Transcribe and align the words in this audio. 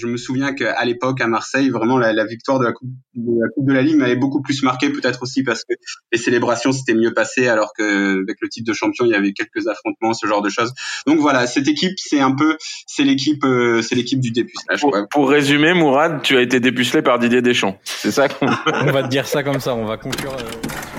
je 0.00 0.06
me 0.06 0.16
souviens 0.16 0.54
qu'à 0.54 0.84
l'époque 0.84 1.20
à 1.20 1.26
Marseille, 1.26 1.68
vraiment 1.70 1.98
la, 1.98 2.12
la 2.12 2.24
victoire 2.24 2.58
de 2.58 2.64
la, 2.64 2.72
coupe, 2.72 2.88
de 3.14 3.40
la 3.40 3.48
Coupe 3.54 3.66
de 3.66 3.72
la 3.72 3.82
Ligue 3.82 3.96
m'avait 3.96 4.16
beaucoup 4.16 4.42
plus 4.42 4.62
marqué, 4.62 4.90
peut-être 4.90 5.22
aussi 5.22 5.42
parce 5.42 5.64
que 5.64 5.74
les 6.12 6.18
célébrations 6.18 6.72
s'étaient 6.72 6.94
mieux 6.94 7.12
passées, 7.12 7.48
alors 7.48 7.72
que 7.76 8.22
avec 8.22 8.36
le 8.40 8.48
titre 8.48 8.68
de 8.68 8.74
champion, 8.74 9.04
il 9.04 9.12
y 9.12 9.14
avait 9.14 9.32
quelques 9.32 9.66
affrontements, 9.68 10.14
ce 10.14 10.26
genre 10.26 10.42
de 10.42 10.48
choses. 10.48 10.72
Donc 11.06 11.18
voilà, 11.18 11.46
cette 11.46 11.68
équipe, 11.68 11.92
c'est 11.96 12.20
un 12.20 12.32
peu, 12.32 12.56
c'est 12.86 13.04
l'équipe, 13.04 13.44
euh, 13.44 13.82
c'est 13.82 13.94
l'équipe 13.94 14.20
du 14.20 14.30
dépucelage. 14.30 14.80
Pour, 14.80 14.96
pour, 15.10 15.28
résumer, 15.28 15.74
Mourad, 15.74 16.22
tu 16.22 16.36
as 16.36 16.42
été 16.42 16.60
dépucelé 16.60 17.02
par 17.02 17.18
Didier 17.18 17.42
Deschamps. 17.42 17.78
C'est 17.84 18.10
ça 18.10 18.28
qu'on... 18.28 18.46
on 18.66 18.92
va 18.92 19.02
te 19.02 19.08
dire 19.08 19.26
ça 19.26 19.42
comme 19.42 19.60
ça, 19.60 19.74
on 19.74 19.84
va 19.84 19.96
conclure. 19.96 20.32
Euh... 20.32 20.89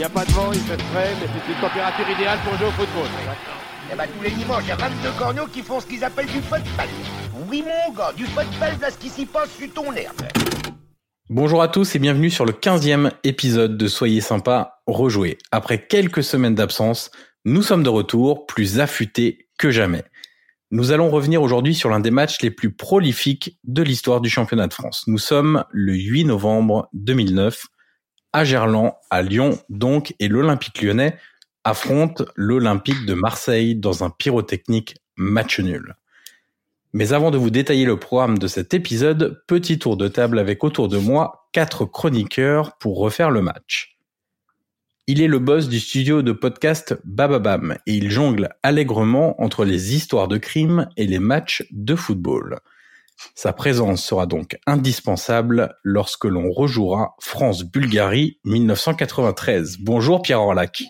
n'y 0.00 0.06
a 0.06 0.08
pas 0.08 0.24
de 0.24 0.32
vent, 0.32 0.50
il 0.50 0.60
fait 0.60 0.80
frais, 0.80 1.10
mais 1.20 1.26
c'est 1.26 1.52
une 1.52 1.60
température 1.60 2.08
idéale 2.08 2.38
pour 2.42 2.56
jouer 2.56 2.68
au 2.68 2.70
football. 2.70 3.06
Eh 3.92 3.96
ben, 3.96 4.04
tous 4.06 4.22
les 4.24 4.30
dimanches, 4.30 4.62
il 4.64 4.68
y 4.68 4.72
a 4.72 4.76
22 4.76 5.10
corneaux 5.18 5.46
qui 5.52 5.60
font 5.60 5.78
ce 5.78 5.86
qu'ils 5.86 6.02
appellent 6.02 6.24
du 6.24 6.40
football. 6.40 6.88
Oui, 7.50 7.62
mon 7.62 7.94
gars, 7.94 8.10
du 8.16 8.24
football, 8.24 8.80
là, 8.80 8.90
ce 8.90 8.96
qui 8.96 9.10
s'y 9.10 9.26
passe 9.26 9.50
sur 9.50 9.70
ton. 9.74 9.84
Bonjour 11.28 11.60
à 11.60 11.68
tous 11.68 11.96
et 11.96 11.98
bienvenue 11.98 12.30
sur 12.30 12.46
le 12.46 12.52
15e 12.52 13.10
épisode 13.24 13.76
de 13.76 13.88
Soyez 13.88 14.22
sympa, 14.22 14.80
rejoué. 14.86 15.36
Après 15.52 15.86
quelques 15.86 16.24
semaines 16.24 16.54
d'absence, 16.54 17.10
nous 17.44 17.62
sommes 17.62 17.82
de 17.82 17.90
retour, 17.90 18.46
plus 18.46 18.80
affûtés 18.80 19.48
que 19.58 19.70
jamais. 19.70 20.04
Nous 20.70 20.92
allons 20.92 21.10
revenir 21.10 21.42
aujourd'hui 21.42 21.74
sur 21.74 21.90
l'un 21.90 22.00
des 22.00 22.10
matchs 22.10 22.40
les 22.40 22.50
plus 22.50 22.72
prolifiques 22.72 23.58
de 23.64 23.82
l'histoire 23.82 24.22
du 24.22 24.30
championnat 24.30 24.66
de 24.66 24.72
France. 24.72 25.04
Nous 25.08 25.18
sommes 25.18 25.64
le 25.72 25.92
8 25.92 26.24
novembre 26.24 26.88
2009 26.94 27.66
à 28.32 28.44
Gerland, 28.44 28.94
à 29.10 29.22
Lyon 29.22 29.58
donc, 29.68 30.14
et 30.18 30.28
l'Olympique 30.28 30.82
lyonnais 30.82 31.16
affronte 31.64 32.22
l'Olympique 32.36 33.04
de 33.06 33.14
Marseille 33.14 33.74
dans 33.74 34.04
un 34.04 34.10
pyrotechnique 34.10 34.96
match 35.16 35.60
nul. 35.60 35.94
Mais 36.92 37.12
avant 37.12 37.30
de 37.30 37.38
vous 37.38 37.50
détailler 37.50 37.84
le 37.84 37.98
programme 37.98 38.38
de 38.38 38.48
cet 38.48 38.74
épisode, 38.74 39.42
petit 39.46 39.78
tour 39.78 39.96
de 39.96 40.08
table 40.08 40.38
avec 40.38 40.64
autour 40.64 40.88
de 40.88 40.98
moi 40.98 41.48
quatre 41.52 41.84
chroniqueurs 41.84 42.76
pour 42.78 42.98
refaire 42.98 43.30
le 43.30 43.42
match. 43.42 43.98
Il 45.06 45.20
est 45.20 45.28
le 45.28 45.38
boss 45.38 45.68
du 45.68 45.80
studio 45.80 46.22
de 46.22 46.32
podcast 46.32 46.96
Bababam 47.04 47.76
et 47.86 47.94
il 47.94 48.10
jongle 48.10 48.50
allègrement 48.62 49.40
entre 49.42 49.64
les 49.64 49.94
histoires 49.94 50.28
de 50.28 50.38
crimes 50.38 50.88
et 50.96 51.06
les 51.06 51.18
matchs 51.18 51.64
de 51.70 51.94
football. 51.94 52.60
Sa 53.34 53.52
présence 53.52 54.04
sera 54.04 54.26
donc 54.26 54.58
indispensable 54.66 55.74
lorsque 55.82 56.24
l'on 56.24 56.50
rejouera 56.50 57.14
France-Bulgarie 57.20 58.38
1993. 58.44 59.78
Bonjour 59.80 60.22
Pierre 60.22 60.40
Orlac. 60.40 60.84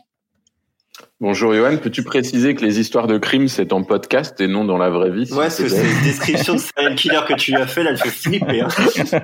Bonjour 1.20 1.52
Johan, 1.54 1.76
peux-tu 1.76 2.02
préciser 2.02 2.54
que 2.54 2.64
les 2.64 2.80
histoires 2.80 3.06
de 3.06 3.18
crimes 3.18 3.48
c'est 3.48 3.74
en 3.74 3.82
podcast 3.82 4.40
et 4.40 4.46
non 4.46 4.64
dans 4.64 4.78
la 4.78 4.88
vraie 4.88 5.10
vie 5.10 5.30
Ouais, 5.32 5.50
c'est 5.50 5.64
une 5.64 6.02
description 6.02 6.54
de 6.54 6.60
serial 6.60 6.94
killer 6.94 7.20
que 7.28 7.34
tu 7.34 7.54
as 7.54 7.66
fait 7.66 7.82
là, 7.82 7.90
elle 7.90 7.98
fait 7.98 8.08
flipper. 8.08 8.62
Hein. 8.62 8.68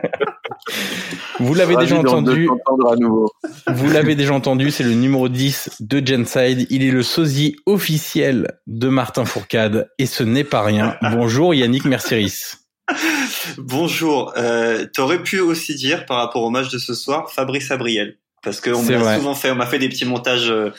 Vous 1.40 1.54
l'avez 1.54 1.76
déjà 1.76 1.98
entendu. 1.98 2.48
Vous 3.68 3.90
l'avez 3.90 4.14
déjà 4.14 4.34
entendu, 4.34 4.70
c'est 4.70 4.84
le 4.84 4.92
numéro 4.92 5.28
10 5.28 5.76
de 5.80 6.06
Genside. 6.06 6.66
Il 6.70 6.82
est 6.82 6.90
le 6.90 7.02
sosie 7.02 7.56
officiel 7.66 8.58
de 8.66 8.88
Martin 8.88 9.24
Fourcade 9.24 9.90
et 9.98 10.06
ce 10.06 10.22
n'est 10.22 10.44
pas 10.44 10.62
rien. 10.62 10.96
Bonjour 11.12 11.54
Yannick 11.54 11.84
Mercieris. 11.86 12.65
Bonjour. 13.58 14.32
Euh, 14.36 14.86
T'aurais 14.92 15.22
pu 15.22 15.40
aussi 15.40 15.74
dire 15.74 16.06
par 16.06 16.18
rapport 16.18 16.42
au 16.42 16.50
match 16.50 16.68
de 16.70 16.78
ce 16.78 16.94
soir, 16.94 17.30
Fabrice 17.30 17.70
Abriel, 17.70 18.18
parce 18.42 18.60
qu'on 18.60 18.82
m'a 18.82 19.16
souvent 19.16 19.34
fait, 19.34 19.50
on 19.50 19.56
m'a 19.56 19.66
fait 19.66 19.78
des 19.78 19.88
petits 19.88 20.04
montages 20.04 20.50
euh, 20.50 20.70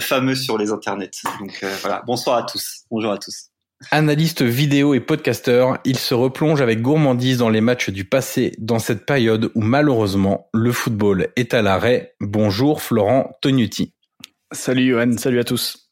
fameux 0.00 0.34
sur 0.34 0.58
les 0.58 0.70
internets. 0.70 1.10
Donc 1.40 1.58
euh, 1.62 1.74
voilà. 1.80 2.02
Bonsoir 2.06 2.36
à 2.36 2.42
tous. 2.42 2.84
Bonjour 2.90 3.12
à 3.12 3.18
tous. 3.18 3.50
Analyste 3.90 4.42
vidéo 4.42 4.94
et 4.94 5.00
podcasteur, 5.00 5.78
il 5.84 5.98
se 5.98 6.14
replonge 6.14 6.62
avec 6.62 6.80
gourmandise 6.80 7.36
dans 7.36 7.50
les 7.50 7.60
matchs 7.60 7.90
du 7.90 8.06
passé 8.06 8.52
dans 8.58 8.78
cette 8.78 9.04
période 9.04 9.50
où 9.54 9.60
malheureusement 9.60 10.48
le 10.54 10.72
football 10.72 11.28
est 11.36 11.52
à 11.52 11.60
l'arrêt. 11.60 12.14
Bonjour 12.20 12.80
Florent 12.80 13.32
Tognuti. 13.42 13.92
Salut 14.50 14.88
Johan, 14.88 15.18
salut 15.18 15.40
à 15.40 15.44
tous. 15.44 15.85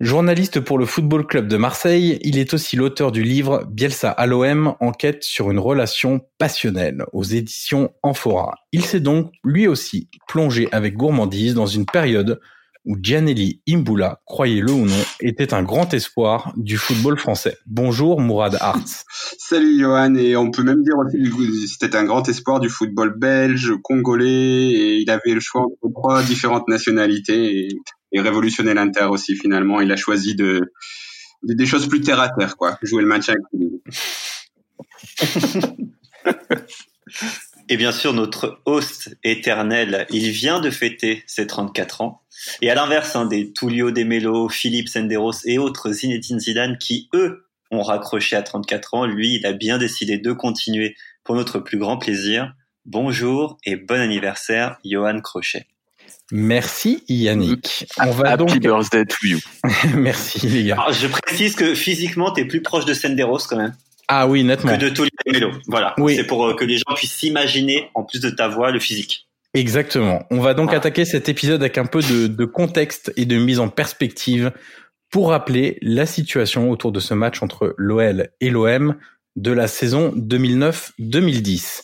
Journaliste 0.00 0.60
pour 0.60 0.78
le 0.78 0.86
Football 0.86 1.26
Club 1.26 1.48
de 1.48 1.56
Marseille, 1.56 2.20
il 2.22 2.38
est 2.38 2.54
aussi 2.54 2.76
l'auteur 2.76 3.10
du 3.10 3.24
livre 3.24 3.64
Bielsa 3.68 4.08
à 4.08 4.26
l'OM, 4.26 4.76
enquête 4.78 5.24
sur 5.24 5.50
une 5.50 5.58
relation 5.58 6.20
passionnelle 6.38 7.04
aux 7.12 7.24
éditions 7.24 7.90
Amphora. 8.04 8.54
Il 8.70 8.84
s'est 8.84 9.00
donc 9.00 9.32
lui 9.42 9.66
aussi 9.66 10.08
plongé 10.28 10.68
avec 10.70 10.94
gourmandise 10.94 11.54
dans 11.54 11.66
une 11.66 11.84
période 11.84 12.38
où 12.84 12.96
Gianelli 13.02 13.60
Imbula, 13.68 14.20
croyez-le 14.24 14.70
ou 14.70 14.86
non, 14.86 15.04
était 15.20 15.52
un 15.52 15.64
grand 15.64 15.92
espoir 15.92 16.52
du 16.56 16.76
football 16.76 17.18
français. 17.18 17.56
Bonjour 17.66 18.20
Mourad 18.20 18.56
Hartz. 18.60 19.04
Salut 19.38 19.80
Johan, 19.80 20.14
et 20.14 20.36
on 20.36 20.52
peut 20.52 20.62
même 20.62 20.84
dire 20.84 20.96
aussi 20.96 21.18
que 21.18 21.66
c'était 21.66 21.96
un 21.96 22.04
grand 22.04 22.26
espoir 22.28 22.60
du 22.60 22.68
football 22.68 23.18
belge, 23.18 23.72
congolais, 23.82 24.26
et 24.28 24.98
il 24.98 25.10
avait 25.10 25.34
le 25.34 25.40
choix 25.40 25.62
entre 25.62 25.92
trois 25.92 26.22
différentes 26.22 26.68
nationalités. 26.68 27.68
Et 28.12 28.20
révolutionner 28.20 28.74
l'Inter 28.74 29.04
aussi 29.04 29.36
finalement. 29.36 29.80
Il 29.80 29.92
a 29.92 29.96
choisi 29.96 30.34
de, 30.34 30.72
des 31.42 31.66
choses 31.66 31.88
plus 31.88 32.00
terre 32.00 32.20
à 32.20 32.30
terre, 32.30 32.56
quoi. 32.56 32.78
Jouer 32.82 33.02
le 33.02 33.12
avec 33.12 33.28
Et 37.70 37.76
bien 37.76 37.92
sûr, 37.92 38.14
notre 38.14 38.62
host 38.64 39.14
éternel, 39.24 40.06
il 40.10 40.30
vient 40.30 40.60
de 40.60 40.70
fêter 40.70 41.22
ses 41.26 41.46
34 41.46 42.00
ans. 42.00 42.22
Et 42.62 42.70
à 42.70 42.74
l'inverse 42.74 43.14
hein, 43.14 43.26
des 43.26 43.52
Tullio 43.52 43.90
De 43.90 44.04
Melo, 44.04 44.48
Philippe 44.48 44.88
Senderos 44.88 45.44
et 45.44 45.58
autres 45.58 45.92
Zinedine 45.92 46.40
Zidane 46.40 46.78
qui, 46.78 47.10
eux, 47.12 47.44
ont 47.70 47.82
raccroché 47.82 48.36
à 48.36 48.42
34 48.42 48.94
ans, 48.94 49.06
lui, 49.06 49.34
il 49.34 49.44
a 49.44 49.52
bien 49.52 49.76
décidé 49.76 50.16
de 50.16 50.32
continuer 50.32 50.96
pour 51.24 51.34
notre 51.34 51.58
plus 51.58 51.76
grand 51.76 51.98
plaisir. 51.98 52.54
Bonjour 52.86 53.58
et 53.64 53.76
bon 53.76 54.00
anniversaire, 54.00 54.78
Johan 54.82 55.20
Crochet. 55.20 55.66
Merci 56.30 57.02
Yannick. 57.08 57.86
On 58.00 58.10
va 58.10 58.30
Happy 58.30 58.58
birthday 58.58 59.04
to 59.06 59.26
you. 59.26 59.38
Merci 59.94 60.46
les 60.46 60.64
gars. 60.64 60.86
je 60.90 61.06
précise 61.06 61.54
que 61.54 61.74
physiquement, 61.74 62.32
tu 62.32 62.42
es 62.42 62.44
plus 62.44 62.62
proche 62.62 62.84
de 62.84 62.94
Senderos 62.94 63.46
quand 63.48 63.56
même. 63.56 63.74
Ah 64.08 64.26
oui, 64.26 64.44
nettement. 64.44 64.72
Que 64.76 64.80
de 64.80 64.88
Tolio 64.88 65.10
Melo. 65.26 65.52
Voilà. 65.66 65.94
Oui. 65.98 66.16
C'est 66.16 66.24
pour 66.24 66.46
euh, 66.46 66.54
que 66.54 66.64
les 66.64 66.78
gens 66.78 66.94
puissent 66.94 67.14
s'imaginer, 67.14 67.90
en 67.94 68.04
plus 68.04 68.20
de 68.20 68.30
ta 68.30 68.48
voix, 68.48 68.70
le 68.70 68.80
physique. 68.80 69.28
Exactement. 69.54 70.24
On 70.30 70.40
va 70.40 70.54
donc 70.54 70.72
attaquer 70.72 71.04
cet 71.04 71.28
épisode 71.28 71.62
avec 71.62 71.78
un 71.78 71.86
peu 71.86 72.00
de, 72.00 72.26
de 72.26 72.44
contexte 72.44 73.12
et 73.16 73.24
de 73.24 73.36
mise 73.36 73.60
en 73.60 73.68
perspective 73.68 74.52
pour 75.10 75.30
rappeler 75.30 75.78
la 75.80 76.06
situation 76.06 76.70
autour 76.70 76.92
de 76.92 77.00
ce 77.00 77.14
match 77.14 77.42
entre 77.42 77.74
l'OL 77.78 78.28
et 78.40 78.50
l'OM 78.50 78.96
de 79.36 79.52
la 79.52 79.68
saison 79.68 80.12
2009-2010. 80.16 81.82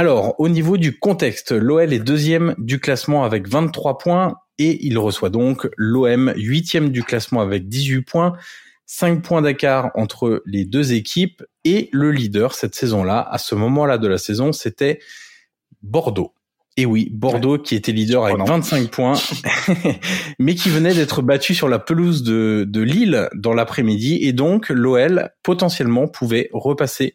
Alors, 0.00 0.34
au 0.40 0.48
niveau 0.48 0.78
du 0.78 0.98
contexte, 0.98 1.52
l'OL 1.52 1.92
est 1.92 1.98
deuxième 1.98 2.54
du 2.56 2.80
classement 2.80 3.22
avec 3.22 3.46
23 3.46 3.98
points 3.98 4.36
et 4.56 4.86
il 4.86 4.96
reçoit 4.96 5.28
donc 5.28 5.68
l'OM 5.76 6.32
huitième 6.36 6.88
du 6.88 7.02
classement 7.02 7.42
avec 7.42 7.68
18 7.68 8.00
points. 8.00 8.32
5 8.86 9.20
points 9.22 9.42
d'écart 9.42 9.90
entre 9.96 10.42
les 10.46 10.64
deux 10.64 10.94
équipes 10.94 11.42
et 11.64 11.90
le 11.92 12.12
leader 12.12 12.54
cette 12.54 12.74
saison-là, 12.74 13.28
à 13.30 13.36
ce 13.36 13.54
moment-là 13.54 13.98
de 13.98 14.08
la 14.08 14.16
saison, 14.16 14.52
c'était 14.52 15.00
Bordeaux. 15.82 16.32
Et 16.78 16.86
oui, 16.86 17.10
Bordeaux 17.12 17.58
qui 17.58 17.74
était 17.74 17.92
leader 17.92 18.24
avec 18.24 18.38
25 18.38 18.90
points, 18.90 19.20
mais 20.38 20.54
qui 20.54 20.70
venait 20.70 20.94
d'être 20.94 21.20
battu 21.20 21.54
sur 21.54 21.68
la 21.68 21.78
pelouse 21.78 22.22
de, 22.22 22.64
de 22.66 22.80
Lille 22.80 23.28
dans 23.34 23.52
l'après-midi. 23.52 24.20
Et 24.22 24.32
donc, 24.32 24.70
l'OL 24.70 25.28
potentiellement 25.42 26.08
pouvait 26.08 26.48
repasser 26.54 27.12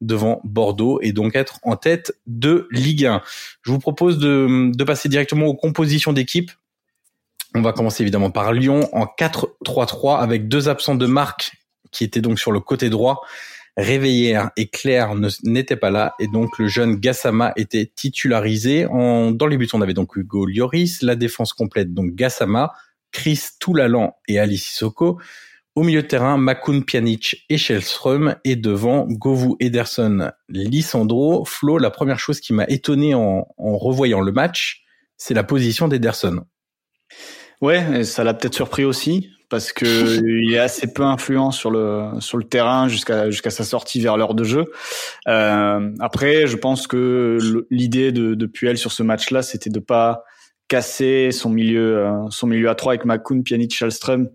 devant 0.00 0.40
Bordeaux 0.44 0.98
et 1.02 1.12
donc 1.12 1.36
être 1.36 1.58
en 1.62 1.76
tête 1.76 2.14
de 2.26 2.68
Ligue 2.70 3.06
1. 3.06 3.22
Je 3.62 3.70
vous 3.70 3.78
propose 3.78 4.18
de, 4.18 4.84
passer 4.84 5.08
directement 5.08 5.46
aux 5.46 5.54
compositions 5.54 6.12
d'équipe. 6.12 6.50
On 7.54 7.62
va 7.62 7.72
commencer 7.72 8.02
évidemment 8.02 8.30
par 8.30 8.52
Lyon 8.52 8.88
en 8.92 9.06
4-3-3 9.06 10.20
avec 10.20 10.48
deux 10.48 10.68
absents 10.68 10.96
de 10.96 11.06
marque 11.06 11.52
qui 11.92 12.04
étaient 12.04 12.20
donc 12.20 12.38
sur 12.38 12.52
le 12.52 12.60
côté 12.60 12.90
droit. 12.90 13.22
Réveillère 13.76 14.50
et 14.56 14.68
Claire 14.68 15.14
n'étaient 15.42 15.76
pas 15.76 15.90
là 15.90 16.14
et 16.20 16.28
donc 16.28 16.58
le 16.58 16.68
jeune 16.68 16.96
Gassama 16.96 17.52
était 17.56 17.90
titularisé. 17.92 18.84
Dans 18.84 19.46
les 19.48 19.56
buts, 19.56 19.68
on 19.72 19.80
avait 19.80 19.94
donc 19.94 20.16
Hugo 20.16 20.46
Lloris, 20.46 21.02
la 21.02 21.16
défense 21.16 21.52
complète 21.52 21.92
donc 21.92 22.14
Gassama, 22.14 22.72
Chris 23.10 23.40
Toulalan 23.58 24.16
et 24.28 24.38
Alice 24.38 24.64
Sissoko. 24.64 25.18
Au 25.74 25.82
milieu 25.82 26.02
de 26.02 26.06
terrain, 26.06 26.36
Makun 26.36 26.82
Pjanic 26.82 27.44
et 27.50 27.58
Shellström 27.58 28.36
et 28.44 28.54
devant 28.54 29.06
Govou 29.08 29.56
Ederson, 29.58 30.30
Lissandro. 30.48 31.44
Flo, 31.44 31.78
la 31.78 31.90
première 31.90 32.20
chose 32.20 32.40
qui 32.40 32.52
m'a 32.52 32.64
étonné 32.68 33.14
en, 33.14 33.48
en 33.58 33.76
revoyant 33.76 34.20
le 34.20 34.30
match, 34.30 34.84
c'est 35.16 35.34
la 35.34 35.42
position 35.42 35.88
d'Ederson. 35.88 36.44
Ouais, 37.60 38.04
ça 38.04 38.22
l'a 38.24 38.34
peut-être 38.34 38.54
surpris 38.54 38.84
aussi 38.84 39.30
parce 39.48 39.72
que 39.72 39.84
il 40.44 40.54
est 40.54 40.58
assez 40.58 40.92
peu 40.92 41.02
influent 41.02 41.50
sur 41.50 41.70
le 41.70 42.10
sur 42.20 42.38
le 42.38 42.44
terrain 42.44 42.88
jusqu'à 42.88 43.30
jusqu'à 43.30 43.50
sa 43.50 43.64
sortie 43.64 44.00
vers 44.00 44.16
l'heure 44.16 44.34
de 44.34 44.44
jeu. 44.44 44.66
Euh, 45.28 45.90
après, 46.00 46.46
je 46.46 46.56
pense 46.56 46.86
que 46.86 47.38
l'idée 47.70 48.12
de, 48.12 48.34
de 48.34 48.46
Puel 48.46 48.78
sur 48.78 48.92
ce 48.92 49.02
match-là, 49.02 49.42
c'était 49.42 49.70
de 49.70 49.80
pas 49.80 50.24
casser 50.68 51.30
son 51.30 51.50
milieu 51.50 51.98
euh, 51.98 52.30
son 52.30 52.46
milieu 52.46 52.68
à 52.68 52.74
trois 52.74 52.92
avec 52.92 53.04
Makun, 53.04 53.42
Pjanic, 53.42 53.74
Chalström, 53.74 54.28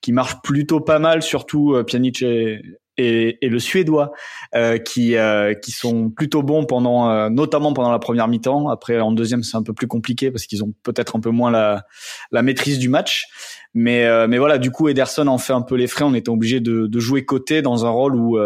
qui 0.00 0.12
marche 0.12 0.36
plutôt 0.42 0.80
pas 0.80 0.98
mal, 0.98 1.22
surtout 1.22 1.74
euh, 1.74 1.84
Pjanic 1.84 2.22
et, 2.22 2.60
et, 2.98 3.44
et, 3.44 3.48
le 3.48 3.58
suédois 3.58 4.12
euh, 4.54 4.78
qui 4.78 5.16
euh, 5.16 5.54
qui 5.54 5.70
sont 5.70 6.10
plutôt 6.10 6.42
bons 6.42 6.64
pendant 6.64 7.10
euh, 7.10 7.28
notamment 7.28 7.72
pendant 7.72 7.92
la 7.92 7.98
première 7.98 8.28
mi-temps. 8.28 8.68
Après 8.68 9.00
en 9.00 9.12
deuxième 9.12 9.42
c'est 9.42 9.56
un 9.56 9.62
peu 9.62 9.72
plus 9.72 9.86
compliqué 9.86 10.30
parce 10.30 10.46
qu'ils 10.46 10.64
ont 10.64 10.72
peut-être 10.82 11.16
un 11.16 11.20
peu 11.20 11.30
moins 11.30 11.50
la 11.50 11.84
la 12.32 12.42
maîtrise 12.42 12.78
du 12.78 12.88
match. 12.88 13.26
Mais 13.74 14.04
euh, 14.06 14.26
mais 14.28 14.38
voilà 14.38 14.58
du 14.58 14.70
coup 14.70 14.88
Ederson 14.88 15.26
en 15.26 15.38
fait 15.38 15.52
un 15.52 15.62
peu 15.62 15.74
les 15.74 15.86
frais. 15.86 16.04
On 16.04 16.14
était 16.14 16.30
obligé 16.30 16.60
de, 16.60 16.86
de 16.86 17.00
jouer 17.00 17.24
côté 17.24 17.60
dans 17.62 17.84
un 17.84 17.90
rôle 17.90 18.16
où 18.16 18.38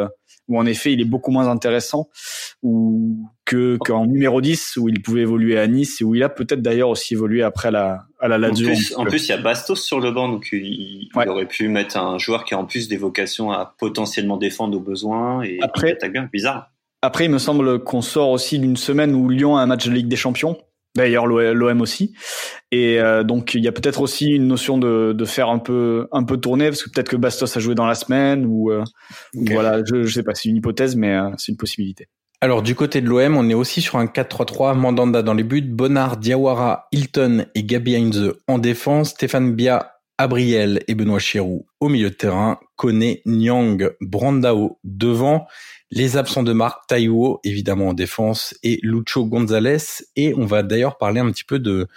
où 0.50 0.58
en 0.58 0.66
effet 0.66 0.92
il 0.92 1.00
est 1.00 1.06
beaucoup 1.06 1.30
moins 1.30 1.48
intéressant 1.48 2.10
ou 2.62 3.24
que 3.46 3.78
qu'en 3.78 4.04
numéro 4.04 4.40
10 4.40 4.76
où 4.76 4.88
il 4.88 5.00
pouvait 5.00 5.22
évoluer 5.22 5.58
à 5.58 5.66
Nice 5.66 6.00
et 6.00 6.04
où 6.04 6.14
il 6.14 6.22
a 6.22 6.28
peut-être 6.28 6.60
d'ailleurs 6.60 6.90
aussi 6.90 7.14
évolué 7.14 7.42
après 7.42 7.68
à 7.68 7.70
la 7.70 8.04
à 8.18 8.28
la 8.28 8.36
Lazio. 8.36 8.68
En 8.68 8.72
plus, 8.72 8.94
en 8.96 9.04
plus, 9.04 9.28
il 9.28 9.30
y 9.30 9.32
a 9.32 9.38
Bastos 9.38 9.82
sur 9.82 10.00
le 10.00 10.10
banc 10.10 10.28
donc 10.28 10.48
il, 10.52 11.08
il 11.14 11.28
aurait 11.28 11.46
pu 11.46 11.68
mettre 11.68 11.96
un 11.96 12.18
joueur 12.18 12.44
qui 12.44 12.52
a 12.52 12.58
en 12.58 12.66
plus 12.66 12.88
des 12.88 12.98
vocations 12.98 13.52
à 13.52 13.74
potentiellement 13.78 14.36
défendre 14.36 14.76
aux 14.76 14.82
besoins 14.82 15.42
et 15.42 15.58
après 15.62 15.96
bien 16.12 16.28
bizarre. 16.30 16.70
Après 17.00 17.24
il 17.26 17.30
me 17.30 17.38
semble 17.38 17.82
qu'on 17.84 18.02
sort 18.02 18.30
aussi 18.30 18.58
d'une 18.58 18.76
semaine 18.76 19.14
où 19.14 19.28
Lyon 19.30 19.56
a 19.56 19.62
un 19.62 19.66
match 19.66 19.86
de 19.86 19.92
Ligue 19.92 20.08
des 20.08 20.16
Champions 20.16 20.58
D'ailleurs, 20.96 21.26
l'OM 21.26 21.80
aussi. 21.80 22.14
Et 22.72 23.00
euh, 23.00 23.22
donc, 23.22 23.54
il 23.54 23.62
y 23.62 23.68
a 23.68 23.72
peut-être 23.72 24.00
aussi 24.00 24.30
une 24.30 24.48
notion 24.48 24.76
de, 24.78 25.12
de, 25.12 25.24
faire 25.24 25.48
un 25.48 25.58
peu 25.58 26.08
un 26.12 26.24
peu 26.24 26.36
tourner, 26.36 26.68
parce 26.68 26.82
que 26.82 26.90
peut-être 26.90 27.08
que 27.08 27.16
Bastos 27.16 27.56
a 27.56 27.60
joué 27.60 27.74
dans 27.74 27.86
la 27.86 27.94
semaine, 27.94 28.44
ou, 28.46 28.70
euh, 28.70 28.82
voilà, 29.34 29.80
je, 29.84 30.02
je 30.02 30.12
sais 30.12 30.22
pas, 30.22 30.34
c'est 30.34 30.48
une 30.48 30.56
hypothèse, 30.56 30.96
mais 30.96 31.14
euh, 31.14 31.30
c'est 31.38 31.52
une 31.52 31.58
possibilité. 31.58 32.08
Alors, 32.40 32.62
du 32.62 32.74
côté 32.74 33.00
de 33.02 33.08
l'OM, 33.08 33.36
on 33.36 33.48
est 33.48 33.54
aussi 33.54 33.82
sur 33.82 33.98
un 33.98 34.06
4-3-3, 34.06 34.74
Mandanda 34.74 35.22
dans 35.22 35.34
les 35.34 35.44
buts, 35.44 35.60
Bonnard, 35.62 36.16
Diawara, 36.16 36.88
Hilton 36.90 37.46
et 37.54 37.64
Gabi 37.64 37.94
Heinze 37.96 38.32
en 38.48 38.58
défense, 38.58 39.10
Stéphane 39.10 39.54
Bia, 39.54 39.92
Abriel 40.16 40.82
et 40.86 40.94
Benoît 40.94 41.18
Chirou 41.18 41.66
au 41.80 41.88
milieu 41.88 42.10
de 42.10 42.14
terrain, 42.14 42.58
Kone, 42.76 43.14
Nyang, 43.26 43.90
Brandao 44.00 44.78
devant, 44.84 45.46
les 45.90 46.16
absents 46.16 46.42
de 46.42 46.52
marque, 46.52 46.86
Taiwo 46.86 47.40
évidemment 47.44 47.88
en 47.88 47.94
défense 47.94 48.54
et 48.62 48.78
Lucho 48.82 49.24
Gonzalez. 49.24 49.78
Et 50.16 50.34
on 50.36 50.46
va 50.46 50.62
d'ailleurs 50.62 50.98
parler 50.98 51.20
un 51.20 51.30
petit 51.30 51.44
peu 51.44 51.58
de 51.58 51.88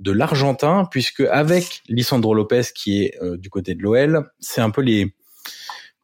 de 0.00 0.10
l'Argentin, 0.10 0.88
puisque 0.90 1.20
avec 1.20 1.82
Lisandro 1.88 2.34
Lopez 2.34 2.62
qui 2.74 3.04
est 3.04 3.22
euh, 3.22 3.36
du 3.36 3.50
côté 3.50 3.76
de 3.76 3.82
l'OL, 3.82 4.28
c'est 4.40 4.60
un 4.60 4.70
peu 4.70 4.82
les 4.82 5.14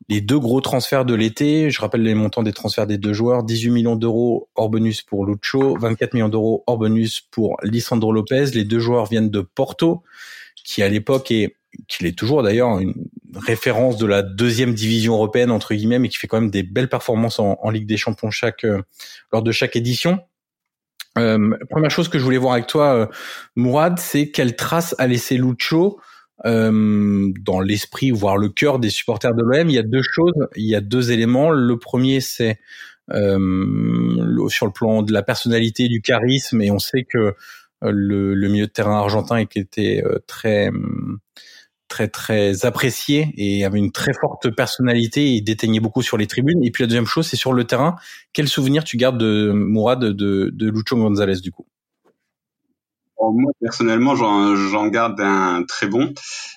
les 0.09 0.21
deux 0.21 0.39
gros 0.39 0.61
transferts 0.61 1.05
de 1.05 1.15
l'été. 1.15 1.71
Je 1.71 1.81
rappelle 1.81 2.03
les 2.03 2.15
montants 2.15 2.43
des 2.43 2.53
transferts 2.53 2.87
des 2.87 2.97
deux 2.97 3.12
joueurs 3.12 3.43
18 3.43 3.71
millions 3.71 3.97
d'euros 3.97 4.49
hors 4.55 4.71
bonus 4.71 5.03
pour 5.03 5.27
Lucho, 5.27 5.77
24 5.79 6.15
millions 6.15 6.29
d'euros 6.29 6.65
hors 6.67 6.79
bonus 6.79 7.21
pour 7.21 7.56
Lisandro 7.62 8.12
Lopez. 8.12 8.47
Les 8.55 8.65
deux 8.65 8.79
joueurs 8.79 9.06
viennent 9.06 9.31
de 9.31 9.41
Porto, 9.41 10.03
qui 10.65 10.83
à 10.83 10.89
l'époque 10.89 11.31
est 11.31 11.56
qu'il 11.87 12.06
est 12.06 12.17
toujours 12.17 12.43
d'ailleurs 12.43 12.79
une 12.79 12.94
référence 13.35 13.99
de 13.99 14.06
la 14.06 14.23
deuxième 14.23 14.75
division 14.75 15.15
européenne 15.15 15.50
entre 15.50 15.75
guillemets, 15.75 15.99
mais 15.99 16.09
qui 16.09 16.17
fait 16.17 16.26
quand 16.26 16.41
même 16.41 16.50
des 16.50 16.62
belles 16.62 16.88
performances 16.88 17.38
en, 17.38 17.70
Ligue 17.70 17.87
des 17.87 17.97
Champions 17.97 18.31
chaque 18.31 18.65
euh, 18.65 18.82
lors 19.32 19.43
de 19.43 19.53
chaque 19.53 19.76
édition. 19.76 20.20
Euh, 21.19 21.56
première 21.69 21.91
chose 21.91 22.09
que 22.09 22.19
je 22.19 22.25
voulais 22.25 22.38
voir 22.38 22.55
avec 22.55 22.67
toi, 22.67 22.94
euh, 22.94 23.06
Mourad, 23.56 23.99
c'est 23.99 24.31
quelle 24.31 24.56
trace 24.56 24.94
a 24.99 25.06
laissé 25.06 25.37
Lucho 25.37 26.00
euh, 26.47 27.32
dans 27.41 27.61
l'esprit, 27.61 28.11
voire 28.11 28.37
le 28.37 28.49
cœur 28.49 28.79
des 28.79 28.91
supporters 28.91 29.35
de 29.35 29.43
l'OM. 29.43 29.69
Il 29.69 29.75
y 29.75 29.79
a 29.79 29.82
deux 29.82 30.03
choses, 30.03 30.49
il 30.56 30.67
y 30.67 30.75
a 30.75 30.81
deux 30.81 31.11
éléments. 31.11 31.50
Le 31.50 31.79
premier, 31.79 32.20
c'est 32.20 32.59
sur 33.11 34.67
le 34.67 34.73
plan 34.73 35.03
de 35.03 35.12
la 35.12 35.23
personnalité, 35.23 35.88
du 35.88 36.03
charisme, 36.03 36.61
et 36.61 36.70
on 36.70 36.79
sait 36.79 37.05
que 37.05 37.35
le, 37.81 38.35
le 38.35 38.49
milieu 38.49 38.67
de 38.67 38.70
terrain 38.70 38.99
argentin 38.99 39.38
était 39.38 40.05
très 40.26 40.70
très 41.88 42.08
très 42.08 42.64
apprécié 42.64 43.32
et 43.37 43.64
avait 43.64 43.79
une 43.79 43.93
très 43.93 44.12
forte 44.12 44.50
personnalité 44.50 45.35
et 45.35 45.40
déteignait 45.40 45.81
beaucoup 45.81 46.02
sur 46.02 46.17
les 46.17 46.26
tribunes. 46.26 46.62
Et 46.64 46.70
puis 46.70 46.82
la 46.82 46.87
deuxième 46.87 47.06
chose, 47.06 47.26
c'est 47.26 47.37
sur 47.37 47.52
le 47.52 47.64
terrain. 47.64 47.96
Quel 48.32 48.49
souvenir 48.49 48.85
tu 48.85 48.96
gardes 48.96 49.19
de 49.19 49.50
Mourad 49.52 50.00
de, 50.00 50.50
de 50.52 50.70
Lucho 50.70 50.96
González 50.96 51.40
du 51.40 51.50
coup? 51.50 51.67
Moi 53.20 53.50
personnellement, 53.61 54.14
j'en 54.14 54.87
garde 54.87 55.20
un 55.20 55.64
très 55.64 55.87
bon, 55.87 56.14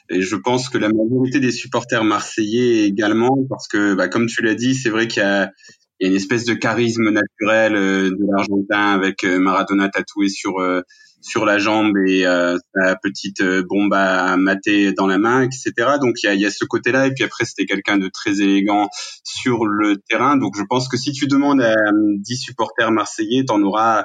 et 0.10 0.22
je 0.22 0.36
pense 0.36 0.70
que 0.70 0.78
la 0.78 0.90
majorité 0.90 1.40
des 1.40 1.52
supporters 1.52 2.04
marseillais 2.04 2.86
également, 2.86 3.36
parce 3.50 3.68
que, 3.68 3.96
bah, 3.96 4.08
comme 4.08 4.28
tu 4.28 4.42
l'as 4.44 4.56
dit, 4.56 4.76
c'est 4.76 4.90
vrai 4.90 5.08
qu'il 5.08 5.24
y 5.24 5.26
y 5.26 6.06
a 6.06 6.10
une 6.10 6.16
espèce 6.16 6.46
de 6.46 6.54
charisme 6.54 7.10
naturel 7.10 7.76
euh, 7.76 8.10
de 8.10 8.26
l'Argentin 8.32 8.92
avec 8.94 9.24
euh, 9.24 9.40
Maradona 9.40 9.90
tatoué 9.90 10.30
sur 10.30 10.60
euh, 10.60 10.82
sur 11.22 11.46
la 11.46 11.58
jambe 11.58 11.96
et 12.08 12.26
euh, 12.26 12.58
sa 12.74 12.96
petite 12.96 13.42
euh, 13.42 13.64
bombe 13.68 13.94
à 13.94 14.36
mater 14.38 14.92
dans 14.94 15.08
la 15.08 15.18
main, 15.18 15.44
etc. 15.44 15.72
Donc 16.02 16.16
il 16.24 16.26
y 16.26 16.30
a, 16.30 16.34
y 16.34 16.52
ce 16.52 16.66
côté-là. 16.66 17.08
Et 17.08 17.14
puis 17.14 17.24
après, 17.24 17.46
c'était 17.46 17.66
quelqu'un 17.66 17.98
de 17.98 18.10
très 18.10 18.42
élégant 18.42 18.90
sur 19.24 19.66
le 19.66 19.98
terrain. 20.10 20.38
Donc 20.38 20.56
je 20.58 20.64
pense 20.64 20.88
que 20.88 20.98
si 20.98 21.12
tu 21.12 21.28
demandes 21.28 21.62
à 21.62 21.76
10 21.94 22.36
supporters 22.38 22.92
marseillais, 22.92 23.46
t'en 23.46 23.62
auras 23.62 24.04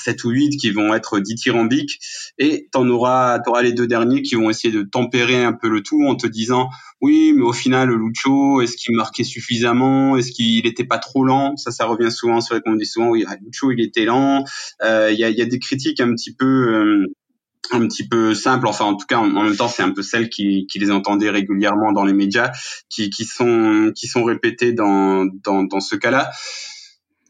7 0.00 0.24
ou 0.24 0.30
8 0.30 0.56
qui 0.56 0.70
vont 0.70 0.94
être 0.94 1.20
dithyrambiques 1.20 1.98
et 2.38 2.68
t'en 2.72 2.88
auras, 2.88 3.38
t'auras 3.40 3.62
les 3.62 3.72
deux 3.72 3.86
derniers 3.86 4.22
qui 4.22 4.34
vont 4.34 4.50
essayer 4.50 4.72
de 4.72 4.82
tempérer 4.82 5.42
un 5.44 5.52
peu 5.52 5.68
le 5.68 5.82
tout 5.82 6.02
en 6.06 6.16
te 6.16 6.26
disant 6.26 6.70
oui, 7.00 7.34
mais 7.36 7.42
au 7.42 7.52
final, 7.52 7.90
Lucho, 7.90 8.62
est-ce 8.62 8.76
qu'il 8.76 8.94
marquait 8.96 9.24
suffisamment? 9.24 10.16
Est-ce 10.16 10.32
qu'il 10.32 10.66
était 10.66 10.84
pas 10.84 10.98
trop 10.98 11.22
lent? 11.22 11.54
Ça, 11.56 11.70
ça 11.70 11.84
revient 11.84 12.10
souvent. 12.10 12.40
C'est 12.40 12.54
vrai 12.54 12.62
qu'on 12.62 12.76
dit 12.76 12.86
souvent 12.86 13.10
oui, 13.10 13.26
Lucho, 13.42 13.72
il 13.72 13.80
était 13.82 14.06
lent. 14.06 14.44
Euh, 14.82 15.10
il 15.12 15.18
y, 15.18 15.24
a, 15.24 15.28
y, 15.28 15.42
a, 15.42 15.44
des 15.44 15.58
critiques 15.58 16.00
un 16.00 16.14
petit 16.14 16.34
peu 16.34 16.46
euh, 16.46 17.14
un 17.72 17.86
petit 17.86 18.06
peu 18.06 18.34
simples. 18.34 18.66
enfin 18.66 18.84
en 18.84 18.96
tout 18.96 19.06
cas 19.06 19.18
en, 19.18 19.42
même 19.42 19.56
temps 19.56 19.68
c'est 19.68 19.82
un 19.82 19.90
peu 19.90 20.02
celles 20.02 20.28
qui, 20.28 20.66
qui 20.66 20.78
les 20.78 20.90
entendaient 20.90 21.30
régulièrement 21.30 21.92
dans 21.92 22.04
les 22.04 22.12
médias, 22.12 22.52
qui, 22.88 23.10
qui 23.10 23.24
sont 23.24 23.92
qui 23.94 24.06
sont 24.06 24.24
répétées 24.24 24.72
dans 24.72 25.26
dans, 25.42 25.62
dans 25.64 25.80
ce 25.80 25.96
cas-là. 25.96 26.30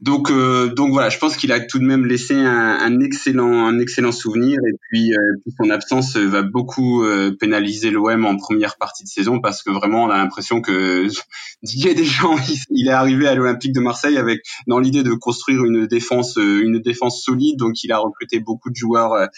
Donc, 0.00 0.30
euh, 0.30 0.74
donc 0.74 0.90
voilà, 0.90 1.08
je 1.08 1.18
pense 1.18 1.36
qu'il 1.36 1.52
a 1.52 1.60
tout 1.60 1.78
de 1.78 1.84
même 1.84 2.04
laissé 2.04 2.34
un, 2.34 2.78
un, 2.80 3.00
excellent, 3.00 3.66
un 3.66 3.78
excellent 3.78 4.10
souvenir. 4.10 4.58
Et 4.68 4.74
puis, 4.88 5.14
euh, 5.14 5.18
son 5.58 5.70
absence 5.70 6.16
va 6.16 6.42
beaucoup 6.42 7.04
euh, 7.04 7.34
pénaliser 7.38 7.90
l'OM 7.90 8.26
en 8.26 8.36
première 8.36 8.76
partie 8.76 9.04
de 9.04 9.08
saison 9.08 9.40
parce 9.40 9.62
que 9.62 9.70
vraiment, 9.70 10.04
on 10.04 10.10
a 10.10 10.16
l'impression 10.16 10.60
que 10.60 11.06
Didier 11.62 11.94
Deschamps, 11.94 12.36
il, 12.48 12.58
il 12.70 12.88
est 12.88 12.92
arrivé 12.92 13.28
à 13.28 13.34
l'Olympique 13.34 13.72
de 13.72 13.80
Marseille 13.80 14.18
avec 14.18 14.40
dans 14.66 14.80
l'idée 14.80 15.04
de 15.04 15.12
construire 15.12 15.64
une 15.64 15.86
défense, 15.86 16.38
euh, 16.38 16.62
une 16.62 16.80
défense 16.80 17.22
solide. 17.22 17.56
Donc, 17.56 17.84
il 17.84 17.92
a 17.92 17.98
recruté 17.98 18.40
beaucoup 18.40 18.70
de 18.70 18.76
joueurs 18.76 19.28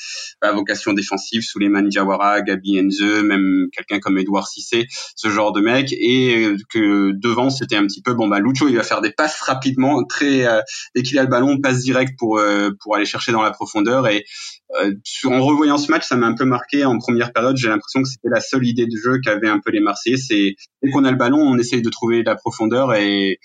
à 0.40 0.52
vocation 0.52 0.94
défensive, 0.94 1.42
Souleymane 1.42 1.88
Diawara, 1.88 2.40
Gabi 2.40 2.80
Enze, 2.80 3.02
même 3.22 3.66
quelqu'un 3.72 3.98
comme 3.98 4.16
Edouard 4.18 4.48
Cissé, 4.48 4.86
ce 5.16 5.28
genre 5.28 5.52
de 5.52 5.60
mec. 5.60 5.92
Et 5.92 6.48
que 6.70 7.12
devant, 7.12 7.50
c'était 7.50 7.76
un 7.76 7.86
petit 7.86 8.00
peu 8.00 8.14
bon 8.14 8.26
bah 8.26 8.40
Lucho, 8.40 8.68
il 8.68 8.76
va 8.76 8.82
faire 8.82 9.02
des 9.02 9.10
passes 9.10 9.40
rapidement, 9.42 10.02
très 10.04 10.45
euh, 10.46 10.60
dès 10.94 11.02
qu'il 11.02 11.18
a 11.18 11.22
le 11.22 11.28
ballon, 11.28 11.60
passe 11.60 11.82
direct 11.82 12.18
pour 12.18 12.38
euh, 12.38 12.70
pour 12.80 12.96
aller 12.96 13.04
chercher 13.04 13.32
dans 13.32 13.42
la 13.42 13.50
profondeur. 13.50 14.08
Et 14.08 14.24
euh, 14.82 14.92
en 15.24 15.42
revoyant 15.42 15.78
ce 15.78 15.90
match, 15.90 16.06
ça 16.06 16.16
m'a 16.16 16.26
un 16.26 16.34
peu 16.34 16.44
marqué. 16.44 16.84
En 16.84 16.98
première 16.98 17.32
période, 17.32 17.56
j'ai 17.56 17.68
l'impression 17.68 18.02
que 18.02 18.08
c'était 18.08 18.28
la 18.30 18.40
seule 18.40 18.66
idée 18.66 18.86
de 18.86 18.96
jeu 18.96 19.20
qu'avaient 19.24 19.48
un 19.48 19.60
peu 19.60 19.70
les 19.70 19.80
Marseillais. 19.80 20.16
C'est 20.16 20.56
dès 20.82 20.90
qu'on 20.90 21.04
a 21.04 21.10
le 21.10 21.16
ballon, 21.16 21.38
on 21.38 21.58
essaye 21.58 21.82
de 21.82 21.90
trouver 21.90 22.22
la 22.22 22.34
profondeur 22.34 22.94
et 22.94 23.38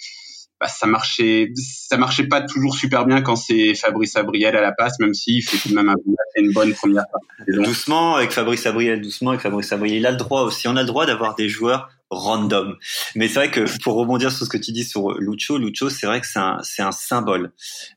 bah, 0.62 0.68
ça 0.68 0.86
marchait 0.86 1.52
ça 1.56 1.98
marchait 1.98 2.28
pas 2.28 2.42
toujours 2.42 2.76
super 2.76 3.08
bien 3.08 3.22
quand 3.24 3.36
c'est 3.36 3.74
Fabrice 3.74 4.16
Abriel 4.16 4.56
à 4.56 4.62
la 4.62 4.72
passe 4.72 5.00
même 5.00 5.16
s'il 5.16 5.42
fait 5.42 5.58
tout 5.58 5.70
de 5.70 5.74
même 5.74 5.90
un, 5.90 5.96
une 6.36 6.52
bonne 6.54 6.74
première 6.76 7.06
doucement 7.48 8.16
avec 8.16 8.32
Fabrice 8.32 8.68
Abriel 8.68 9.02
doucement 9.02 9.32
avec 9.32 9.42
Fabrice 9.42 9.72
Abriel 9.72 9.98
il 9.98 10.06
a 10.06 10.12
le 10.12 10.18
droit 10.18 10.44
aussi 10.44 10.68
on 10.68 10.76
a 10.76 10.82
le 10.82 10.88
droit 10.88 11.08
d'avoir 11.08 11.34
des 11.34 11.50
joueurs 11.50 11.90
random. 12.12 12.78
Mais 13.16 13.28
c'est 13.28 13.36
vrai 13.36 13.52
que 13.52 13.66
pour 13.82 13.96
rebondir 13.96 14.32
sur 14.32 14.46
ce 14.46 14.50
que 14.50 14.58
tu 14.58 14.72
dis 14.72 14.84
sur 14.84 15.12
Lucho, 15.18 15.58
Lucho, 15.58 15.90
c'est 15.90 16.06
vrai 16.06 16.22
que 16.22 16.28
c'est 16.28 16.40
un, 16.40 16.58
c'est 16.62 16.84
un 16.84 16.92
symbole 16.92 17.54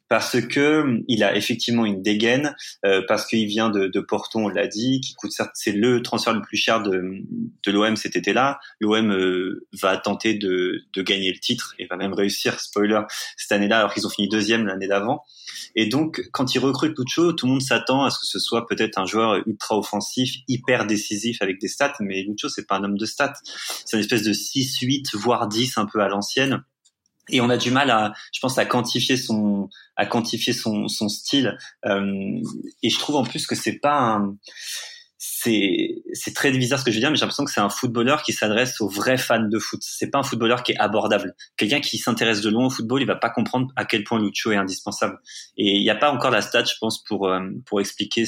parce 0.08 0.40
que 0.40 1.00
il 1.08 1.24
a 1.24 1.36
effectivement 1.36 1.84
une 1.84 2.02
dégaine, 2.02 2.54
euh, 2.84 3.02
parce 3.08 3.26
qu'il 3.26 3.46
vient 3.46 3.70
de, 3.70 3.86
de 3.86 4.00
Porto, 4.00 4.38
on 4.38 4.48
l'a 4.48 4.66
dit, 4.66 5.00
qui 5.00 5.14
coûte 5.14 5.32
certes, 5.32 5.52
c'est 5.54 5.72
le 5.72 6.02
transfert 6.02 6.34
le 6.34 6.42
plus 6.42 6.56
cher 6.56 6.82
de, 6.82 7.22
de 7.64 7.72
l'OM 7.72 7.96
cet 7.96 8.16
été-là. 8.16 8.58
L'OM 8.80 9.10
euh, 9.10 9.66
va 9.80 9.96
tenter 9.96 10.34
de, 10.34 10.82
de 10.92 11.02
gagner 11.02 11.32
le 11.32 11.38
titre 11.38 11.74
et 11.78 11.86
va 11.86 11.96
même 11.96 12.12
réussir, 12.12 12.60
spoiler, 12.60 13.00
cette 13.36 13.52
année-là, 13.52 13.78
alors 13.78 13.94
qu'ils 13.94 14.06
ont 14.06 14.10
fini 14.10 14.28
deuxième 14.28 14.66
l'année 14.66 14.88
d'avant. 14.88 15.24
Et 15.74 15.86
donc, 15.86 16.22
quand 16.32 16.54
il 16.54 16.58
recrute 16.58 16.96
Lucho, 16.98 17.32
tout 17.32 17.46
le 17.46 17.52
monde 17.52 17.62
s'attend 17.62 18.04
à 18.04 18.10
ce 18.10 18.18
que 18.18 18.26
ce 18.26 18.38
soit 18.38 18.66
peut-être 18.66 18.98
un 18.98 19.06
joueur 19.06 19.40
ultra 19.46 19.78
offensif, 19.78 20.36
hyper 20.48 20.86
décisif 20.86 21.40
avec 21.40 21.60
des 21.60 21.68
stats, 21.68 21.94
mais 22.00 22.22
Lucho, 22.22 22.48
c'est 22.48 22.66
pas 22.66 22.76
un 22.76 22.84
homme 22.84 22.98
de 22.98 23.06
stats. 23.06 23.34
C'est 23.84 23.96
une 23.96 24.02
espèce 24.02 24.22
de 24.22 24.32
6, 24.32 24.78
8, 24.80 25.14
voire 25.14 25.48
10 25.48 25.78
un 25.78 25.86
peu 25.86 26.00
à 26.00 26.08
l'ancienne. 26.08 26.62
Et 27.30 27.40
on 27.40 27.50
a 27.50 27.56
du 27.56 27.70
mal 27.70 27.90
à, 27.90 28.12
je 28.32 28.40
pense, 28.40 28.58
à 28.58 28.66
quantifier 28.66 29.16
son, 29.16 29.68
à 29.96 30.06
quantifier 30.06 30.52
son, 30.52 30.88
son 30.88 31.08
style. 31.08 31.56
Euh, 31.86 32.40
et 32.82 32.90
je 32.90 32.98
trouve 32.98 33.16
en 33.16 33.24
plus 33.24 33.46
que 33.46 33.54
c'est 33.54 33.78
pas 33.78 34.20
c'est 35.26 36.02
c'est 36.12 36.34
très 36.34 36.50
bizarre 36.52 36.78
ce 36.78 36.84
que 36.84 36.90
je 36.90 36.96
veux 36.96 37.00
dire, 37.00 37.10
mais 37.10 37.16
j'ai 37.16 37.22
l'impression 37.22 37.44
que 37.44 37.50
c'est 37.50 37.60
un 37.60 37.68
footballeur 37.68 38.22
qui 38.22 38.32
s'adresse 38.32 38.80
aux 38.80 38.88
vrais 38.88 39.16
fans 39.16 39.48
de 39.48 39.58
foot. 39.58 39.80
C'est 39.82 40.10
pas 40.10 40.18
un 40.18 40.22
footballeur 40.22 40.62
qui 40.62 40.72
est 40.72 40.78
abordable. 40.78 41.34
Quelqu'un 41.56 41.80
qui 41.80 41.98
s'intéresse 41.98 42.40
de 42.40 42.50
loin 42.50 42.66
au 42.66 42.70
football, 42.70 43.02
il 43.02 43.06
va 43.06 43.16
pas 43.16 43.30
comprendre 43.30 43.68
à 43.76 43.84
quel 43.84 44.04
point 44.04 44.20
Lucho 44.20 44.52
est 44.52 44.56
indispensable. 44.56 45.18
Et 45.56 45.76
il 45.76 45.82
n'y 45.82 45.90
a 45.90 45.94
pas 45.94 46.10
encore 46.10 46.30
la 46.30 46.42
stat, 46.42 46.64
je 46.64 46.74
pense, 46.80 47.02
pour 47.04 47.28
euh, 47.28 47.40
pour 47.66 47.80
expliquer 47.80 48.24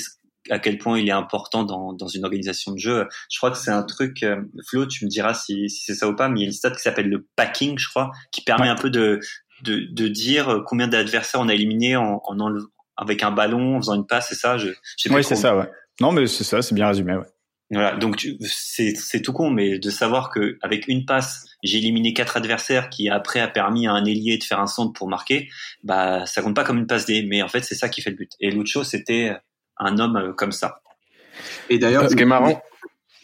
à 0.50 0.58
quel 0.58 0.78
point 0.78 0.98
il 0.98 1.08
est 1.08 1.12
important 1.12 1.64
dans, 1.64 1.92
dans 1.92 2.08
une 2.08 2.24
organisation 2.24 2.72
de 2.72 2.78
jeu. 2.78 3.06
Je 3.30 3.38
crois 3.38 3.50
que 3.50 3.58
c'est 3.58 3.70
un 3.70 3.82
truc, 3.82 4.22
euh, 4.22 4.40
Flo, 4.66 4.86
tu 4.86 5.04
me 5.04 5.10
diras 5.10 5.34
si, 5.34 5.68
si 5.68 5.84
c'est 5.84 5.94
ça 5.94 6.08
ou 6.08 6.16
pas, 6.16 6.28
mais 6.28 6.40
il 6.40 6.42
y 6.42 6.46
a 6.46 6.48
une 6.48 6.52
stat 6.52 6.70
qui 6.70 6.80
s'appelle 6.80 7.08
le 7.08 7.26
packing, 7.36 7.78
je 7.78 7.88
crois, 7.88 8.10
qui 8.32 8.42
permet 8.42 8.68
un 8.68 8.76
peu 8.76 8.90
de, 8.90 9.20
de, 9.62 9.86
de 9.90 10.08
dire 10.08 10.62
combien 10.66 10.88
d'adversaires 10.88 11.40
on 11.40 11.48
a 11.48 11.54
éliminé 11.54 11.96
en, 11.96 12.22
en 12.24 12.54
avec 12.96 13.22
un 13.22 13.30
ballon, 13.30 13.76
en 13.76 13.80
faisant 13.80 13.94
une 13.94 14.06
passe, 14.06 14.28
c'est 14.28 14.34
ça 14.34 14.56
je, 14.58 14.70
Oui, 15.10 15.22
c'est 15.22 15.36
ça, 15.36 15.56
ouais. 15.56 15.68
Non, 16.00 16.12
mais 16.12 16.26
c'est 16.26 16.44
ça, 16.44 16.62
c'est 16.62 16.74
bien 16.74 16.88
résumé, 16.88 17.14
ouais. 17.14 17.26
Voilà, 17.70 17.96
donc 17.96 18.24
c'est 18.42 18.94
c'est 18.94 19.20
tout 19.22 19.32
con, 19.32 19.50
mais 19.50 19.80
de 19.80 19.90
savoir 19.90 20.30
que 20.30 20.56
avec 20.62 20.86
une 20.86 21.04
passe, 21.04 21.46
j'ai 21.64 21.78
éliminé 21.78 22.12
quatre 22.14 22.36
adversaires, 22.36 22.90
qui 22.90 23.08
après 23.08 23.40
a 23.40 23.48
permis 23.48 23.88
à 23.88 23.92
un 23.92 24.04
ailier 24.04 24.38
de 24.38 24.44
faire 24.44 24.60
un 24.60 24.68
centre 24.68 24.92
pour 24.92 25.08
marquer, 25.08 25.48
bah 25.82 26.26
ça 26.26 26.42
compte 26.42 26.54
pas 26.54 26.62
comme 26.62 26.78
une 26.78 26.86
passe 26.86 27.06
D, 27.06 27.26
mais 27.28 27.42
en 27.42 27.48
fait 27.48 27.64
c'est 27.64 27.74
ça 27.74 27.88
qui 27.88 28.02
fait 28.02 28.10
le 28.10 28.16
but. 28.16 28.30
Et 28.38 28.52
Lucho, 28.52 28.84
c'était 28.84 29.36
un 29.78 29.98
homme 29.98 30.16
euh, 30.16 30.32
comme 30.32 30.52
ça. 30.52 30.80
Et 31.68 31.78
d'ailleurs, 31.78 32.08
ce 32.08 32.16
qui 32.16 32.22
est 32.22 32.26
marrant, 32.26 32.62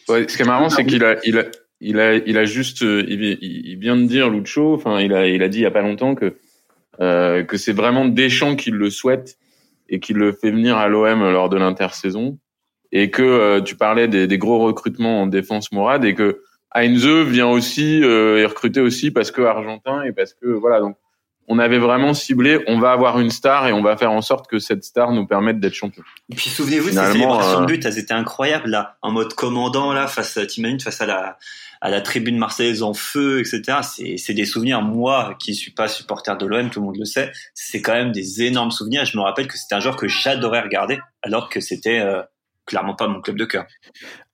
ouais, 0.09 0.27
ce 0.27 0.35
qui 0.35 0.43
est 0.43 0.45
marrant, 0.45 0.69
c'est 0.69 0.85
qu'il 0.85 1.03
a, 1.03 1.17
il 1.25 1.39
a, 1.39 1.45
il 1.79 1.99
a, 1.99 2.15
il 2.15 2.37
a 2.37 2.45
juste, 2.45 2.83
euh, 2.83 3.03
il, 3.07 3.77
vient 3.77 3.97
de 3.97 4.03
dire 4.03 4.29
Lucho, 4.29 4.73
enfin 4.73 4.99
il 4.99 5.13
a, 5.13 5.27
il 5.27 5.43
a 5.43 5.49
dit 5.49 5.59
il 5.59 5.63
y 5.63 5.65
a 5.65 5.71
pas 5.71 5.81
longtemps 5.81 6.15
que 6.15 6.35
euh, 7.01 7.43
que 7.43 7.57
c'est 7.57 7.73
vraiment 7.73 8.05
Deschamps 8.05 8.55
qui 8.55 8.69
le 8.69 8.89
souhaite 8.91 9.37
et 9.89 9.99
qui 9.99 10.13
le 10.13 10.31
fait 10.31 10.51
venir 10.51 10.77
à 10.77 10.87
l'OM 10.87 11.21
lors 11.31 11.49
de 11.49 11.57
l'intersaison 11.57 12.37
et 12.91 13.09
que 13.09 13.23
euh, 13.23 13.61
tu 13.61 13.75
parlais 13.75 14.07
des, 14.07 14.27
des, 14.27 14.37
gros 14.37 14.59
recrutements 14.59 15.23
en 15.23 15.27
défense 15.27 15.71
Morad 15.71 16.05
et 16.05 16.13
que 16.13 16.43
Heinze 16.75 17.07
vient 17.27 17.47
aussi 17.47 18.03
euh, 18.03 18.37
et 18.37 18.45
recruté 18.45 18.79
aussi 18.79 19.09
parce 19.09 19.31
que 19.31 19.41
argentin 19.41 20.03
et 20.03 20.11
parce 20.11 20.35
que 20.35 20.47
voilà 20.47 20.79
donc 20.79 20.95
on 21.47 21.59
avait 21.59 21.79
vraiment 21.79 22.13
ciblé 22.13 22.63
on 22.67 22.79
va 22.79 22.91
avoir 22.91 23.19
une 23.19 23.29
star 23.29 23.67
et 23.67 23.73
on 23.73 23.81
va 23.81 23.97
faire 23.97 24.11
en 24.11 24.21
sorte 24.21 24.47
que 24.47 24.59
cette 24.59 24.83
star 24.83 25.11
nous 25.11 25.25
permette 25.25 25.59
d'être 25.59 25.73
champion. 25.73 26.03
Et 26.31 26.35
puis 26.35 26.49
souvenez-vous 26.49 26.89
ces 26.89 27.11
célébrations 27.11 27.61
de 27.61 27.65
but 27.65 27.85
elles 27.85 27.97
étaient 27.97 28.13
incroyables 28.13 28.69
là 28.69 28.97
en 29.01 29.11
mode 29.11 29.33
commandant 29.33 29.93
là 29.93 30.07
face 30.07 30.37
à 30.37 30.45
t'imagines 30.45 30.79
face 30.79 31.01
à 31.01 31.05
la 31.05 31.37
à 31.83 31.89
la 31.89 31.99
tribune 31.99 32.37
marseillaise 32.37 32.81
en 32.81 32.93
feu, 32.93 33.41
etc. 33.41 33.79
C'est, 33.83 34.15
c'est 34.15 34.33
des 34.33 34.45
souvenirs. 34.45 34.81
Moi, 34.81 35.35
qui 35.37 35.53
suis 35.53 35.71
pas 35.71 35.89
supporter 35.89 36.37
de 36.37 36.45
l'OM, 36.45 36.69
tout 36.69 36.79
le 36.79 36.85
monde 36.85 36.95
le 36.97 37.03
sait, 37.03 37.29
c'est 37.53 37.81
quand 37.81 37.91
même 37.91 38.13
des 38.13 38.41
énormes 38.41 38.71
souvenirs. 38.71 39.03
Je 39.03 39.17
me 39.17 39.21
rappelle 39.21 39.49
que 39.49 39.57
c'était 39.57 39.75
un 39.75 39.81
joueur 39.81 39.97
que 39.97 40.07
j'adorais 40.07 40.61
regarder, 40.61 40.97
alors 41.23 41.49
que 41.49 41.59
c'était 41.59 41.99
euh, 41.99 42.21
clairement 42.65 42.95
pas 42.95 43.07
mon 43.07 43.19
club 43.19 43.37
de 43.37 43.43
cœur. 43.43 43.65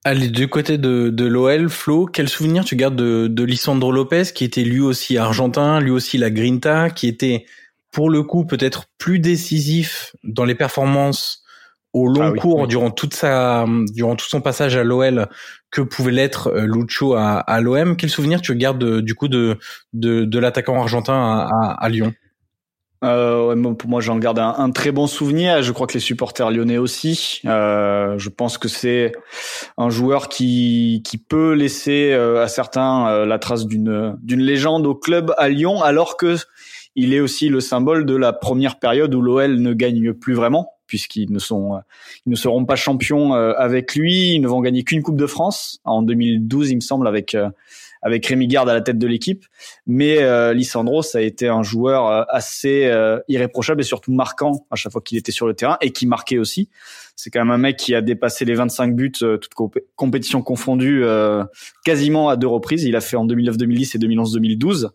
Allez, 0.05 0.29
du 0.29 0.47
côté 0.47 0.77
de, 0.77 1.09
de 1.09 1.25
l'OL, 1.25 1.69
Flo, 1.69 2.05
quel 2.05 2.29
souvenir 2.29 2.63
tu 2.63 2.77
gardes 2.77 2.95
de, 2.95 3.27
de 3.27 3.43
Lisandro 3.43 3.91
Lopez, 3.91 4.23
qui 4.33 4.45
était 4.45 4.63
lui 4.63 4.79
aussi 4.79 5.17
argentin, 5.17 5.81
lui 5.81 5.91
aussi 5.91 6.17
la 6.17 6.29
Grinta, 6.29 6.89
qui 6.89 7.07
était 7.07 7.45
pour 7.91 8.09
le 8.09 8.23
coup 8.23 8.45
peut-être 8.45 8.85
plus 8.97 9.19
décisif 9.19 10.15
dans 10.23 10.45
les 10.45 10.55
performances 10.55 11.43
au 11.91 12.07
long 12.07 12.33
ah 12.35 12.39
cours 12.39 12.67
durant 12.67 12.91
toute 12.91 13.15
sa 13.15 13.65
durant 13.93 14.15
tout 14.15 14.27
son 14.27 14.41
passage 14.41 14.77
à 14.77 14.83
l'OL 14.83 15.27
que 15.71 15.81
pouvait 15.81 16.11
l'être 16.11 16.47
euh, 16.47 16.67
Lucho 16.67 17.15
à, 17.15 17.39
à 17.39 17.61
l'OM. 17.61 17.97
Quel 17.97 18.09
souvenir 18.09 18.41
tu 18.41 18.55
gardes 18.55 19.01
du 19.01 19.15
coup 19.15 19.27
de 19.27 19.57
de, 19.93 20.23
de 20.23 20.39
l'attaquant 20.39 20.79
argentin 20.79 21.47
à, 21.51 21.75
à 21.79 21.89
Lyon? 21.89 22.13
Euh, 23.03 23.73
pour 23.73 23.89
moi, 23.89 24.01
j'en 24.01 24.17
garde 24.17 24.39
un, 24.39 24.55
un, 24.57 24.71
très 24.71 24.91
bon 24.91 25.07
souvenir. 25.07 25.61
Je 25.63 25.71
crois 25.71 25.87
que 25.87 25.93
les 25.93 25.99
supporters 25.99 26.51
lyonnais 26.51 26.77
aussi. 26.77 27.41
Euh, 27.45 28.17
je 28.17 28.29
pense 28.29 28.57
que 28.57 28.67
c'est 28.67 29.13
un 29.77 29.89
joueur 29.89 30.27
qui 30.27 31.01
qui 31.05 31.17
peut 31.17 31.53
laisser 31.53 32.11
euh, 32.11 32.43
à 32.43 32.47
certains 32.47 33.07
euh, 33.07 33.25
la 33.25 33.39
trace 33.39 33.65
d'une 33.65 34.17
d'une 34.21 34.41
légende 34.41 34.85
au 34.85 34.95
club 34.95 35.33
à 35.37 35.47
Lyon, 35.47 35.81
alors 35.81 36.17
que 36.17 36.35
il 36.95 37.13
est 37.13 37.21
aussi 37.21 37.47
le 37.47 37.61
symbole 37.61 38.05
de 38.05 38.15
la 38.15 38.33
première 38.33 38.79
période 38.79 39.15
où 39.15 39.21
l'OL 39.21 39.61
ne 39.61 39.73
gagne 39.73 40.11
plus 40.13 40.33
vraiment, 40.33 40.73
puisqu'ils 40.85 41.31
ne 41.31 41.39
sont 41.39 41.79
ils 42.25 42.31
ne 42.31 42.35
seront 42.35 42.65
pas 42.65 42.75
champions 42.75 43.31
avec 43.33 43.95
lui. 43.95 44.33
Ils 44.33 44.41
ne 44.41 44.47
vont 44.49 44.59
gagner 44.59 44.83
qu'une 44.83 45.03
Coupe 45.03 45.15
de 45.15 45.27
France 45.27 45.79
en 45.85 46.01
2012, 46.01 46.71
il 46.71 46.75
me 46.75 46.81
semble, 46.81 47.07
avec 47.07 47.37
avec 48.01 48.25
Rémi 48.25 48.47
Garde 48.47 48.69
à 48.69 48.73
la 48.73 48.81
tête 48.81 48.97
de 48.97 49.07
l'équipe. 49.07 49.45
Mais 49.85 50.19
euh, 50.19 50.53
Lisandro, 50.53 51.01
ça 51.01 51.17
a 51.17 51.21
été 51.21 51.47
un 51.47 51.63
joueur 51.63 52.07
euh, 52.07 52.23
assez 52.29 52.85
euh, 52.85 53.19
irréprochable 53.27 53.81
et 53.81 53.83
surtout 53.83 54.11
marquant 54.11 54.65
à 54.71 54.75
chaque 54.75 54.91
fois 54.91 55.01
qu'il 55.01 55.17
était 55.17 55.31
sur 55.31 55.47
le 55.47 55.53
terrain 55.53 55.77
et 55.81 55.91
qui 55.91 56.07
marquait 56.07 56.37
aussi. 56.37 56.69
C'est 57.15 57.29
quand 57.29 57.39
même 57.39 57.51
un 57.51 57.57
mec 57.57 57.75
qui 57.75 57.93
a 57.95 58.01
dépassé 58.01 58.45
les 58.45 58.55
25 58.55 58.95
buts, 58.95 59.11
euh, 59.23 59.37
toutes 59.37 59.53
compétitions 59.95 60.41
confondues, 60.41 61.03
quasiment 61.83 62.29
à 62.29 62.37
deux 62.37 62.47
reprises. 62.47 62.83
Il 62.85 62.95
a 62.95 63.01
fait 63.01 63.17
en 63.17 63.25
2009-2010 63.27 63.95
et 63.95 63.99
2011-2012. 63.99 64.89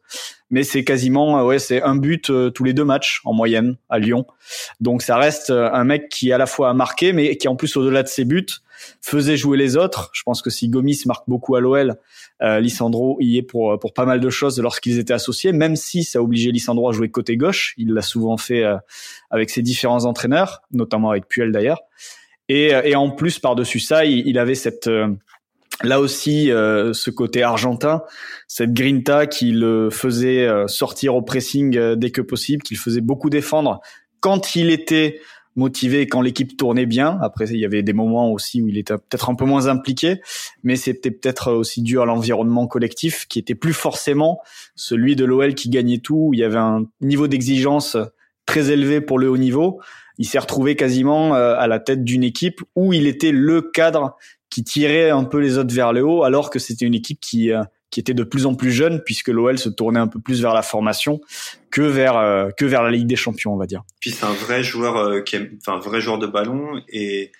Mais 0.50 0.62
c'est 0.62 0.84
quasiment, 0.84 1.44
ouais, 1.44 1.58
c'est 1.58 1.82
un 1.82 1.96
but 1.96 2.30
tous 2.54 2.64
les 2.64 2.72
deux 2.72 2.84
matchs 2.84 3.20
en 3.24 3.34
moyenne 3.34 3.76
à 3.90 3.98
Lyon. 3.98 4.26
Donc 4.80 5.02
ça 5.02 5.16
reste 5.16 5.50
un 5.50 5.84
mec 5.84 6.08
qui 6.08 6.32
à 6.32 6.38
la 6.38 6.46
fois 6.46 6.70
a 6.70 6.74
marqué, 6.74 7.12
mais 7.12 7.36
qui 7.36 7.48
en 7.48 7.56
plus 7.56 7.76
au-delà 7.76 8.02
de 8.02 8.08
ses 8.08 8.24
buts 8.24 8.46
faisait 9.00 9.36
jouer 9.36 9.56
les 9.56 9.76
autres. 9.76 10.10
Je 10.12 10.22
pense 10.22 10.42
que 10.42 10.50
si 10.50 10.68
Gomis 10.68 11.02
marque 11.06 11.24
beaucoup 11.28 11.54
à 11.56 11.60
l'OL, 11.60 11.96
euh, 12.42 12.60
Lissandro 12.60 13.16
y 13.20 13.38
est 13.38 13.42
pour 13.42 13.78
pour 13.78 13.92
pas 13.92 14.04
mal 14.04 14.20
de 14.20 14.30
choses 14.30 14.60
lorsqu'ils 14.60 14.98
étaient 14.98 15.12
associés, 15.12 15.52
même 15.52 15.76
si 15.76 16.04
ça 16.04 16.22
obligeait 16.22 16.50
Lissandro 16.50 16.88
à 16.88 16.92
jouer 16.92 17.10
côté 17.10 17.36
gauche. 17.36 17.74
Il 17.76 17.92
l'a 17.92 18.02
souvent 18.02 18.36
fait 18.36 18.64
euh, 18.64 18.76
avec 19.30 19.50
ses 19.50 19.62
différents 19.62 20.04
entraîneurs, 20.04 20.62
notamment 20.72 21.10
avec 21.10 21.28
Puel 21.28 21.52
d'ailleurs. 21.52 21.80
Et, 22.48 22.74
euh, 22.74 22.82
et 22.84 22.94
en 22.94 23.10
plus 23.10 23.38
par-dessus 23.38 23.80
ça, 23.80 24.04
il, 24.04 24.38
avait 24.38 24.54
cette 24.54 24.86
euh, 24.86 25.08
là 25.82 26.00
aussi 26.00 26.46
ce 26.46 27.10
côté 27.10 27.42
argentin, 27.42 28.02
cette 28.46 28.72
grinta 28.72 29.26
qui 29.26 29.50
le 29.50 29.90
faisait 29.90 30.48
sortir 30.68 31.16
au 31.16 31.22
pressing 31.22 31.94
dès 31.96 32.10
que 32.10 32.20
possible, 32.20 32.62
qu'il 32.62 32.78
faisait 32.78 33.00
beaucoup 33.00 33.28
défendre 33.28 33.80
quand 34.20 34.54
il 34.54 34.70
était 34.70 35.20
motivé 35.56 36.06
quand 36.06 36.20
l'équipe 36.20 36.56
tournait 36.56 36.86
bien. 36.86 37.18
Après, 37.22 37.46
il 37.46 37.58
y 37.58 37.64
avait 37.64 37.82
des 37.82 37.92
moments 37.92 38.32
aussi 38.32 38.62
où 38.62 38.68
il 38.68 38.78
était 38.78 38.94
peut-être 38.94 39.30
un 39.30 39.34
peu 39.34 39.44
moins 39.44 39.66
impliqué, 39.66 40.20
mais 40.62 40.76
c'était 40.76 41.10
peut-être 41.10 41.52
aussi 41.52 41.82
dû 41.82 42.00
à 42.00 42.04
l'environnement 42.04 42.66
collectif 42.66 43.26
qui 43.28 43.38
était 43.38 43.54
plus 43.54 43.72
forcément 43.72 44.40
celui 44.74 45.16
de 45.16 45.24
l'OL 45.24 45.54
qui 45.54 45.68
gagnait 45.68 45.98
tout. 45.98 46.30
Il 46.32 46.40
y 46.40 46.44
avait 46.44 46.56
un 46.56 46.86
niveau 47.00 47.28
d'exigence 47.28 47.96
très 48.46 48.70
élevé 48.70 49.00
pour 49.00 49.18
le 49.18 49.28
haut 49.28 49.38
niveau. 49.38 49.80
Il 50.18 50.26
s'est 50.26 50.38
retrouvé 50.38 50.76
quasiment 50.76 51.34
euh, 51.34 51.56
à 51.56 51.66
la 51.66 51.80
tête 51.80 52.04
d'une 52.04 52.24
équipe 52.24 52.60
où 52.76 52.92
il 52.92 53.06
était 53.06 53.32
le 53.32 53.62
cadre 53.62 54.16
qui 54.50 54.62
tirait 54.62 55.10
un 55.10 55.24
peu 55.24 55.38
les 55.38 55.58
autres 55.58 55.74
vers 55.74 55.92
le 55.92 56.04
haut, 56.04 56.22
alors 56.22 56.50
que 56.50 56.60
c'était 56.60 56.84
une 56.84 56.94
équipe 56.94 57.18
qui 57.20 57.52
euh, 57.52 57.64
qui 57.90 58.00
était 58.00 58.14
de 58.14 58.24
plus 58.24 58.46
en 58.46 58.54
plus 58.54 58.72
jeune 58.72 59.02
puisque 59.04 59.28
l'OL 59.28 59.58
se 59.58 59.68
tournait 59.68 60.00
un 60.00 60.08
peu 60.08 60.20
plus 60.20 60.42
vers 60.42 60.54
la 60.54 60.62
formation 60.62 61.20
que 61.70 61.82
vers 61.82 62.16
euh, 62.16 62.50
que 62.50 62.64
vers 62.64 62.82
la 62.82 62.90
Ligue 62.90 63.06
des 63.06 63.16
Champions, 63.16 63.54
on 63.54 63.56
va 63.56 63.66
dire. 63.66 63.82
Puis 64.00 64.10
c'est 64.10 64.24
un 64.24 64.32
vrai 64.32 64.62
joueur 64.62 64.96
euh, 64.96 65.20
qui 65.20 65.36
est, 65.36 65.50
enfin 65.60 65.78
vrai 65.78 66.00
joueur 66.00 66.18
de 66.18 66.26
ballon 66.26 66.80
et 66.88 67.30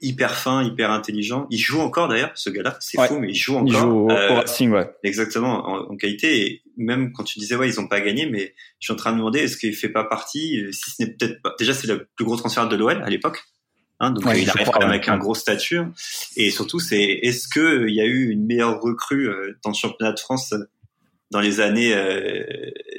hyper 0.00 0.34
fin, 0.34 0.64
hyper 0.64 0.90
intelligent. 0.90 1.46
Il 1.50 1.58
joue 1.58 1.80
encore 1.80 2.08
d'ailleurs, 2.08 2.32
ce 2.34 2.48
gars-là. 2.48 2.78
C'est 2.80 2.98
fou, 3.06 3.18
mais 3.18 3.28
il 3.28 3.34
joue 3.34 3.56
encore. 3.56 3.68
Il 3.68 3.74
joue 3.74 4.06
au, 4.06 4.10
euh, 4.10 4.34
Racing, 4.34 4.70
ouais. 4.70 4.90
Exactement, 5.02 5.66
en, 5.68 5.96
qualité. 5.96 6.46
Et 6.46 6.62
même 6.78 7.12
quand 7.12 7.24
tu 7.24 7.38
disais, 7.38 7.56
ouais, 7.56 7.68
ils 7.68 7.78
ont 7.80 7.86
pas 7.86 8.00
gagné, 8.00 8.26
mais 8.26 8.54
je 8.78 8.86
suis 8.86 8.92
en 8.92 8.96
train 8.96 9.10
de 9.10 9.16
me 9.16 9.20
demander, 9.20 9.40
est-ce 9.40 9.58
qu'il 9.58 9.74
fait 9.74 9.90
pas 9.90 10.04
partie, 10.04 10.64
si 10.72 10.90
ce 10.90 11.02
n'est 11.02 11.10
peut-être 11.10 11.42
pas, 11.42 11.54
déjà 11.58 11.74
c'est 11.74 11.86
le 11.86 12.08
plus 12.16 12.24
gros 12.24 12.36
transfert 12.36 12.68
de 12.68 12.76
l'OL 12.76 13.02
à 13.02 13.10
l'époque. 13.10 13.42
Hein, 14.00 14.12
donc 14.12 14.24
il 14.34 14.48
arrive 14.48 14.70
quand 14.70 14.80
même 14.80 14.88
avec 14.88 15.08
un 15.08 15.18
gros 15.18 15.34
statut. 15.34 15.80
Et 16.36 16.50
surtout, 16.50 16.80
c'est 16.80 17.02
est-ce 17.02 17.46
que 17.48 17.86
il 17.86 17.94
y 17.94 18.00
a 18.00 18.06
eu 18.06 18.30
une 18.30 18.46
meilleure 18.46 18.80
recrue 18.80 19.28
euh, 19.28 19.58
dans 19.62 19.70
le 19.70 19.76
championnat 19.76 20.12
de 20.12 20.18
France 20.18 20.52
euh, 20.52 20.64
dans 21.30 21.40
les 21.40 21.60
années 21.60 21.94
euh, 21.94 22.42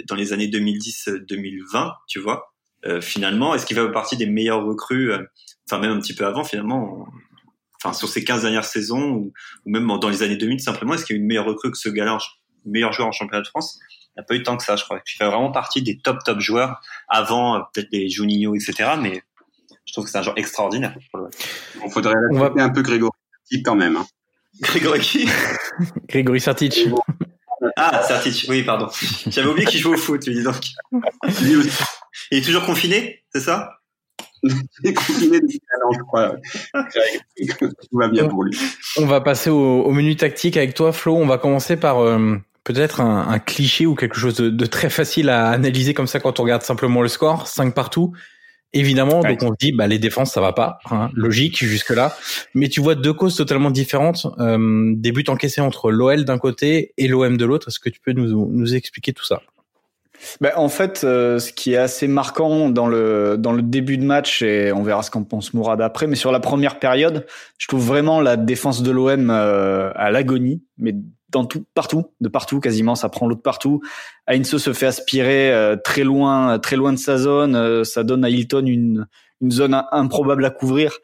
dans 0.07 0.15
les 0.15 0.31
années 0.31 0.47
2010-2020, 0.47 1.93
tu 2.07 2.19
vois? 2.19 2.47
Finalement, 3.01 3.53
est-ce 3.53 3.67
qu'il 3.67 3.77
fait 3.77 3.91
partie 3.91 4.17
des 4.17 4.25
meilleures 4.25 4.65
recrues 4.65 5.11
Enfin, 5.67 5.79
même 5.79 5.91
un 5.91 5.99
petit 5.99 6.15
peu 6.15 6.25
avant, 6.25 6.43
finalement. 6.43 7.07
Enfin, 7.75 7.93
sur 7.93 8.09
ces 8.09 8.23
15 8.23 8.41
dernières 8.41 8.65
saisons 8.65 9.11
ou, 9.11 9.33
même 9.65 9.85
dans 9.85 10.09
les 10.09 10.23
années 10.23 10.35
2000, 10.35 10.59
simplement, 10.59 10.95
est-ce 10.95 11.05
qu'il 11.05 11.15
y 11.15 11.17
a 11.17 11.19
eu 11.19 11.21
une 11.21 11.27
meilleure 11.27 11.45
recrue 11.45 11.69
que 11.69 11.77
ce 11.77 11.89
gars-là, 11.89 12.17
meilleur 12.65 12.91
joueur 12.91 13.07
en 13.07 13.11
championnat 13.11 13.43
de 13.43 13.47
France? 13.47 13.77
Il 14.15 14.19
n'y 14.19 14.21
a 14.21 14.23
pas 14.23 14.33
eu 14.33 14.41
tant 14.41 14.57
que 14.57 14.63
ça, 14.63 14.77
je 14.77 14.83
crois. 14.83 14.99
Il 15.05 15.15
fait 15.15 15.25
vraiment 15.25 15.51
partie 15.51 15.83
des 15.83 15.99
top 15.99 16.23
top 16.25 16.39
joueurs 16.39 16.81
avant 17.07 17.61
peut-être 17.71 17.89
les 17.91 18.09
Juninho, 18.09 18.55
etc. 18.55 18.93
Mais 18.99 19.21
je 19.91 19.95
trouve 19.95 20.05
que 20.05 20.11
c'est 20.11 20.19
un 20.19 20.21
genre 20.21 20.37
extraordinaire. 20.37 20.95
Il 21.83 21.91
faudrait 21.91 22.13
va... 22.31 22.63
un 22.63 22.69
peu 22.69 22.81
Grégory 22.81 23.11
quand 23.65 23.75
même. 23.75 23.97
Hein. 23.97 24.05
Grégory 24.61 25.01
qui 25.01 25.27
Grégory 26.07 26.39
Sartic. 26.39 26.87
Ah, 27.75 28.01
Sartic, 28.01 28.45
oui, 28.47 28.63
pardon. 28.63 28.87
J'avais 29.27 29.49
oublié 29.49 29.67
qu'il 29.67 29.81
joue 29.81 29.93
au 29.93 29.97
foot, 29.97 30.25
lui, 30.25 30.35
dis 30.35 30.43
donc. 30.43 30.65
Il 31.41 31.69
est 32.31 32.41
toujours 32.41 32.65
confiné, 32.65 33.21
c'est 33.33 33.41
ça? 33.41 33.79
Il 34.43 34.53
est 34.85 34.93
confiné 34.93 35.41
depuis 35.41 35.61
un 35.75 35.85
an, 35.85 35.91
je 35.91 36.03
crois. 36.03 36.35
Tout 37.59 37.97
va 37.97 38.07
bien 38.07 38.29
pour 38.29 38.45
lui. 38.45 38.57
On 38.95 39.07
va 39.07 39.19
passer 39.19 39.49
au, 39.49 39.91
menu 39.91 40.15
tactique 40.15 40.55
avec 40.55 40.73
toi, 40.73 40.93
Flo. 40.93 41.17
On 41.17 41.27
va 41.27 41.37
commencer 41.37 41.75
par 41.75 41.99
euh, 41.99 42.37
peut-être 42.63 43.01
un, 43.01 43.39
cliché 43.39 43.85
ou 43.85 43.95
quelque 43.95 44.15
chose 44.15 44.35
de, 44.35 44.49
de, 44.49 44.65
très 44.65 44.89
facile 44.89 45.27
à 45.27 45.49
analyser 45.49 45.93
comme 45.93 46.07
ça 46.07 46.21
quand 46.21 46.39
on 46.39 46.43
regarde 46.43 46.61
simplement 46.61 47.01
le 47.01 47.09
score, 47.09 47.47
5 47.47 47.75
partout. 47.75 48.13
Évidemment, 48.73 49.19
donc 49.19 49.43
on 49.43 49.49
se 49.49 49.57
dit, 49.59 49.71
bah 49.73 49.87
les 49.87 49.99
défenses 49.99 50.31
ça 50.31 50.39
va 50.39 50.53
pas, 50.53 50.79
hein, 50.89 51.09
logique 51.13 51.57
jusque 51.57 51.89
là. 51.89 52.15
Mais 52.53 52.69
tu 52.69 52.79
vois 52.79 52.95
deux 52.95 53.11
causes 53.11 53.35
totalement 53.35 53.69
différentes, 53.69 54.27
euh, 54.39 54.93
des 54.95 55.11
buts 55.11 55.25
encaissés 55.27 55.59
entre 55.59 55.91
l'OL 55.91 56.23
d'un 56.23 56.37
côté 56.37 56.93
et 56.97 57.07
l'OM 57.09 57.35
de 57.35 57.45
l'autre. 57.45 57.67
Est-ce 57.67 57.79
que 57.79 57.89
tu 57.89 57.99
peux 57.99 58.13
nous 58.13 58.49
nous 58.49 58.75
expliquer 58.75 59.11
tout 59.11 59.25
ça? 59.25 59.41
Ben, 60.39 60.51
en 60.55 60.69
fait, 60.69 61.01
euh, 61.03 61.39
ce 61.39 61.51
qui 61.51 61.73
est 61.73 61.77
assez 61.77 62.07
marquant 62.07 62.69
dans 62.69 62.87
le 62.87 63.37
dans 63.37 63.51
le 63.51 63.61
début 63.61 63.97
de 63.97 64.05
match 64.05 64.41
et 64.41 64.71
on 64.71 64.83
verra 64.83 65.03
ce 65.03 65.11
qu'en 65.11 65.23
pense 65.23 65.53
Mourad 65.53 65.81
après, 65.81 66.07
mais 66.07 66.15
sur 66.15 66.31
la 66.31 66.39
première 66.39 66.79
période, 66.79 67.25
je 67.57 67.67
trouve 67.67 67.85
vraiment 67.85 68.21
la 68.21 68.37
défense 68.37 68.83
de 68.83 68.91
l'OM 68.91 69.29
euh, 69.29 69.91
à 69.95 70.11
l'agonie, 70.11 70.63
mais 70.77 70.93
dans 71.31 71.45
tout, 71.45 71.65
partout, 71.73 72.05
de 72.19 72.29
partout 72.29 72.59
quasiment, 72.59 72.95
ça 72.95 73.09
prend 73.09 73.27
l'autre 73.27 73.41
partout. 73.41 73.81
Heinze 74.27 74.57
se 74.57 74.73
fait 74.73 74.85
aspirer 74.85 75.51
euh, 75.51 75.75
très 75.75 76.03
loin, 76.03 76.59
très 76.59 76.75
loin 76.75 76.93
de 76.93 76.99
sa 76.99 77.17
zone. 77.17 77.55
Euh, 77.55 77.83
ça 77.83 78.03
donne 78.03 78.23
à 78.25 78.29
Hilton 78.29 78.65
une, 78.65 79.07
une 79.41 79.51
zone 79.51 79.83
improbable 79.91 80.45
à 80.45 80.49
couvrir. 80.49 80.97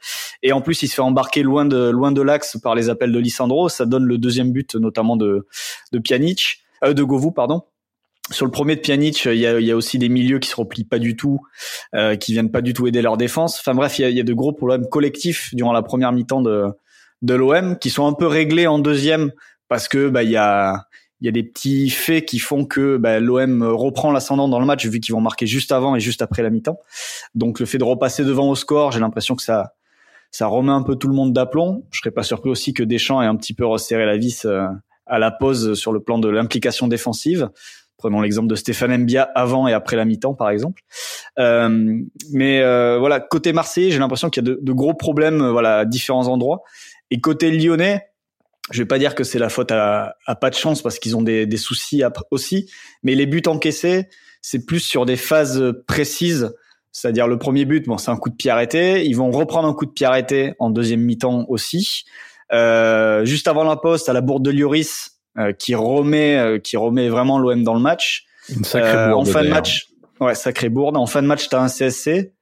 Et 0.44 0.52
en 0.52 0.62
plus, 0.62 0.84
il 0.84 0.88
se 0.88 0.96
fait 0.96 1.02
embarquer 1.02 1.44
loin 1.44 1.66
de 1.66 1.90
loin 1.90 2.12
de 2.12 2.22
l'axe 2.22 2.58
par 2.62 2.76
les 2.76 2.90
appels 2.90 3.12
de 3.12 3.20
Lissandro. 3.20 3.70
Ça 3.70 3.86
donne 3.86 4.06
le 4.06 4.18
deuxième 4.18 4.52
but, 4.52 4.76
notamment 4.76 5.18
de 5.18 5.48
de 5.92 6.00
Pjanic, 6.00 6.62
euh, 6.84 6.94
de 6.94 7.04
Govou, 7.04 7.32
pardon. 7.32 7.64
Sur 8.30 8.46
le 8.46 8.52
premier 8.52 8.76
de 8.76 8.82
Pjanic, 8.82 9.24
il 9.26 9.38
y 9.38 9.48
a, 9.48 9.58
il 9.58 9.66
y 9.66 9.72
a 9.72 9.76
aussi 9.78 9.98
des 9.98 10.10
milieux 10.10 10.40
qui 10.40 10.50
se 10.50 10.56
replient 10.58 10.84
pas 10.84 11.00
du 11.00 11.16
tout, 11.16 11.40
euh, 11.96 12.18
qui 12.18 12.34
viennent 12.34 12.52
pas 12.52 12.62
du 12.62 12.74
tout 12.74 12.86
aider 12.86 13.02
leur 13.02 13.16
défense. 13.16 13.58
Enfin 13.60 13.74
bref, 13.74 14.00
il 14.00 14.02
y 14.02 14.06
a, 14.06 14.10
il 14.10 14.18
y 14.18 14.20
a 14.20 14.24
de 14.24 14.34
gros 14.34 14.52
problèmes 14.52 14.86
collectifs 14.90 15.56
durant 15.56 15.72
la 15.72 15.82
première 15.82 16.12
mi-temps 16.12 16.42
de 16.42 16.68
de 17.24 17.34
l'OM 17.34 17.80
qui 17.80 17.90
sont 17.90 18.06
un 18.06 18.14
peu 18.14 18.28
réglés 18.28 18.68
en 18.68 18.80
deuxième 18.80 19.32
parce 19.68 19.88
que 19.88 20.10
bah 20.10 20.24
il 20.24 20.32
y 20.32 20.38
a 20.38 20.88
il 21.20 21.26
y 21.26 21.30
a 21.30 21.32
des 21.32 21.44
petits 21.44 21.90
faits 21.90 22.26
qui 22.26 22.40
font 22.40 22.66
que 22.66 22.98
bah, 22.98 23.20
l'OM 23.20 23.64
reprend 23.64 24.12
l'ascendant 24.12 24.48
dans 24.48 24.60
le 24.60 24.66
match 24.66 24.86
vu 24.86 25.00
qu'ils 25.00 25.16
vont 25.16 25.22
marquer 25.22 25.48
juste 25.48 25.72
avant 25.72 25.96
et 25.96 26.00
juste 26.00 26.22
après 26.22 26.44
la 26.44 26.52
mi-temps. 26.52 26.80
Donc 27.34 27.60
le 27.60 27.66
fait 27.66 27.80
de 27.80 27.84
repasser 27.84 28.24
devant 28.24 28.50
au 28.50 28.56
score, 28.56 28.92
j'ai 28.92 29.00
l'impression 29.00 29.36
que 29.36 29.42
ça 29.42 29.74
ça 30.30 30.48
remet 30.48 30.72
un 30.72 30.84
peu 30.84 30.96
tout 30.96 31.08
le 31.08 31.16
monde 31.16 31.34
d'aplomb. 31.34 31.86
Je 31.92 32.00
serais 32.00 32.12
pas 32.12 32.24
surpris 32.24 32.50
aussi 32.50 32.74
que 32.74 32.84
Deschamps 32.84 33.22
ait 33.22 33.26
un 33.26 33.36
petit 33.36 33.54
peu 33.54 33.66
resserré 33.66 34.06
la 34.06 34.18
vis 34.18 34.46
euh, 34.46 34.68
à 35.06 35.20
la 35.20 35.32
pause 35.32 35.74
sur 35.74 35.92
le 35.92 36.02
plan 36.02 36.20
de 36.20 36.30
l'implication 36.30 36.88
défensive. 36.88 37.50
Prenons 37.98 38.22
l'exemple 38.22 38.48
de 38.48 38.56
Stéphane 38.56 38.96
Mbia 38.96 39.24
avant 39.24 39.68
et 39.68 39.74
après 39.74 39.96
la 39.96 40.06
mi-temps, 40.06 40.36
par 40.36 40.52
exemple. 40.52 40.84
Euh, 41.40 42.00
mais 42.32 42.62
euh, 42.62 43.00
voilà, 43.00 43.20
côté 43.20 43.54
Marseillais, 43.54 43.90
j'ai 43.90 43.98
l'impression 43.98 44.30
qu'il 44.30 44.46
y 44.46 44.48
a 44.48 44.54
de, 44.54 44.60
de, 44.62 44.72
gros 44.74 44.94
problèmes, 44.94 45.50
voilà, 45.50 45.80
à 45.80 45.86
différents 45.86 46.28
endroits. 46.28 46.62
Et 47.10 47.20
côté 47.20 47.50
Lyonnais, 47.50 48.04
je 48.72 48.82
vais 48.82 48.86
pas 48.86 49.00
dire 49.00 49.16
que 49.16 49.24
c'est 49.24 49.40
la 49.40 49.50
faute 49.50 49.72
à, 49.72 50.16
à, 50.26 50.36
pas 50.36 50.50
de 50.50 50.56
chance 50.56 50.82
parce 50.82 51.00
qu'ils 51.00 51.16
ont 51.16 51.22
des, 51.22 51.46
des 51.46 51.58
soucis 51.58 52.04
aussi, 52.32 52.70
mais 53.04 53.16
les 53.16 53.26
buts 53.26 53.44
encaissés, 53.48 54.10
c'est 54.42 54.66
plus 54.66 54.80
sur 54.80 55.06
des 55.06 55.16
phases 55.16 55.64
précises. 55.88 56.54
C'est-à-dire 56.92 57.28
le 57.28 57.38
premier 57.38 57.66
but, 57.66 57.86
bon, 57.86 57.98
c'est 57.98 58.12
un 58.12 58.18
coup 58.18 58.30
de 58.30 58.36
pied 58.36 58.50
arrêté. 58.50 59.06
Ils 59.06 59.14
vont 59.14 59.30
reprendre 59.32 59.68
un 59.68 59.74
coup 59.74 59.86
de 59.86 59.92
pied 59.92 60.06
arrêté 60.06 60.54
en 60.60 60.70
deuxième 60.70 61.02
mi-temps 61.02 61.46
aussi. 61.48 62.06
Euh, 62.54 63.24
juste 63.26 63.48
avant 63.48 63.64
la 63.64 63.76
poste, 63.76 64.10
à 64.10 64.14
la 64.14 64.22
bourde 64.22 64.44
de 64.44 64.52
Lloris, 64.52 65.20
euh, 65.38 65.54
qui 65.54 65.76
remet, 65.76 66.38
euh, 66.38 66.60
qui 66.60 66.78
remet 66.78 67.10
vraiment 67.10 67.40
l'OM 67.40 67.64
dans 67.64 67.74
le 67.74 67.80
match. 67.80 68.26
Une 68.50 68.64
sacrée 68.64 68.90
euh, 68.90 69.08
bourde. 69.10 69.28
En 69.28 69.32
fin 69.32 69.44
de 69.44 69.50
match, 69.50 69.90
ouais, 70.20 70.36
sacrée 70.36 70.70
bourde. 70.70 70.98
En 70.98 71.06
fin 71.06 71.22
de 71.22 71.28
match, 71.28 71.50
t'as 71.50 71.62
un 71.62 71.68
CSC. 71.68 72.34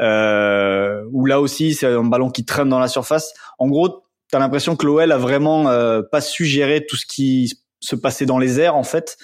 Euh, 0.00 1.02
où 1.12 1.26
là 1.26 1.42
aussi 1.42 1.74
c'est 1.74 1.86
un 1.86 2.04
ballon 2.04 2.30
qui 2.30 2.46
traîne 2.46 2.70
dans 2.70 2.78
la 2.78 2.88
surface. 2.88 3.34
En 3.58 3.68
gros, 3.68 4.02
t'as 4.30 4.38
l'impression 4.38 4.76
que 4.76 4.86
l'OL 4.86 5.10
a 5.10 5.18
vraiment 5.18 5.68
euh, 5.68 6.02
pas 6.02 6.20
su 6.20 6.44
gérer 6.44 6.86
tout 6.86 6.96
ce 6.96 7.06
qui 7.06 7.52
se 7.80 7.96
passait 7.96 8.26
dans 8.26 8.38
les 8.38 8.60
airs 8.60 8.76
en 8.76 8.84
fait, 8.84 9.16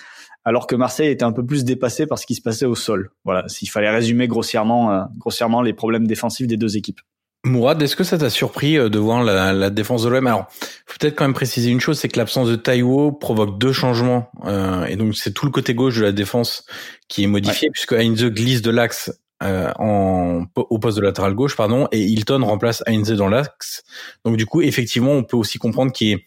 alors 0.44 0.66
que 0.66 0.76
Marseille 0.76 1.10
était 1.10 1.24
un 1.24 1.32
peu 1.32 1.44
plus 1.44 1.64
dépassé 1.64 2.06
par 2.06 2.18
ce 2.18 2.26
qui 2.26 2.34
se 2.34 2.42
passait 2.42 2.66
au 2.66 2.74
sol. 2.74 3.10
Voilà, 3.24 3.48
s'il 3.48 3.68
fallait 3.68 3.90
résumer 3.90 4.28
grossièrement, 4.28 4.92
euh, 4.92 5.02
grossièrement 5.18 5.62
les 5.62 5.72
problèmes 5.72 6.06
défensifs 6.06 6.46
des 6.46 6.56
deux 6.56 6.76
équipes. 6.76 7.00
Mourad, 7.44 7.80
est-ce 7.80 7.94
que 7.94 8.04
ça 8.04 8.18
t'a 8.18 8.30
surpris 8.30 8.76
euh, 8.76 8.88
de 8.88 8.98
voir 8.98 9.22
la, 9.22 9.52
la 9.52 9.70
défense 9.70 10.02
de 10.02 10.08
l'OM 10.08 10.26
Alors, 10.26 10.46
faut 10.86 10.96
peut-être 10.98 11.14
quand 11.14 11.24
même 11.24 11.34
préciser 11.34 11.70
une 11.70 11.80
chose, 11.80 11.98
c'est 11.98 12.08
que 12.08 12.18
l'absence 12.18 12.48
de 12.48 12.56
Taiwo 12.56 13.12
provoque 13.12 13.58
deux 13.58 13.72
changements, 13.72 14.30
euh, 14.44 14.84
et 14.86 14.96
donc 14.96 15.16
c'est 15.16 15.32
tout 15.32 15.46
le 15.46 15.52
côté 15.52 15.74
gauche 15.74 15.96
de 15.96 16.02
la 16.02 16.12
défense 16.12 16.64
qui 17.08 17.24
est 17.24 17.28
modifié, 17.28 17.68
ouais. 17.68 17.72
puisque 17.72 17.92
Heinze 17.92 18.24
glisse 18.24 18.62
de 18.62 18.70
l'axe 18.70 19.12
euh, 19.42 19.70
en, 19.78 20.46
au 20.54 20.78
poste 20.78 20.96
de 20.96 21.02
latéral 21.02 21.34
gauche, 21.34 21.56
pardon, 21.56 21.88
et 21.92 22.00
Hilton 22.00 22.42
remplace 22.44 22.82
Heinze 22.86 23.12
dans 23.12 23.28
l'axe. 23.28 23.84
Donc 24.24 24.36
du 24.36 24.46
coup, 24.46 24.62
effectivement, 24.62 25.12
on 25.12 25.24
peut 25.24 25.36
aussi 25.36 25.58
comprendre 25.58 25.92
qu'il 25.92 26.08
y 26.08 26.12
ait 26.12 26.24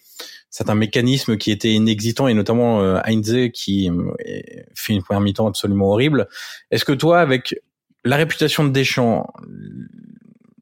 certains 0.52 0.76
mécanismes 0.76 1.38
qui 1.38 1.52
étaient 1.52 1.74
inexistants, 1.74 2.28
et 2.28 2.34
notamment 2.34 2.82
euh, 2.82 3.00
Heinze 3.06 3.50
qui 3.54 3.90
euh, 3.90 4.12
fait 4.76 4.94
une 4.94 5.04
première 5.04 5.22
mi-temps 5.22 5.48
absolument 5.48 5.90
horrible. 5.90 6.28
Est-ce 6.72 6.86
que 6.86 6.92
toi, 6.92 7.20
avec 7.20 7.60
la 8.04 8.16
réputation 8.16 8.64
de 8.64 8.70
Deschamps, 8.70 9.28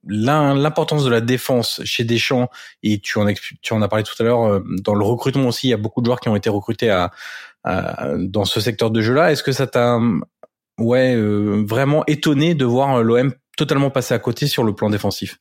l'importance 0.06 1.04
de 1.04 1.10
la 1.10 1.20
défense 1.22 1.82
chez 1.84 2.06
Deschamps, 2.06 2.50
et 2.82 3.00
tu 3.00 3.20
en, 3.20 3.28
tu 3.62 3.74
en 3.74 3.82
as 3.82 3.88
parlé 3.90 4.04
tout 4.04 4.16
à 4.20 4.24
l'heure, 4.24 4.46
euh, 4.46 4.60
dans 4.82 4.96
le 4.96 5.04
recrutement 5.04 5.50
aussi, 5.50 5.68
il 5.68 5.72
y 5.72 5.74
a 5.74 5.78
beaucoup 5.78 6.02
de 6.02 6.06
joueurs 6.06 6.22
qui 6.22 6.30
ont 6.30 6.36
été 6.36 6.50
recrutés 6.50 6.90
à 6.90 7.12
dans 8.18 8.46
ce 8.46 8.62
secteur 8.62 8.92
de 8.92 9.02
jeu-là. 9.02 9.34
Est-ce 9.34 9.44
que 9.44 9.52
ça 9.52 9.68
t'a 9.68 10.00
ouais, 10.80 11.16
euh, 11.16 11.64
vraiment 11.68 12.04
étonné 12.08 12.56
de 12.56 12.66
voir 12.66 13.04
l'OM 13.04 13.34
totalement 13.58 13.90
passer 13.90 14.14
à 14.14 14.20
côté 14.20 14.48
sur 14.48 14.64
le 14.64 14.74
plan 14.76 14.90
défensif 14.90 15.38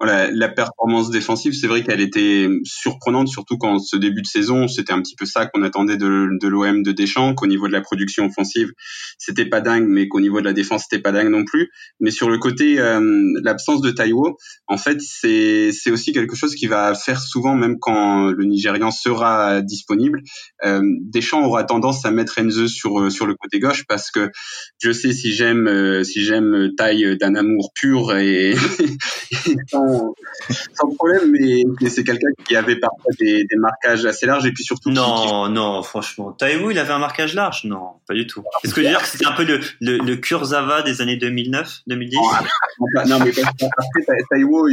voilà, 0.00 0.30
la 0.30 0.48
performance 0.48 1.10
défensive, 1.10 1.52
c'est 1.52 1.66
vrai 1.66 1.82
qu'elle 1.82 2.00
était 2.00 2.48
surprenante, 2.64 3.28
surtout 3.28 3.58
quand 3.58 3.78
ce 3.78 3.96
début 3.96 4.22
de 4.22 4.26
saison, 4.26 4.66
c'était 4.66 4.94
un 4.94 5.02
petit 5.02 5.14
peu 5.14 5.26
ça 5.26 5.44
qu'on 5.44 5.62
attendait 5.62 5.98
de, 5.98 6.48
l'OM 6.48 6.82
de 6.82 6.92
Deschamps, 6.92 7.34
qu'au 7.34 7.46
niveau 7.46 7.68
de 7.68 7.72
la 7.72 7.82
production 7.82 8.24
offensive, 8.24 8.72
c'était 9.18 9.44
pas 9.44 9.60
dingue, 9.60 9.86
mais 9.86 10.08
qu'au 10.08 10.20
niveau 10.20 10.40
de 10.40 10.46
la 10.46 10.54
défense, 10.54 10.84
c'était 10.88 11.02
pas 11.02 11.12
dingue 11.12 11.28
non 11.28 11.44
plus. 11.44 11.70
Mais 12.00 12.10
sur 12.10 12.30
le 12.30 12.38
côté, 12.38 12.80
euh, 12.80 13.00
l'absence 13.42 13.82
de 13.82 13.90
Taiwo, 13.90 14.38
en 14.66 14.78
fait, 14.78 15.02
c'est 15.02 15.90
aussi 15.90 16.12
quelque 16.12 16.34
chose 16.34 16.54
qui 16.54 16.66
va 16.66 16.94
faire 16.94 17.20
souvent, 17.20 17.54
même 17.54 17.78
quand 17.78 18.30
le 18.30 18.44
Nigérian 18.44 18.90
sera 18.90 19.60
disponible, 19.60 20.22
euh, 20.64 20.80
Deschamps 21.02 21.44
aura 21.44 21.64
tendance 21.64 22.06
à 22.06 22.10
mettre 22.10 22.38
Enzo 22.38 22.68
sur 22.68 23.12
sur 23.12 23.26
le 23.26 23.34
côté 23.34 23.60
gauche 23.60 23.84
parce 23.86 24.10
que 24.10 24.30
je 24.78 24.92
sais 24.92 25.12
si 25.12 25.32
j'aime 25.32 25.66
euh, 25.68 26.04
si 26.04 26.24
j'aime 26.24 26.70
taille 26.76 27.16
d'un 27.18 27.34
amour 27.34 27.72
pur 27.74 28.16
et 28.16 28.54
sans, 30.74 30.94
problème, 30.94 31.30
mais, 31.30 31.62
mais 31.80 31.88
c'est 31.88 32.04
quelqu'un 32.04 32.28
qui 32.44 32.56
avait 32.56 32.76
parfois 32.76 33.12
des, 33.18 33.44
des, 33.44 33.56
marquages 33.56 34.04
assez 34.04 34.26
larges 34.26 34.46
et 34.46 34.52
puis 34.52 34.64
surtout. 34.64 34.90
Non, 34.90 35.46
qui... 35.46 35.52
non, 35.52 35.82
franchement. 35.82 36.32
Taïwo, 36.32 36.70
il 36.70 36.78
avait 36.78 36.92
un 36.92 36.98
marquage 36.98 37.34
large? 37.34 37.64
Non, 37.64 37.94
pas 38.06 38.14
du 38.14 38.26
tout. 38.26 38.42
Est-ce 38.64 38.74
que 38.74 38.80
je 38.80 38.86
veux 38.86 38.92
dire 38.92 39.02
que 39.02 39.08
c'était 39.08 39.26
un 39.26 39.32
peu 39.32 39.44
le, 39.44 39.60
le, 39.80 39.98
le 39.98 40.16
Kurzawa 40.16 40.82
des 40.82 41.00
années 41.00 41.16
2009, 41.16 41.80
2010 41.86 42.16
Non, 43.06 43.18
mais 43.20 43.30
après, 43.30 44.24
Taïwo, 44.30 44.68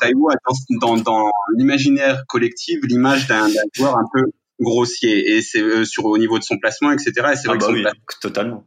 Taïwo 0.00 0.30
a 0.30 0.34
dans, 0.80 0.96
dans, 0.96 1.02
dans 1.02 1.30
l'imaginaire 1.56 2.24
collectif 2.28 2.78
l'image 2.84 3.26
d'un 3.26 3.48
joueur 3.74 3.96
un 3.96 4.04
peu 4.12 4.30
grossier 4.60 5.36
et 5.36 5.42
c'est 5.42 5.62
euh, 5.62 5.84
sur 5.84 6.04
au 6.04 6.18
niveau 6.18 6.38
de 6.38 6.44
son 6.44 6.58
placement, 6.58 6.92
etc. 6.92 7.10
Et 7.32 7.36
c'est 7.36 7.48
ah 7.48 7.54
vrai 7.54 7.58
bah 7.58 7.66
que 7.66 7.72
oui, 7.72 7.84
totalement 8.20 8.64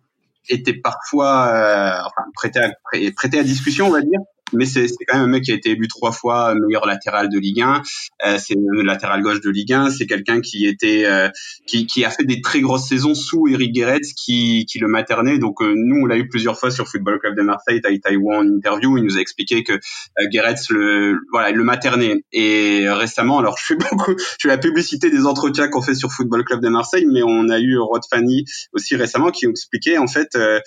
était 0.50 0.74
parfois 0.74 1.48
euh, 1.48 2.00
enfin 2.06 2.30
prêté 2.34 2.60
à 2.60 2.72
prêté 3.16 3.40
à 3.40 3.44
discussion 3.44 3.88
on 3.88 3.92
va 3.92 4.02
dire 4.02 4.20
mais 4.52 4.66
c'est 4.66 4.88
quand 5.08 5.18
même 5.18 5.26
un 5.26 5.32
mec 5.32 5.44
qui 5.44 5.52
a 5.52 5.56
été 5.56 5.72
élu 5.72 5.88
trois 5.88 6.12
fois 6.12 6.54
meilleur 6.56 6.86
latéral 6.86 7.30
de 7.30 7.40
Ligue 7.40 7.62
1. 7.62 7.82
Euh, 8.26 8.38
c'est 8.38 8.56
le 8.56 8.84
latéral 8.84 9.22
gauche 9.22 9.42
de 9.42 9.50
Ligue 9.50 9.74
1. 9.74 9.90
C'est 9.92 10.06
quelqu'un 10.06 10.42
qui 10.42 10.68
était 10.68 11.06
euh, 11.06 11.30
qui, 11.66 11.86
qui, 11.88 12.06
a 12.06 12.10
fait 12.10 12.24
des 12.24 12.42
très 12.42 12.62
grosses 12.62 12.88
saisons 12.88 13.16
sous 13.16 13.48
Eric 13.48 13.72
Guéret 13.74 14.02
qui, 14.16 14.66
qui 14.66 14.80
le 14.80 14.88
maternait. 14.88 15.40
Donc 15.40 15.62
euh, 15.62 15.74
nous, 15.76 16.02
on 16.04 16.06
l'a 16.06 16.18
eu 16.18 16.28
plusieurs 16.28 16.60
fois 16.60 16.72
sur 16.72 16.88
Football 16.88 17.20
Club 17.20 17.36
de 17.36 17.42
Marseille. 17.42 17.82
Tai 17.82 18.00
Taiwan 18.00 18.48
en 18.48 18.56
interview, 18.56 18.98
il 18.98 19.04
nous 19.04 19.18
a 19.18 19.22
expliqué 19.22 19.64
que 19.64 19.74
euh, 19.74 20.28
Guéret 20.32 20.56
le 20.70 21.20
voilà, 21.32 21.50
il 21.50 21.56
le 21.56 21.64
maternait. 21.64 22.24
Et 22.32 22.86
récemment, 22.90 23.40
alors 23.40 23.58
je 23.58 23.66
fais 23.66 23.76
beaucoup, 23.76 24.16
je 24.18 24.36
fais 24.42 24.48
la 24.50 24.58
publicité 24.58 25.10
des 25.10 25.26
entretiens 25.26 25.68
qu'on 25.68 25.82
fait 25.82 25.96
sur 25.96 26.12
Football 26.12 26.44
Club 26.44 26.62
de 26.62 26.70
Marseille, 26.70 27.06
mais 27.12 27.24
on 27.24 27.50
a 27.50 27.60
eu 27.60 27.78
Rod 27.78 28.04
Fanny 28.10 28.46
aussi 28.74 28.96
récemment 28.96 29.32
qui 29.32 29.46
expliquait 29.46 29.98
en 29.98 30.08
fait, 30.08 30.36
euh, 30.36 30.60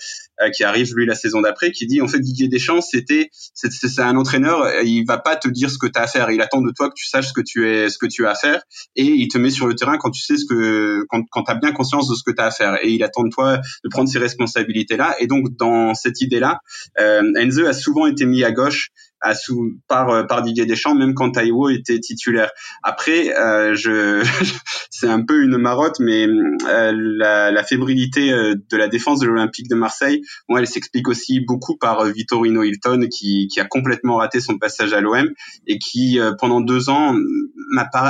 qui 0.55 0.63
arrive 0.63 0.93
lui 0.95 1.05
la 1.05 1.15
saison 1.15 1.41
d'après, 1.41 1.71
qui 1.71 1.87
dit 1.87 2.01
en 2.01 2.07
fait 2.07 2.19
Didier 2.19 2.47
Deschamps, 2.47 2.81
c'était 2.81 3.29
c'est 3.71 4.01
un 4.01 4.15
entraîneur, 4.15 4.67
il 4.83 5.03
va 5.05 5.17
pas 5.17 5.35
te 5.35 5.47
dire 5.47 5.69
ce 5.69 5.77
que 5.77 5.87
tu 5.87 5.99
as 5.99 6.03
à 6.03 6.07
faire. 6.07 6.29
Il 6.31 6.41
attend 6.41 6.61
de 6.61 6.71
toi 6.71 6.89
que 6.89 6.95
tu 6.95 7.07
saches 7.07 7.27
ce 7.27 7.33
que 7.33 7.41
tu 7.41 7.69
es, 7.69 7.89
ce 7.89 7.97
que 7.97 8.05
tu 8.05 8.25
as 8.25 8.31
à 8.31 8.35
faire, 8.35 8.61
et 8.95 9.05
il 9.05 9.27
te 9.27 9.37
met 9.37 9.49
sur 9.49 9.67
le 9.67 9.75
terrain 9.75 9.97
quand 9.97 10.11
tu 10.11 10.21
sais 10.21 10.37
ce 10.37 10.45
que, 10.45 11.05
quand, 11.09 11.23
quand 11.31 11.43
tu 11.43 11.51
as 11.51 11.55
bien 11.55 11.71
conscience 11.71 12.09
de 12.09 12.15
ce 12.15 12.23
que 12.23 12.31
tu 12.31 12.41
as 12.41 12.45
à 12.45 12.51
faire. 12.51 12.77
Et 12.83 12.91
il 12.91 13.03
attend 13.03 13.23
de 13.23 13.29
toi 13.29 13.57
de 13.57 13.89
prendre 13.89 14.09
ces 14.09 14.19
responsabilités-là. 14.19 15.15
Et 15.19 15.27
donc 15.27 15.55
dans 15.57 15.93
cette 15.93 16.21
idée-là, 16.21 16.59
euh, 16.99 17.23
Enze 17.37 17.59
a 17.59 17.73
souvent 17.73 18.07
été 18.07 18.25
mis 18.25 18.43
à 18.43 18.51
gauche 18.51 18.89
à 19.21 19.33
sous, 19.33 19.73
par 19.87 20.09
euh, 20.09 20.23
par 20.23 20.41
Didier 20.41 20.65
Deschamps 20.65 20.95
même 20.95 21.13
quand 21.13 21.31
Taiwo 21.31 21.69
était 21.69 21.99
titulaire. 21.99 22.51
Après 22.83 23.35
euh, 23.37 23.75
je 23.75 24.23
c'est 24.89 25.07
un 25.07 25.23
peu 25.23 25.43
une 25.43 25.57
marotte 25.57 25.99
mais 25.99 26.27
euh, 26.27 26.91
la, 26.93 27.51
la, 27.51 27.63
fébrilité 27.63 28.31
euh, 28.31 28.55
de 28.69 28.77
la 28.77 28.87
défense 28.87 29.19
de 29.19 29.27
l'Olympique 29.27 29.69
de 29.69 29.75
Marseille, 29.75 30.21
moi 30.47 30.59
elle 30.59 30.67
s'explique 30.67 31.07
aussi 31.07 31.39
beaucoup 31.39 31.77
par 31.77 32.01
euh, 32.01 32.11
Vittorino 32.11 32.63
Hilton 32.63 33.07
qui 33.11 33.47
qui 33.47 33.59
a 33.59 33.65
complètement 33.65 34.17
raté 34.17 34.39
son 34.39 34.57
passage 34.57 34.93
à 34.93 35.01
l'OM 35.01 35.29
et 35.65 35.79
qui 35.79 36.19
pendant 36.39 36.61
deux 36.61 36.89
ans 36.89 37.15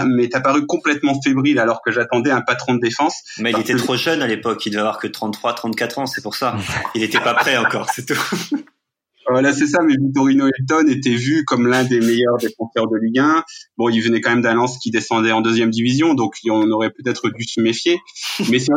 m'est 0.05 0.35
apparu 0.35 0.65
complètement 0.65 1.19
fébrile 1.21 1.59
alors 1.59 1.81
que 1.81 1.91
j'attendais 1.91 2.31
un 2.31 2.41
patron 2.41 2.75
de 2.75 2.79
défense. 2.79 3.15
Mais 3.39 3.51
il 3.51 3.59
était 3.59 3.73
que... 3.73 3.79
trop 3.79 3.95
jeune 3.95 4.21
à 4.21 4.27
l'époque, 4.27 4.65
il 4.65 4.69
devait 4.71 4.81
avoir 4.81 4.99
que 4.99 5.07
33 5.07 5.53
34 5.53 5.99
ans, 5.99 6.05
c'est 6.05 6.21
pour 6.21 6.35
ça. 6.35 6.55
Il 6.95 7.01
n'était 7.01 7.19
pas 7.19 7.33
prêt 7.33 7.57
encore, 7.57 7.89
c'est 7.93 8.05
tout. 8.05 8.19
Voilà, 9.29 9.51
c'est 9.51 9.67
ça, 9.67 9.79
mais 9.83 9.95
Vittorino 9.95 10.47
Hilton 10.47 10.87
était 10.87 11.15
vu 11.15 11.43
comme 11.43 11.67
l'un 11.67 11.83
des 11.83 11.99
meilleurs 11.99 12.37
défenseurs 12.37 12.87
de 12.87 12.97
Ligue 12.97 13.19
1. 13.19 13.43
Bon, 13.77 13.89
il 13.89 13.99
venait 13.99 14.21
quand 14.21 14.29
même 14.29 14.41
d'un 14.41 14.53
lance 14.53 14.77
qui 14.79 14.89
descendait 14.89 15.33
en 15.33 15.41
deuxième 15.41 15.69
division, 15.69 16.13
donc 16.13 16.35
on 16.49 16.71
aurait 16.71 16.91
peut-être 16.91 17.29
dû 17.29 17.43
se 17.43 17.59
méfier. 17.59 17.99
Mais 18.49 18.59
c'est 18.59 18.71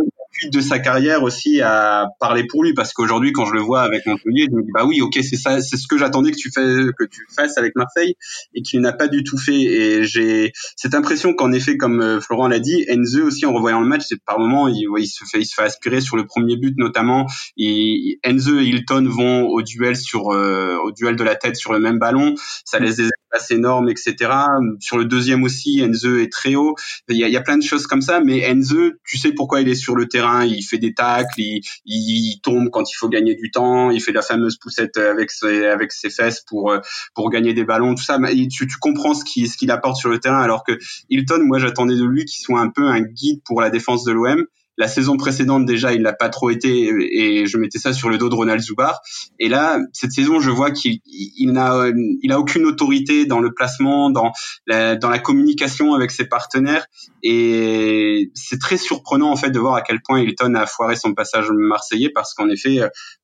de 0.50 0.60
sa 0.60 0.78
carrière 0.78 1.22
aussi 1.22 1.60
à 1.60 2.08
parler 2.18 2.44
pour 2.44 2.64
lui. 2.64 2.72
Parce 2.74 2.92
qu'aujourd'hui 2.92 3.32
quand 3.32 3.46
je 3.46 3.52
le 3.52 3.60
vois 3.60 3.82
avec 3.82 4.06
Montpellier 4.06 4.46
je 4.50 4.56
me 4.56 4.62
dis 4.62 4.70
bah 4.72 4.84
oui 4.84 5.00
ok 5.00 5.18
c'est 5.22 5.36
ça 5.36 5.60
c'est 5.60 5.76
ce 5.76 5.86
que 5.86 5.98
j'attendais 5.98 6.30
que 6.30 6.36
tu 6.36 6.50
fais 6.50 6.62
que 6.98 7.04
tu 7.04 7.26
fasses 7.34 7.58
avec 7.58 7.74
Marseille 7.76 8.14
et 8.54 8.62
qu'il 8.62 8.80
n'a 8.80 8.92
pas 8.92 9.08
du 9.08 9.24
tout 9.24 9.38
fait. 9.38 9.60
Et 9.60 10.04
j'ai 10.04 10.52
cette 10.76 10.94
impression 10.94 11.34
qu'en 11.34 11.52
effet 11.52 11.76
comme 11.76 12.00
euh, 12.00 12.20
Florent 12.20 12.48
l'a 12.48 12.60
dit 12.60 12.86
Enze 12.90 13.18
aussi 13.18 13.46
en 13.46 13.52
revoyant 13.52 13.80
le 13.80 13.86
match 13.86 14.02
c'est 14.08 14.22
par 14.24 14.38
moment 14.38 14.68
il, 14.68 15.06
se 15.06 15.24
fait 15.24 15.40
il 15.40 15.46
se 15.46 15.54
fait 15.54 15.62
aspirer 15.62 16.00
sur 16.00 16.16
le 16.16 16.26
premier 16.26 16.56
but 16.56 16.76
notamment. 16.76 17.26
Et 17.56 18.18
Enze 18.26 18.48
et 18.48 18.64
Hilton 18.64 19.06
vont 19.08 19.46
au 19.46 19.62
duel 19.62 19.96
sur 19.96 20.32
euh, 20.32 20.76
au 20.84 20.92
duel 20.92 21.16
de 21.16 21.24
la 21.24 21.34
tête 21.34 21.56
sur 21.56 21.72
le 21.72 21.78
même 21.78 21.98
ballon. 21.98 22.34
Ça 22.64 22.78
laisse 22.78 22.96
des 22.96 23.08
espaces 23.32 23.50
énormes 23.50 23.88
etc 23.88 24.32
sur 24.80 24.98
le 24.98 25.04
deuxième 25.04 25.42
aussi 25.44 25.82
Enze 25.84 26.04
est 26.04 26.32
très 26.32 26.54
haut 26.54 26.74
il 27.08 27.16
y 27.16 27.36
a, 27.36 27.40
plein 27.40 27.58
de 27.58 27.62
choses 27.62 27.86
comme 27.86 28.02
ça 28.02 28.20
mais 28.20 28.50
Enze 28.50 28.74
tu 29.04 29.18
sais 29.18 29.32
pourquoi 29.32 29.60
il 29.60 29.68
est 29.68 29.74
sur 29.74 29.96
le 29.96 30.06
terrain? 30.06 30.44
Il 30.44 30.62
fait 30.62 30.78
des 30.78 30.94
tacles, 30.94 31.40
il, 31.40 31.62
il, 31.84 32.40
tombe 32.42 32.70
quand 32.70 32.90
il 32.90 32.94
faut 32.94 33.08
gagner 33.08 33.34
du 33.34 33.50
temps, 33.50 33.90
il 33.90 34.00
fait 34.00 34.12
la 34.12 34.22
fameuse 34.22 34.56
poussette 34.56 34.96
avec 34.96 35.30
ses, 35.30 35.66
avec 35.66 35.92
ses 35.92 36.10
fesses 36.10 36.42
pour 36.46 36.74
pour 37.14 37.30
gagner 37.30 37.54
des 37.54 37.64
ballons, 37.64 37.94
tout 37.94 38.04
ça. 38.04 38.18
Tu, 38.50 38.66
tu 38.66 38.76
comprends 38.80 39.14
ce 39.14 39.24
qu'il 39.24 39.48
ce 39.48 39.56
qu'il 39.56 39.70
apporte 39.70 39.96
sur 39.96 40.10
le 40.10 40.18
terrain, 40.18 40.40
alors 40.40 40.64
que 40.64 40.78
Hilton, 41.08 41.42
moi 41.44 41.58
j'attendais 41.58 41.96
de 41.96 42.04
lui 42.04 42.24
qu'il 42.24 42.42
soit 42.42 42.60
un 42.60 42.70
peu 42.70 42.86
un 42.86 43.00
guide 43.00 43.40
pour 43.44 43.60
la 43.60 43.70
défense 43.70 44.04
de 44.04 44.12
l'OM. 44.12 44.44
La 44.80 44.88
saison 44.88 45.18
précédente 45.18 45.66
déjà, 45.66 45.92
il 45.92 46.00
l'a 46.00 46.14
pas 46.14 46.30
trop 46.30 46.48
été 46.48 46.90
et 47.12 47.44
je 47.44 47.58
mettais 47.58 47.78
ça 47.78 47.92
sur 47.92 48.08
le 48.08 48.16
dos 48.16 48.30
de 48.30 48.34
Ronald 48.34 48.62
Zubar. 48.62 49.02
Et 49.38 49.50
là, 49.50 49.78
cette 49.92 50.12
saison, 50.12 50.40
je 50.40 50.48
vois 50.48 50.70
qu'il 50.70 51.00
il, 51.04 51.52
n'a 51.52 51.84
il 52.22 52.32
a 52.32 52.40
aucune 52.40 52.64
autorité 52.64 53.26
dans 53.26 53.40
le 53.40 53.52
placement, 53.52 54.08
dans 54.08 54.32
la, 54.66 54.96
dans 54.96 55.10
la 55.10 55.18
communication 55.18 55.92
avec 55.92 56.10
ses 56.10 56.24
partenaires. 56.24 56.86
Et 57.22 58.30
c'est 58.32 58.58
très 58.58 58.78
surprenant 58.78 59.30
en 59.30 59.36
fait 59.36 59.50
de 59.50 59.58
voir 59.58 59.74
à 59.74 59.82
quel 59.82 60.00
point 60.00 60.18
Hilton 60.18 60.54
a 60.54 60.64
foiré 60.64 60.96
son 60.96 61.12
passage 61.12 61.50
marseillais 61.50 62.08
parce 62.08 62.32
qu'en 62.32 62.48
effet, 62.48 62.80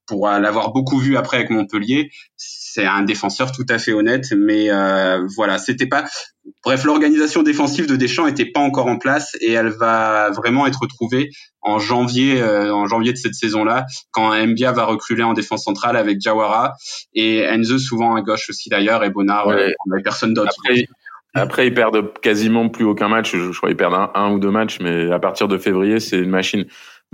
pour 0.07 0.29
l'avoir 0.29 0.73
beaucoup 0.73 0.99
vu 0.99 1.17
après 1.17 1.39
avec 1.39 1.51
Montpellier, 1.51 2.11
c'est 2.37 2.85
un 2.85 3.03
défenseur 3.03 3.53
tout 3.53 3.65
à 3.69 3.79
fait 3.79 3.93
honnête, 3.93 4.27
mais 4.37 4.71
euh, 4.71 5.27
voilà, 5.35 5.59
c'était 5.59 5.87
pas. 5.87 6.05
Bref, 6.65 6.85
l'organisation 6.85 7.43
défensive 7.43 7.89
de 7.89 7.97
Deschamps 7.97 8.27
était 8.27 8.45
pas 8.45 8.61
encore 8.61 8.87
en 8.87 8.99
place 8.99 9.37
et 9.41 9.53
elle 9.53 9.71
va 9.71 10.31
vraiment 10.31 10.67
être 10.67 10.87
trouvée 10.87 11.31
en 11.63 11.79
janvier, 11.79 12.41
euh, 12.41 12.73
en 12.73 12.87
janvier 12.87 13.13
de 13.13 13.19
cette 13.19 13.35
saison-là, 13.35 13.87
quand 14.13 14.33
Mbia 14.47 14.73
va 14.73 14.85
reculer 14.85 15.23
en 15.23 15.33
défense 15.33 15.65
centrale 15.65 15.97
avec 15.97 16.21
Jawara 16.21 16.75
et 17.15 17.49
Enze 17.49 17.79
souvent 17.79 18.15
à 18.15 18.21
gauche 18.21 18.51
aussi 18.51 18.69
d'ailleurs 18.69 19.03
et 19.05 19.11
Bonnard, 19.11 19.49
ouais. 19.49 19.75
euh, 19.93 20.01
personne 20.05 20.35
d'autre. 20.35 20.53
Après, 20.65 20.85
après, 21.35 21.67
ils 21.67 21.75
perdent 21.75 22.19
quasiment 22.21 22.69
plus 22.69 22.85
aucun 22.85 23.09
match. 23.09 23.33
Je, 23.33 23.53
je 23.53 23.57
crois 23.57 23.69
qu'ils 23.69 23.77
perdent 23.77 23.95
un, 23.95 24.11
un, 24.15 24.33
ou 24.33 24.39
deux 24.39 24.51
matchs, 24.51 24.79
mais 24.81 25.11
à 25.11 25.19
partir 25.19 25.49
de 25.49 25.59
février, 25.59 26.01
c'est 26.01 26.19
une 26.19 26.31
machine. 26.31 26.65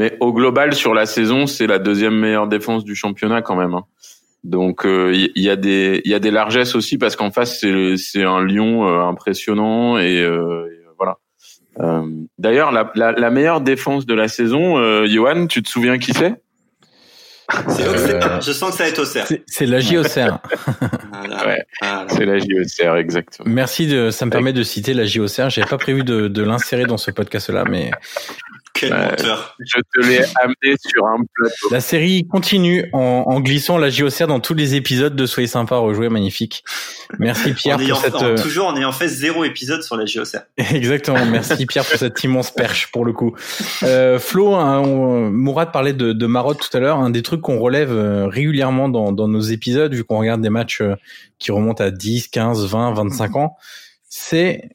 Mais 0.02 0.16
au 0.18 0.32
global, 0.32 0.74
sur 0.74 0.94
la 0.94 1.06
saison, 1.06 1.46
c'est 1.46 1.68
la 1.68 1.78
deuxième 1.78 2.18
meilleure 2.18 2.48
défense 2.48 2.82
du 2.82 2.96
championnat 2.96 3.40
quand 3.40 3.54
même. 3.54 3.74
Hein. 3.74 3.84
Donc 4.42 4.80
il 4.82 4.90
euh, 4.90 5.28
y, 5.36 5.48
a 5.48 5.54
des 5.54 6.02
il 6.04 6.10
y 6.10 6.14
a 6.14 6.18
des 6.18 6.32
largesses 6.32 6.74
aussi 6.74 6.98
parce 6.98 7.14
qu'en 7.14 7.30
face 7.30 7.60
c'est 7.60 7.96
c'est 7.96 8.24
un 8.24 8.44
Lyon 8.44 8.84
euh, 8.84 9.02
impressionnant 9.02 9.98
et, 9.98 10.20
euh, 10.20 10.66
et 10.72 10.84
voilà. 10.98 11.18
D'ailleurs 12.36 12.72
la, 12.72 12.90
la, 12.96 13.12
la, 13.12 13.30
meilleure 13.30 13.60
défense 13.60 14.04
de 14.04 14.14
la 14.14 14.26
saison, 14.26 15.04
Johan, 15.06 15.46
tu 15.46 15.62
te 15.62 15.68
souviens 15.68 15.98
qui 15.98 16.12
c'est? 16.12 16.34
Je 17.68 18.52
sens 18.52 18.70
que 18.70 18.76
ça 18.78 18.82
va 18.82 18.88
être 18.88 18.98
Auxerre. 18.98 19.28
C'est 19.46 19.66
la 19.66 19.78
JOCR. 19.78 20.40
voilà. 21.12 21.46
ouais, 21.46 21.62
voilà. 21.80 22.06
C'est 22.08 22.24
la 22.24 22.38
JOCR, 22.38 22.96
exactement. 22.96 23.48
Merci 23.48 23.86
de, 23.86 24.10
ça 24.10 24.26
me 24.26 24.30
permet 24.30 24.52
de 24.52 24.62
citer 24.62 24.94
la 24.94 25.04
JOCR. 25.04 25.50
J'avais 25.50 25.68
pas 25.68 25.78
prévu 25.78 26.02
de, 26.02 26.28
de 26.28 26.42
l'insérer 26.42 26.86
dans 26.86 26.96
ce 26.96 27.10
podcast-là, 27.10 27.64
mais 27.68 27.90
quel 28.74 28.90
menteur. 28.90 29.56
Je 29.58 29.80
te 29.94 30.06
l'ai 30.06 30.20
amené 30.37 30.76
sur 30.78 31.06
un 31.06 31.18
plateau. 31.35 31.68
La 31.70 31.80
série 31.80 32.26
continue 32.26 32.88
en, 32.92 33.24
en 33.26 33.40
glissant 33.40 33.78
la 33.78 33.90
JOCR 33.90 34.26
dans 34.26 34.40
tous 34.40 34.54
les 34.54 34.74
épisodes 34.74 35.14
de 35.14 35.26
Soyez 35.26 35.46
sympa, 35.46 35.76
rejouer, 35.76 36.08
magnifique. 36.08 36.64
Merci 37.18 37.52
Pierre 37.52 37.78
en 37.78 37.87
pour 37.87 37.98
cette... 37.98 38.14
En, 38.14 38.35
toujours 38.35 38.66
en 38.66 38.76
ayant 38.76 38.92
fait 38.92 39.08
zéro 39.08 39.44
épisode 39.44 39.82
sur 39.82 39.96
la 39.96 40.06
JOCR. 40.06 40.40
Exactement, 40.56 41.24
merci 41.26 41.66
Pierre 41.66 41.85
pour 41.85 41.98
cette 41.98 42.22
immense 42.24 42.50
perche 42.50 42.90
pour 42.92 43.04
le 43.04 43.12
coup. 43.12 43.35
Euh, 43.82 44.18
Flo, 44.18 44.54
hein, 44.54 44.80
on, 44.80 45.30
Mourad 45.30 45.72
parlait 45.72 45.92
de, 45.92 46.12
de 46.12 46.26
Marotte 46.26 46.61
tout 46.61 46.76
à 46.76 46.80
l'heure, 46.80 46.98
un 46.98 47.11
des 47.11 47.22
trucs 47.22 47.40
qu'on 47.40 47.58
relève 47.58 47.92
euh, 47.92 48.26
régulièrement 48.26 48.88
dans, 48.88 49.12
dans 49.12 49.28
nos 49.28 49.40
épisodes, 49.40 49.92
vu 49.92 50.04
qu'on 50.04 50.18
regarde 50.18 50.40
des 50.40 50.50
matchs 50.50 50.80
euh, 50.80 50.94
qui 51.38 51.52
remontent 51.52 51.82
à 51.82 51.90
10, 51.90 52.28
15, 52.28 52.66
20, 52.66 52.94
25 52.94 53.37
ans, 53.37 53.56
c'est 54.08 54.68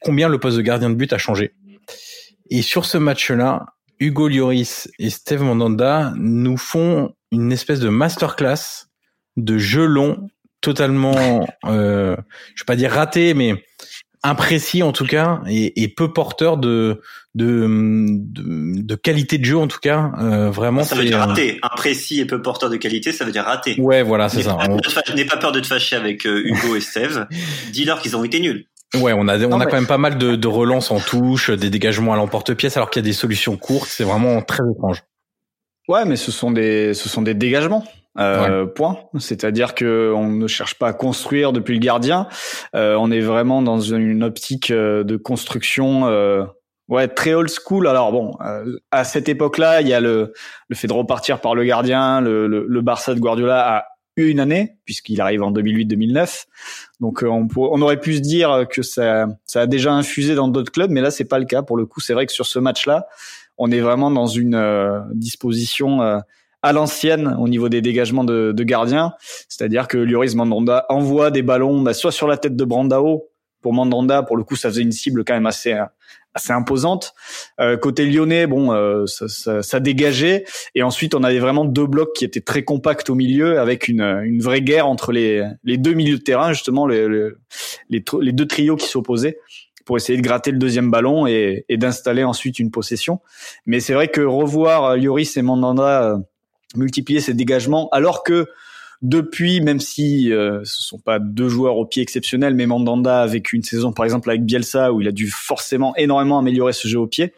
combien 0.00 0.28
le 0.28 0.38
poste 0.38 0.56
de 0.56 0.62
gardien 0.62 0.88
de 0.88 0.94
but 0.94 1.12
a 1.12 1.18
changé. 1.18 1.52
Et 2.50 2.62
sur 2.62 2.84
ce 2.84 2.98
match-là, 2.98 3.66
Hugo 4.00 4.28
Lloris 4.28 4.88
et 4.98 5.10
Steve 5.10 5.42
Mandanda 5.42 6.12
nous 6.16 6.56
font 6.56 7.14
une 7.32 7.52
espèce 7.52 7.80
de 7.80 7.88
masterclass 7.88 8.86
de 9.36 9.58
jeu 9.58 9.84
long, 9.84 10.28
totalement, 10.60 11.46
euh, 11.66 12.16
je 12.54 12.62
vais 12.62 12.66
pas 12.66 12.76
dire 12.76 12.92
raté, 12.92 13.34
mais 13.34 13.64
imprécis 14.24 14.82
en 14.82 14.92
tout 14.92 15.06
cas, 15.06 15.40
et, 15.48 15.82
et 15.82 15.88
peu 15.88 16.12
porteur 16.12 16.56
de, 16.56 17.00
de, 17.34 17.66
de, 17.68 18.82
de 18.82 18.94
qualité 18.96 19.38
de 19.38 19.44
jeu 19.44 19.58
en 19.58 19.68
tout 19.68 19.78
cas. 19.78 20.10
Euh, 20.18 20.50
vraiment, 20.50 20.82
ça 20.82 20.96
veut 20.96 21.04
dire 21.04 21.18
raté. 21.18 21.58
Imprécis 21.62 22.20
et 22.20 22.24
peu 22.24 22.42
porteur 22.42 22.70
de 22.70 22.76
qualité, 22.76 23.12
ça 23.12 23.24
veut 23.24 23.32
dire 23.32 23.44
raté. 23.44 23.76
Ouais, 23.78 24.02
voilà, 24.02 24.28
c'est 24.28 24.42
ça. 24.42 24.58
N'aie 25.14 25.24
pas 25.24 25.36
peur 25.36 25.52
de 25.52 25.60
te 25.60 25.66
fâcher 25.66 25.96
avec 25.96 26.26
euh, 26.26 26.42
Hugo 26.44 26.76
et 26.76 26.80
Steve. 26.80 27.26
Dis-leur 27.72 28.00
qu'ils 28.00 28.16
ont 28.16 28.24
été 28.24 28.40
nuls. 28.40 28.66
Ouais, 28.94 29.12
on 29.12 29.28
a 29.28 29.38
on 29.46 29.60
a 29.60 29.66
quand 29.66 29.76
même 29.76 29.86
pas 29.86 29.98
mal 29.98 30.16
de, 30.16 30.34
de 30.34 30.48
relances 30.48 30.90
en 30.90 30.98
touche, 30.98 31.50
des 31.50 31.68
dégagements 31.68 32.14
à 32.14 32.16
l'emporte-pièce, 32.16 32.76
alors 32.76 32.90
qu'il 32.90 33.02
y 33.02 33.04
a 33.04 33.08
des 33.08 33.12
solutions 33.12 33.56
courtes. 33.58 33.88
C'est 33.88 34.04
vraiment 34.04 34.40
très 34.40 34.62
étrange. 34.74 35.02
Ouais, 35.88 36.04
mais 36.04 36.16
ce 36.16 36.32
sont 36.32 36.50
des 36.50 36.94
ce 36.94 37.08
sont 37.08 37.22
des 37.22 37.34
dégagements. 37.34 37.84
Euh, 38.18 38.64
ouais. 38.64 38.72
Point. 38.72 38.98
C'est-à-dire 39.18 39.74
que 39.74 40.12
on 40.14 40.28
ne 40.28 40.46
cherche 40.46 40.74
pas 40.74 40.88
à 40.88 40.92
construire 40.92 41.52
depuis 41.52 41.74
le 41.74 41.80
gardien. 41.80 42.28
Euh, 42.74 42.96
on 42.98 43.10
est 43.10 43.20
vraiment 43.20 43.62
dans 43.62 43.80
une 43.80 44.24
optique 44.24 44.70
euh, 44.70 45.04
de 45.04 45.16
construction. 45.16 46.06
Euh, 46.06 46.44
ouais, 46.88 47.08
très 47.08 47.34
old 47.34 47.50
school. 47.50 47.86
Alors 47.86 48.10
bon, 48.10 48.36
euh, 48.44 48.78
à 48.90 49.04
cette 49.04 49.28
époque-là, 49.28 49.82
il 49.82 49.88
y 49.88 49.92
a 49.92 50.00
le 50.00 50.32
le 50.68 50.76
fait 50.76 50.88
de 50.88 50.94
repartir 50.94 51.40
par 51.40 51.54
le 51.54 51.64
gardien. 51.64 52.20
Le, 52.20 52.46
le, 52.46 52.66
le 52.66 52.80
Barça 52.80 53.14
de 53.14 53.20
Guardiola 53.20 53.76
a 53.76 53.84
une 54.16 54.40
année 54.40 54.76
puisqu'il 54.84 55.20
arrive 55.20 55.42
en 55.42 55.52
2008-2009. 55.52 56.46
Donc 57.00 57.22
euh, 57.22 57.28
on, 57.28 57.46
on, 57.56 57.82
aurait 57.82 58.00
pu 58.00 58.14
se 58.14 58.20
dire 58.20 58.66
que 58.70 58.82
ça, 58.82 59.28
ça 59.44 59.62
a 59.62 59.66
déjà 59.66 59.92
infusé 59.92 60.34
dans 60.34 60.48
d'autres 60.48 60.72
clubs, 60.72 60.90
mais 60.90 61.00
là 61.00 61.10
c'est 61.10 61.24
pas 61.24 61.38
le 61.38 61.44
cas. 61.44 61.62
Pour 61.62 61.76
le 61.76 61.86
coup, 61.86 62.00
c'est 62.00 62.12
vrai 62.12 62.26
que 62.26 62.32
sur 62.32 62.46
ce 62.46 62.58
match-là, 62.58 63.06
on 63.56 63.70
est 63.70 63.80
vraiment 63.80 64.10
dans 64.10 64.26
une 64.26 64.54
euh, 64.54 65.00
disposition 65.14 66.02
euh, 66.02 66.18
à 66.62 66.72
l'ancienne 66.72 67.36
au 67.38 67.48
niveau 67.48 67.68
des 67.68 67.82
dégagements 67.82 68.24
de, 68.24 68.52
de 68.52 68.64
gardiens, 68.64 69.12
c'est-à-dire 69.48 69.86
que 69.86 69.96
Lloris 69.96 70.34
Mandanda 70.34 70.86
envoie 70.88 71.30
des 71.30 71.42
ballons 71.42 71.82
bah, 71.82 71.94
soit 71.94 72.10
sur 72.10 72.26
la 72.26 72.36
tête 72.36 72.56
de 72.56 72.64
Brandao 72.64 73.28
pour 73.60 73.72
Mandanda, 73.72 74.22
pour 74.22 74.36
le 74.36 74.42
coup, 74.42 74.56
ça 74.56 74.68
faisait 74.68 74.82
une 74.82 74.92
cible 74.92 75.24
quand 75.24 75.34
même 75.34 75.46
assez 75.46 75.76
assez 76.38 76.52
imposante. 76.52 77.14
Euh, 77.60 77.76
côté 77.76 78.06
lyonnais, 78.06 78.46
bon, 78.46 78.72
euh, 78.72 79.06
ça, 79.06 79.28
ça, 79.28 79.62
ça, 79.62 79.80
dégageait. 79.80 80.44
Et 80.74 80.82
ensuite, 80.82 81.14
on 81.14 81.22
avait 81.22 81.38
vraiment 81.38 81.64
deux 81.64 81.86
blocs 81.86 82.14
qui 82.14 82.24
étaient 82.24 82.40
très 82.40 82.62
compacts 82.62 83.10
au 83.10 83.14
milieu, 83.14 83.60
avec 83.60 83.88
une, 83.88 84.02
une 84.02 84.40
vraie 84.40 84.62
guerre 84.62 84.86
entre 84.86 85.12
les, 85.12 85.44
les 85.64 85.76
deux 85.76 85.94
milieux 85.94 86.18
de 86.18 86.22
terrain, 86.22 86.52
justement, 86.52 86.86
les, 86.86 87.08
les, 87.88 88.02
les, 88.20 88.32
deux 88.32 88.46
trios 88.46 88.76
qui 88.76 88.86
s'opposaient 88.86 89.38
pour 89.84 89.96
essayer 89.96 90.18
de 90.18 90.22
gratter 90.22 90.50
le 90.50 90.58
deuxième 90.58 90.90
ballon 90.90 91.26
et, 91.26 91.64
et 91.68 91.76
d'installer 91.76 92.24
ensuite 92.24 92.58
une 92.58 92.70
possession. 92.70 93.20
Mais 93.66 93.80
c'est 93.80 93.94
vrai 93.94 94.08
que 94.08 94.20
revoir 94.20 94.96
Lloris 94.96 95.36
et 95.36 95.42
Mandanda 95.42 96.12
euh, 96.12 96.18
multiplier 96.76 97.20
ces 97.20 97.34
dégagements, 97.34 97.88
alors 97.90 98.22
que 98.22 98.46
depuis, 99.00 99.60
même 99.60 99.78
si 99.80 100.32
euh, 100.32 100.60
ce 100.64 100.82
sont 100.82 100.98
pas 100.98 101.18
deux 101.18 101.48
joueurs 101.48 101.76
au 101.76 101.86
pied 101.86 102.02
exceptionnels, 102.02 102.54
mais 102.54 102.66
Mandanda 102.66 103.22
avec 103.22 103.52
une 103.52 103.62
saison 103.62 103.92
par 103.92 104.04
exemple 104.04 104.28
avec 104.28 104.44
Bielsa 104.44 104.92
où 104.92 105.00
il 105.00 105.08
a 105.08 105.12
dû 105.12 105.30
forcément 105.30 105.94
énormément 105.96 106.38
améliorer 106.38 106.72
ce 106.72 106.88
jeu 106.88 106.98
au 106.98 107.06
pied. 107.06 107.32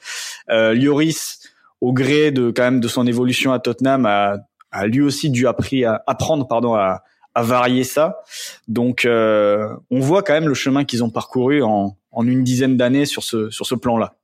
Euh, 0.51 0.75
Lloris, 0.75 1.41
au 1.81 1.93
gré 1.93 2.31
de 2.31 2.51
quand 2.51 2.63
même 2.63 2.81
de 2.81 2.89
son 2.89 3.07
évolution 3.07 3.53
à 3.53 3.59
Tottenham, 3.59 4.07
a, 4.07 4.39
a 4.71 4.87
lui 4.87 5.03
aussi 5.03 5.29
dû 5.31 5.47
apprendre 5.47 6.49
pardon 6.49 6.75
à, 6.75 7.03
à 7.35 7.43
varier 7.43 7.85
ça. 7.85 8.23
Donc 8.67 9.05
euh, 9.05 9.69
on 9.91 10.01
voit 10.01 10.23
quand 10.23 10.33
même 10.33 10.49
le 10.49 10.55
chemin 10.55 10.85
qu'ils 10.85 11.05
ont 11.05 11.11
parcouru 11.11 11.63
en, 11.63 11.97
en 12.11 12.27
une 12.27 12.43
dizaine 12.43 12.77
d'années 12.77 13.05
sur 13.05 13.23
ce 13.23 13.51
sur 13.51 13.67
ce 13.67 13.75
plan-là. 13.75 14.15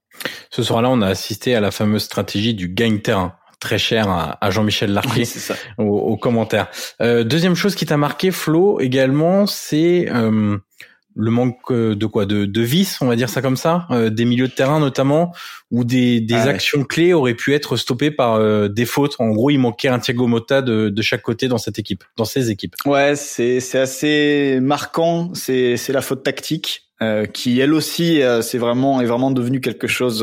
Ce 0.50 0.62
soir-là, 0.62 0.88
on 0.88 1.02
a 1.02 1.08
assisté 1.08 1.54
à 1.54 1.60
la 1.60 1.70
fameuse 1.70 2.04
stratégie 2.04 2.54
du 2.54 2.68
gagne-terrain 2.68 3.34
très 3.60 3.78
cher 3.78 4.08
à, 4.40 4.50
Jean-Michel 4.50 4.92
Larquet 4.92 5.24
au, 5.78 5.84
au, 5.84 6.16
commentaire. 6.16 6.68
Euh, 7.00 7.24
deuxième 7.24 7.54
chose 7.54 7.74
qui 7.74 7.86
t'a 7.86 7.96
marqué, 7.96 8.30
Flo, 8.30 8.80
également, 8.80 9.46
c'est 9.46 10.08
euh, 10.10 10.58
le 11.14 11.30
manque 11.30 11.72
de 11.72 12.06
quoi? 12.06 12.26
De, 12.26 12.44
de 12.44 12.60
vis, 12.60 12.98
on 13.00 13.06
va 13.06 13.16
dire 13.16 13.30
ça 13.30 13.40
comme 13.40 13.56
ça, 13.56 13.88
des 14.10 14.26
milieux 14.26 14.48
de 14.48 14.52
terrain 14.52 14.78
notamment, 14.78 15.32
où 15.70 15.84
des, 15.84 16.20
des 16.20 16.34
ah 16.34 16.50
actions 16.50 16.84
clés 16.84 17.14
auraient 17.14 17.34
pu 17.34 17.54
être 17.54 17.76
stoppées 17.76 18.10
par 18.10 18.38
des 18.68 18.84
fautes. 18.84 19.16
En 19.18 19.30
gros, 19.30 19.48
il 19.48 19.58
manquait 19.58 19.88
un 19.88 19.98
Thiago 19.98 20.26
Motta 20.26 20.60
de, 20.60 20.90
de 20.90 21.02
chaque 21.02 21.22
côté 21.22 21.48
dans 21.48 21.58
cette 21.58 21.78
équipe, 21.78 22.04
dans 22.18 22.26
ces 22.26 22.50
équipes. 22.50 22.74
Ouais, 22.84 23.16
c'est 23.16 23.60
c'est 23.60 23.78
assez 23.78 24.58
marquant. 24.60 25.30
C'est 25.32 25.78
c'est 25.78 25.94
la 25.94 26.02
faute 26.02 26.22
tactique. 26.22 26.82
qui 27.32 27.60
elle 27.60 27.72
aussi 27.72 28.20
c'est 28.42 28.58
vraiment 28.58 29.00
est 29.00 29.06
vraiment 29.06 29.30
devenu 29.30 29.62
quelque 29.62 29.86
chose 29.86 30.22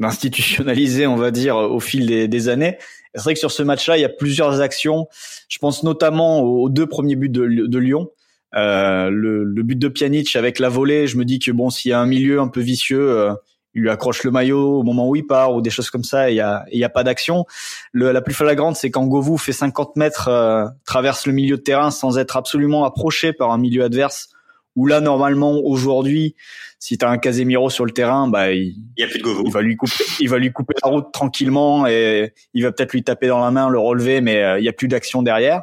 d'institutionnalisé 0.00 1.06
on 1.06 1.16
va 1.16 1.30
dire 1.30 1.56
au 1.56 1.80
fil 1.80 2.06
des, 2.06 2.26
des 2.26 2.48
années 2.48 2.78
c'est 3.14 3.22
vrai 3.22 3.34
que 3.34 3.40
sur 3.40 3.50
ce 3.50 3.62
match-là, 3.62 3.98
il 3.98 4.00
y 4.00 4.04
a 4.04 4.08
plusieurs 4.08 4.60
actions. 4.60 5.08
Je 5.48 5.58
pense 5.58 5.82
notamment 5.82 6.40
aux 6.42 6.68
deux 6.68 6.86
premiers 6.86 7.16
buts 7.16 7.28
de, 7.28 7.66
de 7.66 7.78
Lyon. 7.78 8.10
Euh, 8.56 9.10
le, 9.10 9.44
le, 9.44 9.62
but 9.62 9.76
de 9.78 9.88
Pjanic 9.88 10.34
avec 10.36 10.58
la 10.58 10.68
volée, 10.68 11.06
je 11.06 11.16
me 11.16 11.24
dis 11.24 11.38
que 11.38 11.50
bon, 11.52 11.70
s'il 11.70 11.90
y 11.90 11.92
a 11.92 12.00
un 12.00 12.06
milieu 12.06 12.40
un 12.40 12.48
peu 12.48 12.60
vicieux, 12.60 13.10
euh, 13.10 13.32
il 13.74 13.82
lui 13.82 13.90
accroche 13.90 14.24
le 14.24 14.32
maillot 14.32 14.80
au 14.80 14.82
moment 14.82 15.08
où 15.08 15.14
il 15.14 15.24
part 15.24 15.54
ou 15.54 15.60
des 15.60 15.70
choses 15.70 15.90
comme 15.90 16.02
ça, 16.02 16.30
il 16.30 16.36
y 16.36 16.40
a, 16.40 16.64
y 16.72 16.82
a 16.82 16.88
pas 16.88 17.04
d'action. 17.04 17.46
La 17.94 18.20
plus 18.20 18.34
flagrante, 18.34 18.76
c'est 18.76 18.90
quand 18.90 19.06
Govou 19.06 19.38
fait 19.38 19.52
50 19.52 19.94
mètres, 19.96 20.28
euh, 20.28 20.66
traverse 20.84 21.26
le 21.26 21.32
milieu 21.32 21.56
de 21.56 21.62
terrain 21.62 21.92
sans 21.92 22.18
être 22.18 22.36
absolument 22.36 22.84
approché 22.84 23.32
par 23.32 23.52
un 23.52 23.58
milieu 23.58 23.84
adverse 23.84 24.30
où 24.76 24.86
là 24.86 25.00
normalement 25.00 25.58
aujourd'hui 25.58 26.36
si 26.80 26.96
tu 26.96 27.04
as 27.04 27.10
un 27.10 27.18
Casemiro 27.18 27.68
sur 27.68 27.84
le 27.84 27.92
terrain 27.92 28.26
bah 28.26 28.52
il, 28.52 28.74
y 28.96 29.04
a 29.04 29.06
plus 29.06 29.18
de 29.18 29.22
Govou. 29.22 29.44
il 29.46 29.52
va 29.52 29.60
lui 29.60 29.76
couper 29.76 30.04
il 30.18 30.28
va 30.28 30.38
lui 30.38 30.50
couper 30.50 30.74
la 30.82 30.90
route 30.90 31.12
tranquillement 31.12 31.86
et 31.86 32.32
il 32.54 32.64
va 32.64 32.72
peut-être 32.72 32.92
lui 32.92 33.04
taper 33.04 33.28
dans 33.28 33.38
la 33.38 33.50
main 33.50 33.68
le 33.68 33.78
relever 33.78 34.22
mais 34.22 34.42
euh, 34.42 34.58
il 34.58 34.64
y 34.64 34.68
a 34.68 34.72
plus 34.72 34.88
d'action 34.88 35.22
derrière 35.22 35.62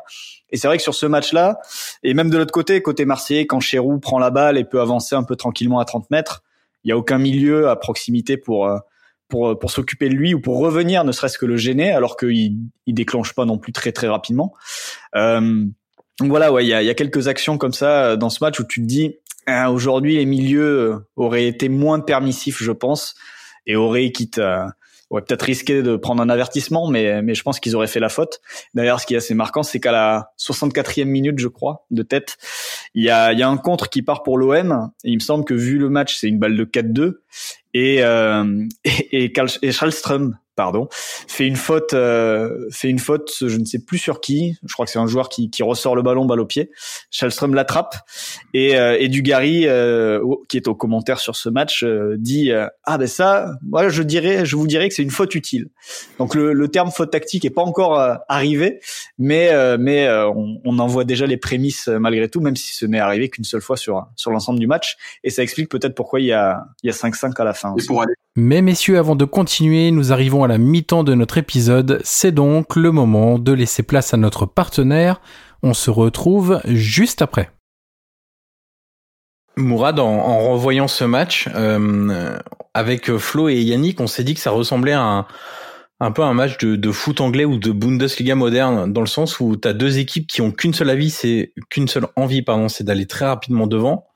et 0.51 0.57
c'est 0.57 0.67
vrai 0.67 0.77
que 0.77 0.83
sur 0.83 0.93
ce 0.93 1.07
match-là 1.07 1.57
et 2.03 2.13
même 2.13 2.29
de 2.29 2.37
l'autre 2.37 2.53
côté 2.53 2.81
côté 2.83 3.03
Marseillais 3.05 3.47
quand 3.47 3.59
Cherou 3.59 3.99
prend 3.99 4.19
la 4.19 4.29
balle 4.29 4.59
et 4.59 4.63
peut 4.63 4.79
avancer 4.79 5.15
un 5.15 5.23
peu 5.23 5.35
tranquillement 5.35 5.79
à 5.79 5.85
30 5.85 6.11
mètres 6.11 6.43
il 6.83 6.89
y 6.89 6.91
a 6.91 6.97
aucun 6.97 7.17
milieu 7.17 7.67
à 7.67 7.75
proximité 7.75 8.37
pour 8.37 8.67
euh, 8.67 8.77
pour 9.27 9.57
pour 9.57 9.71
s'occuper 9.71 10.09
de 10.09 10.13
lui 10.13 10.35
ou 10.35 10.39
pour 10.39 10.59
revenir 10.59 11.03
ne 11.03 11.11
serait-ce 11.11 11.39
que 11.39 11.47
le 11.47 11.57
gêner 11.57 11.91
alors 11.91 12.15
qu'il 12.15 12.57
il 12.85 12.93
déclenche 12.93 13.33
pas 13.33 13.45
non 13.45 13.57
plus 13.57 13.73
très 13.73 13.91
très 13.91 14.07
rapidement 14.07 14.53
euh, 15.15 15.65
donc 16.19 16.29
voilà, 16.29 16.51
ouais, 16.51 16.65
il 16.65 16.67
y 16.67 16.73
a, 16.73 16.81
y 16.81 16.89
a, 16.89 16.95
quelques 16.95 17.27
actions 17.27 17.57
comme 17.57 17.73
ça 17.73 18.05
euh, 18.05 18.15
dans 18.15 18.29
ce 18.29 18.43
match 18.43 18.59
où 18.59 18.63
tu 18.63 18.81
te 18.81 18.87
dis 18.87 19.17
hein, 19.47 19.69
aujourd'hui 19.69 20.17
les 20.17 20.25
milieux 20.25 20.79
euh, 20.79 21.07
auraient 21.15 21.47
été 21.47 21.69
moins 21.69 21.99
permissifs, 21.99 22.61
je 22.61 22.71
pense, 22.71 23.15
et 23.65 23.75
auraient 23.75 24.11
quitte 24.11 24.39
à, 24.39 24.73
auraient 25.09 25.21
peut-être 25.21 25.43
risqué 25.43 25.81
de 25.81 25.95
prendre 25.95 26.21
un 26.21 26.29
avertissement, 26.29 26.87
mais 26.87 27.21
mais 27.21 27.33
je 27.33 27.43
pense 27.43 27.59
qu'ils 27.59 27.75
auraient 27.75 27.87
fait 27.87 27.99
la 27.99 28.09
faute. 28.09 28.41
D'ailleurs, 28.73 28.99
ce 28.99 29.05
qui 29.05 29.13
est 29.13 29.17
assez 29.17 29.33
marquant, 29.33 29.63
c'est 29.63 29.79
qu'à 29.79 29.91
la 29.91 30.31
64e 30.39 31.05
minute, 31.05 31.39
je 31.39 31.47
crois, 31.47 31.85
de 31.91 32.03
tête, 32.03 32.37
il 32.93 33.03
y 33.03 33.09
a 33.09 33.33
y 33.33 33.41
a 33.41 33.49
un 33.49 33.57
contre 33.57 33.89
qui 33.89 34.01
part 34.01 34.23
pour 34.23 34.37
l'OM. 34.37 34.91
il 35.03 35.15
me 35.15 35.19
semble 35.19 35.45
que 35.45 35.53
vu 35.53 35.77
le 35.77 35.89
match, 35.89 36.17
c'est 36.17 36.27
une 36.27 36.39
balle 36.39 36.57
de 36.57 36.65
4-2 36.65 37.15
et 37.73 38.03
euh, 38.03 38.65
et, 38.83 39.25
et, 39.25 39.33
et 39.61 39.71
pardon, 40.57 40.89
fait 40.91 41.45
une 41.45 41.55
faute, 41.55 41.93
euh, 41.93 42.67
fait 42.71 42.89
une 42.89 42.99
faute, 42.99 43.31
je 43.39 43.55
ne 43.55 43.63
sais 43.63 43.79
plus 43.79 43.99
sur 43.99 44.19
qui. 44.19 44.57
Je 44.65 44.73
crois 44.73 44.85
que 44.85 44.91
c'est 44.91 44.99
un 44.99 45.07
joueur 45.07 45.29
qui, 45.29 45.49
qui 45.51 45.61
ressort 45.61 45.95
le 45.95 46.01
ballon 46.01 46.25
balle 46.25 46.39
au 46.41 46.45
pied. 46.45 46.71
Schallström 47.11 47.53
l'attrape 47.53 47.95
et, 48.55 48.75
euh, 48.75 48.97
et 48.99 49.07
Dugarry, 49.07 49.67
euh, 49.67 50.19
qui 50.49 50.57
est 50.57 50.67
au 50.67 50.73
commentaire 50.73 51.19
sur 51.19 51.35
ce 51.35 51.47
match, 51.47 51.83
euh, 51.83 52.15
dit 52.17 52.51
ah 52.83 52.97
ben 52.97 53.07
ça, 53.07 53.51
moi 53.61 53.89
je 53.89 54.01
dirais, 54.01 54.45
je 54.45 54.55
vous 54.55 54.67
dirais 54.67 54.89
que 54.89 54.95
c'est 54.95 55.03
une 55.03 55.11
faute 55.11 55.35
utile. 55.35 55.69
Donc 56.17 56.33
le, 56.33 56.53
le 56.53 56.67
terme 56.69 56.89
faute 56.89 57.11
tactique 57.11 57.45
est 57.45 57.51
pas 57.51 57.61
encore 57.61 58.01
arrivé, 58.27 58.79
mais 59.19 59.51
mais 59.77 60.09
on, 60.09 60.59
on, 60.65 60.79
en 60.79 60.87
voit 60.87 61.03
déjà 61.03 61.27
les 61.27 61.37
prémices 61.37 61.87
malgré 61.87 62.29
tout, 62.29 62.41
même 62.41 62.55
si 62.55 62.73
ce 62.73 62.85
n'est 62.87 62.99
arrivé 62.99 63.29
qu'une 63.29 63.43
seule 63.43 63.61
fois 63.61 63.77
sur 63.77 64.07
sur 64.15 64.31
l'ensemble 64.31 64.59
du 64.59 64.65
match. 64.67 64.97
Et 65.23 65.29
ça 65.29 65.43
explique 65.43 65.69
peut-être 65.69 65.93
pourquoi 65.93 66.19
il 66.19 66.25
y 66.25 66.33
a 66.33 66.65
il 66.81 66.87
y 66.87 66.89
a 66.89 66.95
5-5 66.95 67.39
à 67.39 67.43
la 67.43 67.53
fin. 67.53 67.75
Mais 68.39 68.61
messieurs, 68.61 68.99
avant 68.99 69.15
de 69.15 69.25
continuer, 69.25 69.89
nous 69.89 70.13
arrivons 70.13 70.43
à 70.43 70.46
la 70.47 70.57
mi-temps 70.57 71.03
de 71.03 71.13
notre 71.13 71.37
épisode. 71.37 71.99
C'est 72.03 72.31
donc 72.31 72.75
le 72.75 72.91
moment 72.91 73.39
de 73.39 73.51
laisser 73.51 73.83
place 73.83 74.13
à 74.13 74.17
notre 74.17 74.45
partenaire. 74.45 75.21
On 75.63 75.73
se 75.73 75.89
retrouve 75.89 76.61
juste 76.65 77.21
après. 77.21 77.51
Mourad, 79.55 79.99
en, 79.99 80.51
revoyant 80.51 80.87
ce 80.87 81.03
match 81.03 81.49
euh, 81.55 82.37
avec 82.73 83.15
Flo 83.17 83.49
et 83.49 83.59
Yannick, 83.59 83.99
on 83.99 84.07
s'est 84.07 84.23
dit 84.23 84.35
que 84.35 84.39
ça 84.39 84.51
ressemblait 84.51 84.93
à 84.93 85.01
un, 85.01 85.27
un 85.99 86.11
peu 86.11 86.21
un 86.21 86.33
match 86.33 86.57
de, 86.59 86.91
foot 86.91 87.21
anglais 87.21 87.45
ou 87.45 87.57
de 87.57 87.71
Bundesliga 87.71 88.35
moderne, 88.35 88.93
dans 88.93 89.01
le 89.01 89.07
sens 89.07 89.39
où 89.39 89.57
tu 89.57 89.67
as 89.67 89.73
deux 89.73 89.97
équipes 89.97 90.27
qui 90.27 90.41
ont 90.41 90.51
qu'une 90.51 90.73
seule 90.73 90.89
seule 91.87 92.07
envie, 92.15 92.43
c'est 92.69 92.83
d'aller 92.83 93.07
très 93.07 93.25
rapidement 93.25 93.67
devant. 93.67 94.07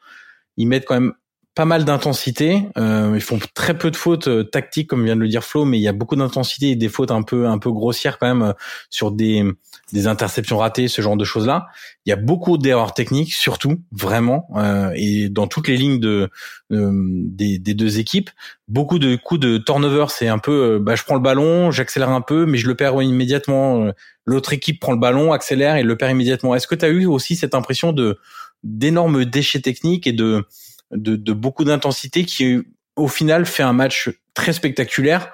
Ils 0.58 0.68
mettent 0.68 0.86
quand 0.86 1.00
même 1.00 1.14
pas 1.54 1.66
mal 1.66 1.84
d'intensité. 1.84 2.64
Euh, 2.78 3.12
ils 3.14 3.22
font 3.22 3.40
très 3.54 3.78
peu 3.78 3.92
de 3.92 3.98
fautes 3.98 4.28
euh, 4.28 4.44
tactiques, 4.44 4.88
comme 4.88 5.04
vient 5.04 5.16
de 5.16 5.22
le 5.22 5.28
dire 5.28 5.44
Flo, 5.44 5.66
mais 5.66 5.78
il 5.78 5.82
y 5.82 5.88
a 5.88 5.94
beaucoup 5.94 6.16
d'intensité 6.16 6.70
et 6.72 6.76
des 6.76 6.88
fautes 6.88 7.12
un 7.12 7.24
peu 7.24 7.48
un 7.48 7.58
peu 7.58 7.72
grossières 7.72 8.18
quand 8.20 8.28
même 8.28 8.42
euh, 8.42 8.54
sur 8.90 9.12
des 9.12 9.44
des 9.92 10.08
interceptions 10.08 10.58
ratées, 10.58 10.88
ce 10.88 11.02
genre 11.02 11.18
de 11.18 11.26
choses 11.26 11.46
là. 11.46 11.68
Il 12.06 12.10
y 12.10 12.14
a 12.14 12.16
beaucoup 12.16 12.58
d'erreurs 12.58 12.94
techniques, 12.94 13.34
surtout 13.34 13.82
vraiment, 13.92 14.48
euh, 14.56 14.94
et 14.96 15.28
dans 15.28 15.48
toutes 15.48 15.68
les 15.68 15.76
lignes 15.76 16.00
de 16.00 16.30
des, 16.70 17.60
des, 17.60 17.74
deux 17.74 18.00
équipes, 18.00 18.30
beaucoup 18.70 18.98
de 18.98 19.18
coups 19.18 19.42
de 19.42 19.58
turnover. 19.58 20.06
C'est 20.08 20.30
un 20.30 20.40
peu, 20.40 20.80
bah, 20.80 20.96
je 20.96 21.04
prends 21.04 21.16
le 21.16 21.22
ballon, 21.22 21.70
j'accélère 21.70 22.12
un 22.12 22.22
peu, 22.22 22.46
mais 22.46 22.58
je 22.58 22.68
le 22.68 22.76
perds 22.76 23.02
immédiatement. 23.02 23.92
L'autre 24.26 24.54
équipe 24.54 24.80
prend 24.80 24.94
le 24.94 25.00
ballon, 25.00 25.34
accélère 25.34 25.76
et 25.76 25.84
le 25.84 25.98
perd 25.98 26.12
immédiatement. 26.12 26.56
Est-ce 26.56 26.68
que 26.68 26.76
tu 26.76 26.86
as 26.86 26.90
eu 26.90 27.06
aussi 27.06 27.36
cette 27.36 27.56
impression 27.56 27.92
de 27.92 28.18
d'énormes 28.64 29.26
déchets 29.26 29.60
techniques 29.60 30.08
et 30.08 30.14
de 30.14 30.46
de, 30.92 31.34
beaucoup 31.34 31.64
d'intensité 31.64 32.26
qui 32.26 32.60
au 32.96 33.08
final 33.08 33.46
fait 33.46 33.64
un 33.64 33.74
match 33.74 34.10
très 34.34 34.54
spectaculaire, 34.54 35.32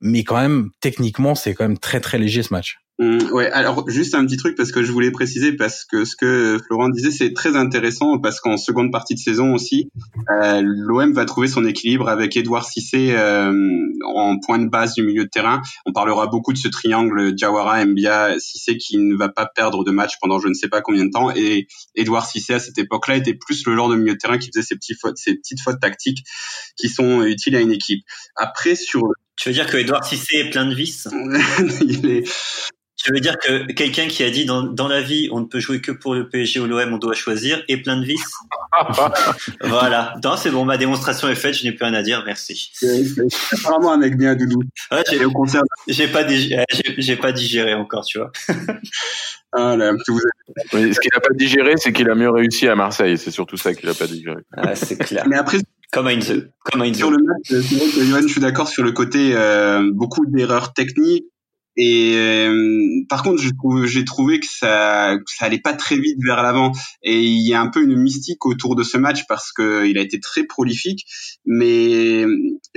mais 0.00 0.24
quand 0.24 0.40
même 0.40 0.70
techniquement 0.80 1.34
c'est 1.34 1.54
quand 1.54 1.64
même 1.64 1.78
très 1.78 2.00
très 2.00 2.18
léger 2.18 2.42
ce 2.42 2.52
match. 2.52 2.78
Mmh, 3.00 3.30
ouais, 3.30 3.48
alors 3.52 3.88
juste 3.88 4.16
un 4.16 4.26
petit 4.26 4.36
truc 4.36 4.56
parce 4.56 4.72
que 4.72 4.82
je 4.82 4.90
voulais 4.90 5.12
préciser 5.12 5.52
parce 5.52 5.84
que 5.84 6.04
ce 6.04 6.16
que 6.16 6.58
Florent 6.66 6.88
disait 6.88 7.12
c'est 7.12 7.32
très 7.32 7.54
intéressant 7.54 8.18
parce 8.18 8.40
qu'en 8.40 8.56
seconde 8.56 8.90
partie 8.90 9.14
de 9.14 9.20
saison 9.20 9.54
aussi 9.54 9.88
euh, 10.32 10.62
l'OM 10.64 11.12
va 11.12 11.24
trouver 11.24 11.46
son 11.46 11.64
équilibre 11.64 12.08
avec 12.08 12.36
Edouard 12.36 12.64
Cissé 12.64 13.12
euh, 13.12 13.52
en 14.04 14.40
point 14.44 14.58
de 14.58 14.68
base 14.68 14.94
du 14.94 15.04
milieu 15.04 15.26
de 15.26 15.28
terrain. 15.28 15.62
On 15.86 15.92
parlera 15.92 16.26
beaucoup 16.26 16.52
de 16.52 16.58
ce 16.58 16.66
triangle 16.66 17.36
Diawara, 17.36 17.84
Mbia, 17.84 18.40
Cissé 18.40 18.76
qui 18.76 18.98
ne 18.98 19.16
va 19.16 19.28
pas 19.28 19.46
perdre 19.46 19.84
de 19.84 19.92
match 19.92 20.14
pendant 20.20 20.40
je 20.40 20.48
ne 20.48 20.54
sais 20.54 20.68
pas 20.68 20.80
combien 20.80 21.04
de 21.04 21.10
temps 21.10 21.30
et 21.30 21.68
Edouard 21.94 22.26
Cissé 22.26 22.54
à 22.54 22.58
cette 22.58 22.78
époque-là 22.78 23.14
était 23.14 23.34
plus 23.34 23.64
le 23.64 23.76
genre 23.76 23.88
de 23.88 23.94
milieu 23.94 24.14
de 24.14 24.18
terrain 24.18 24.38
qui 24.38 24.48
faisait 24.48 24.66
ces 24.66 24.74
petits 24.74 24.96
fautes, 25.00 25.18
ces 25.18 25.36
petites 25.36 25.60
fautes 25.60 25.78
tactiques 25.80 26.24
qui 26.74 26.88
sont 26.88 27.22
utiles 27.22 27.54
à 27.54 27.60
une 27.60 27.70
équipe. 27.70 28.02
Après 28.34 28.74
sur 28.74 29.02
tu 29.38 29.48
veux 29.48 29.54
dire 29.54 29.66
que 29.66 29.76
Edouard 29.76 30.04
Cissé 30.04 30.38
est 30.38 30.50
plein 30.50 30.66
de 30.66 30.74
vices? 30.74 31.08
Il 31.80 32.10
est 32.10 32.24
tu 32.98 33.12
veux 33.12 33.20
dire 33.20 33.38
que 33.38 33.72
quelqu'un 33.72 34.08
qui 34.08 34.24
a 34.24 34.30
dit 34.30 34.44
dans, 34.44 34.62
dans 34.64 34.88
la 34.88 35.00
vie 35.00 35.28
on 35.30 35.40
ne 35.40 35.44
peut 35.46 35.60
jouer 35.60 35.80
que 35.80 35.92
pour 35.92 36.14
le 36.14 36.28
PSG 36.28 36.58
ou 36.58 36.66
l'OM, 36.66 36.92
on 36.92 36.98
doit 36.98 37.14
choisir, 37.14 37.62
et 37.68 37.80
plein 37.80 37.96
de 37.96 38.04
vices? 38.04 38.34
Voilà. 39.62 40.14
Non, 40.22 40.36
c'est 40.36 40.50
bon, 40.50 40.64
ma 40.64 40.76
démonstration 40.76 41.28
est 41.28 41.34
faite, 41.34 41.54
je 41.54 41.64
n'ai 41.64 41.72
plus 41.72 41.84
rien 41.84 41.94
à 41.94 42.02
dire, 42.02 42.22
merci. 42.26 42.70
Apparemment 43.52 43.92
un 43.92 43.98
mec 43.98 44.16
bien 44.16 44.34
doudou. 44.34 44.62
Ouais, 44.90 45.02
j'ai, 45.08 45.24
au 45.24 45.30
concert. 45.30 45.62
J'ai 45.86 46.08
pas, 46.08 46.24
digéré, 46.24 46.64
j'ai, 46.98 47.16
pas 47.16 47.32
digéré 47.32 47.74
encore, 47.74 48.04
tu 48.04 48.18
vois. 48.18 48.30
ah 49.52 49.76
là, 49.76 49.92
vous 49.92 50.20
ce 50.72 51.00
qu'il 51.00 51.10
n'a 51.12 51.20
pas 51.20 51.34
digéré, 51.34 51.74
c'est 51.76 51.92
qu'il 51.92 52.10
a 52.10 52.14
mieux 52.14 52.30
réussi 52.30 52.68
à 52.68 52.74
Marseille. 52.74 53.16
C'est 53.16 53.30
surtout 53.30 53.56
ça 53.56 53.74
qu'il 53.74 53.88
n'a 53.88 53.94
pas 53.94 54.06
digéré. 54.06 54.42
Ah, 54.56 54.74
c'est 54.74 54.98
clair. 54.98 55.24
Mais 55.28 55.36
après, 55.36 55.58
comme 55.92 56.08
Heinz. 56.08 56.50
Comme 56.64 56.94
Sur 56.94 57.10
le 57.10 57.18
match, 57.18 57.44
c'est 57.44 57.76
vrai 57.76 57.86
que 57.86 58.04
Johan, 58.04 58.22
je 58.22 58.28
suis 58.28 58.40
d'accord 58.40 58.68
sur 58.68 58.82
le 58.82 58.92
côté 58.92 59.32
euh, 59.34 59.90
beaucoup 59.92 60.26
d'erreurs 60.26 60.72
techniques 60.74 61.26
et 61.78 62.14
euh, 62.16 63.04
par 63.08 63.22
contre, 63.22 63.40
j'ai 63.86 64.04
trouvé 64.04 64.40
que 64.40 64.46
ça, 64.50 65.16
que 65.16 65.32
ça 65.32 65.44
allait 65.44 65.60
pas 65.60 65.74
très 65.74 65.96
vite 65.96 66.18
vers 66.20 66.42
l'avant. 66.42 66.72
Et 67.04 67.20
il 67.22 67.46
y 67.46 67.54
a 67.54 67.60
un 67.60 67.68
peu 67.68 67.84
une 67.84 67.94
mystique 67.94 68.44
autour 68.44 68.74
de 68.74 68.82
ce 68.82 68.98
match 68.98 69.26
parce 69.28 69.52
que 69.52 69.86
il 69.86 69.96
a 69.96 70.02
été 70.02 70.18
très 70.18 70.42
prolifique, 70.42 71.06
mais 71.46 72.24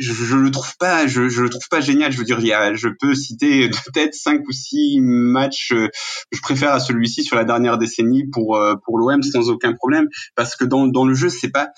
je, 0.01 0.13
je 0.13 0.35
le 0.35 0.51
trouve 0.51 0.75
pas, 0.77 1.07
je, 1.07 1.29
je, 1.29 1.41
le 1.41 1.49
trouve 1.49 1.67
pas 1.69 1.81
génial. 1.81 2.11
Je 2.11 2.17
veux 2.17 2.23
dire, 2.23 2.39
il 2.39 2.47
y 2.47 2.53
a, 2.53 2.73
je 2.73 2.87
peux 2.87 3.13
citer 3.15 3.69
peut-être 3.85 4.13
cinq 4.13 4.41
ou 4.47 4.51
six 4.51 4.99
matchs 4.99 5.69
que 5.69 5.89
je 6.31 6.41
préfère 6.41 6.71
à 6.73 6.79
celui-ci 6.79 7.23
sur 7.23 7.35
la 7.35 7.43
dernière 7.43 7.77
décennie 7.77 8.27
pour 8.27 8.57
euh, 8.57 8.75
pour 8.85 8.97
l'OM 8.97 9.21
sans 9.23 9.49
aucun 9.49 9.73
problème, 9.73 10.07
parce 10.35 10.55
que 10.55 10.65
dans 10.65 10.87
dans 10.87 11.05
le 11.05 11.13
jeu, 11.13 11.29
c'est 11.29 11.51
pas 11.51 11.69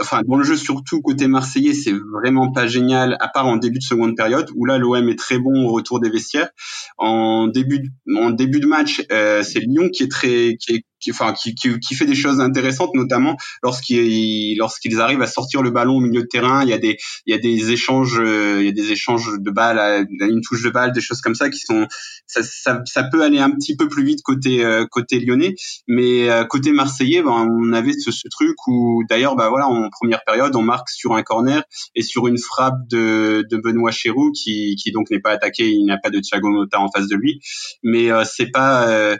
enfin 0.00 0.22
dans 0.26 0.36
le 0.36 0.44
jeu 0.44 0.56
surtout 0.56 1.02
côté 1.02 1.26
marseillais 1.26 1.74
c'est 1.74 1.92
vraiment 2.12 2.52
pas 2.52 2.66
génial 2.66 3.16
à 3.20 3.28
part 3.28 3.46
en 3.46 3.56
début 3.56 3.78
de 3.78 3.84
seconde 3.84 4.16
période 4.16 4.48
où 4.54 4.64
là 4.64 4.78
l'OM 4.78 5.08
est 5.08 5.18
très 5.18 5.38
bon 5.38 5.66
au 5.66 5.72
retour 5.72 6.00
des 6.00 6.08
vestiaires 6.08 6.50
en 6.98 7.48
début 7.48 7.90
en 8.16 8.30
début 8.30 8.60
de 8.60 8.66
match 8.66 9.02
euh, 9.10 9.42
c'est 9.42 9.60
Lyon 9.60 9.88
qui 9.92 10.04
est 10.04 10.10
très 10.10 10.56
qui 10.56 10.74
est 10.76 10.84
qui, 11.02 11.10
enfin, 11.10 11.32
qui, 11.32 11.54
qui, 11.54 11.78
qui, 11.80 11.94
fait 11.94 12.06
des 12.06 12.14
choses 12.14 12.40
intéressantes, 12.40 12.94
notamment 12.94 13.36
lorsqu'ils 13.62 14.56
lorsqu'ils 14.56 15.00
arrivent 15.00 15.22
à 15.22 15.26
sortir 15.26 15.62
le 15.62 15.70
ballon 15.70 15.96
au 15.96 16.00
milieu 16.00 16.22
de 16.22 16.26
terrain. 16.26 16.62
Il 16.62 16.68
y 16.68 16.72
a 16.72 16.78
des 16.78 16.96
il 17.26 17.32
y 17.32 17.36
a 17.36 17.38
des 17.38 17.72
échanges, 17.72 18.20
euh, 18.20 18.60
il 18.60 18.66
y 18.66 18.68
a 18.68 18.72
des 18.72 18.92
échanges 18.92 19.30
de 19.38 19.50
balles, 19.50 20.06
une 20.20 20.40
touche 20.40 20.62
de 20.62 20.70
balle, 20.70 20.92
des 20.92 21.00
choses 21.00 21.20
comme 21.20 21.34
ça 21.34 21.50
qui 21.50 21.58
sont 21.58 21.86
ça, 22.26 22.42
ça, 22.42 22.82
ça 22.86 23.04
peut 23.04 23.22
aller 23.22 23.40
un 23.40 23.50
petit 23.50 23.76
peu 23.76 23.88
plus 23.88 24.04
vite 24.04 24.22
côté 24.22 24.64
euh, 24.64 24.86
côté 24.90 25.18
lyonnais, 25.18 25.56
mais 25.88 26.30
euh, 26.30 26.44
côté 26.44 26.72
marseillais, 26.72 27.22
ben, 27.22 27.46
on 27.50 27.72
avait 27.72 27.92
ce, 27.92 28.12
ce 28.12 28.28
truc 28.28 28.56
où 28.66 29.02
d'ailleurs, 29.08 29.34
bah 29.34 29.48
voilà, 29.48 29.66
en 29.66 29.90
première 29.90 30.22
période, 30.24 30.54
on 30.54 30.62
marque 30.62 30.88
sur 30.88 31.14
un 31.14 31.22
corner 31.22 31.62
et 31.94 32.02
sur 32.02 32.28
une 32.28 32.38
frappe 32.38 32.78
de, 32.88 33.44
de 33.50 33.56
Benoît 33.56 33.90
Chéroux 33.90 34.30
qui, 34.32 34.76
qui 34.76 34.92
donc 34.92 35.10
n'est 35.10 35.20
pas 35.20 35.30
attaqué, 35.30 35.68
il 35.68 35.84
n'y 35.84 35.90
a 35.90 35.98
pas 35.98 36.10
de 36.10 36.20
Thiago 36.20 36.48
Motta 36.48 36.80
en 36.80 36.90
face 36.90 37.08
de 37.08 37.16
lui, 37.16 37.40
mais 37.82 38.08
c'est 38.24 38.50
pas 38.50 39.16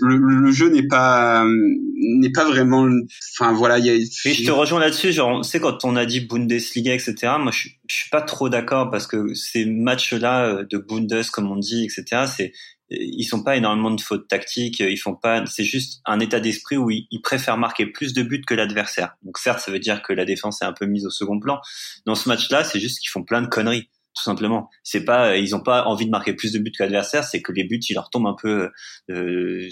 le, 0.00 0.16
le, 0.16 0.52
jeu 0.52 0.70
n'est 0.70 0.86
pas 0.86 1.44
n'est 1.44 2.32
pas 2.32 2.44
vraiment 2.44 2.88
enfin 3.34 3.52
voilà 3.52 3.78
il 3.78 3.86
y 3.86 3.90
a 3.90 3.94
je 3.96 4.44
te 4.44 4.50
rejoins 4.50 4.80
là-dessus 4.80 5.12
genre 5.12 5.44
c'est 5.44 5.60
quand 5.60 5.84
on 5.84 5.96
a 5.96 6.06
dit 6.06 6.20
Bundesliga 6.20 6.94
etc 6.94 7.34
moi 7.38 7.52
je, 7.52 7.68
je 7.88 7.94
suis 7.94 8.10
pas 8.10 8.22
trop 8.22 8.48
d'accord 8.48 8.90
parce 8.90 9.06
que 9.06 9.34
ces 9.34 9.66
matchs 9.66 10.12
là 10.12 10.46
euh, 10.46 10.64
de 10.70 10.78
Bundes 10.78 11.22
comme 11.32 11.50
on 11.50 11.56
dit 11.56 11.84
etc 11.84 12.24
c'est 12.26 12.52
ils 12.90 13.24
sont 13.24 13.42
pas 13.42 13.56
énormément 13.56 13.90
de 13.90 14.00
fautes 14.00 14.28
tactiques 14.28 14.80
ils 14.80 14.96
font 14.96 15.14
pas 15.14 15.44
c'est 15.46 15.64
juste 15.64 16.00
un 16.04 16.20
état 16.20 16.40
d'esprit 16.40 16.76
où 16.76 16.90
ils, 16.90 17.06
ils, 17.10 17.22
préfèrent 17.22 17.56
marquer 17.56 17.86
plus 17.86 18.12
de 18.12 18.22
buts 18.22 18.42
que 18.46 18.54
l'adversaire. 18.54 19.16
Donc 19.22 19.38
certes 19.38 19.60
ça 19.60 19.70
veut 19.70 19.78
dire 19.78 20.02
que 20.02 20.12
la 20.12 20.24
défense 20.24 20.60
est 20.62 20.66
un 20.66 20.72
peu 20.72 20.86
mise 20.86 21.06
au 21.06 21.10
second 21.10 21.40
plan. 21.40 21.60
Dans 22.06 22.14
ce 22.14 22.28
match 22.28 22.50
là 22.50 22.62
c'est 22.62 22.80
juste 22.80 23.00
qu'ils 23.00 23.10
font 23.10 23.24
plein 23.24 23.42
de 23.42 23.48
conneries 23.48 23.88
tout 24.14 24.22
simplement. 24.22 24.70
C'est 24.82 25.04
pas, 25.04 25.36
ils 25.36 25.54
ont 25.54 25.60
pas 25.60 25.84
envie 25.86 26.06
de 26.06 26.10
marquer 26.10 26.34
plus 26.34 26.52
de 26.52 26.58
buts 26.58 26.70
que 26.70 26.82
l'adversaire, 26.82 27.24
c'est 27.24 27.42
que 27.42 27.52
les 27.52 27.64
buts 27.64 27.80
ils 27.88 27.94
leur 27.94 28.10
tombent 28.10 28.28
un 28.28 28.36
peu 28.40 28.70
euh, 29.10 29.68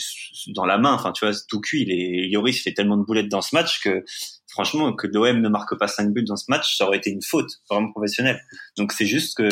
dans 0.48 0.66
la 0.66 0.78
main. 0.78 0.92
Enfin, 0.92 1.12
tu 1.12 1.24
vois, 1.24 1.34
tout 1.48 1.60
cuit. 1.60 1.84
Les 1.84 2.28
Yoris 2.28 2.62
fait 2.62 2.72
tellement 2.72 2.96
de 2.96 3.04
boulettes 3.04 3.28
dans 3.28 3.42
ce 3.42 3.54
match 3.54 3.80
que 3.80 4.04
franchement, 4.48 4.92
que 4.92 5.06
l'OM 5.06 5.40
ne 5.40 5.48
marque 5.48 5.78
pas 5.78 5.88
5 5.88 6.12
buts 6.12 6.24
dans 6.24 6.36
ce 6.36 6.46
match, 6.48 6.76
ça 6.76 6.86
aurait 6.86 6.98
été 6.98 7.10
une 7.10 7.22
faute 7.22 7.50
vraiment 7.70 7.90
professionnelle. 7.92 8.40
Donc 8.76 8.92
c'est 8.92 9.06
juste 9.06 9.36
que 9.36 9.48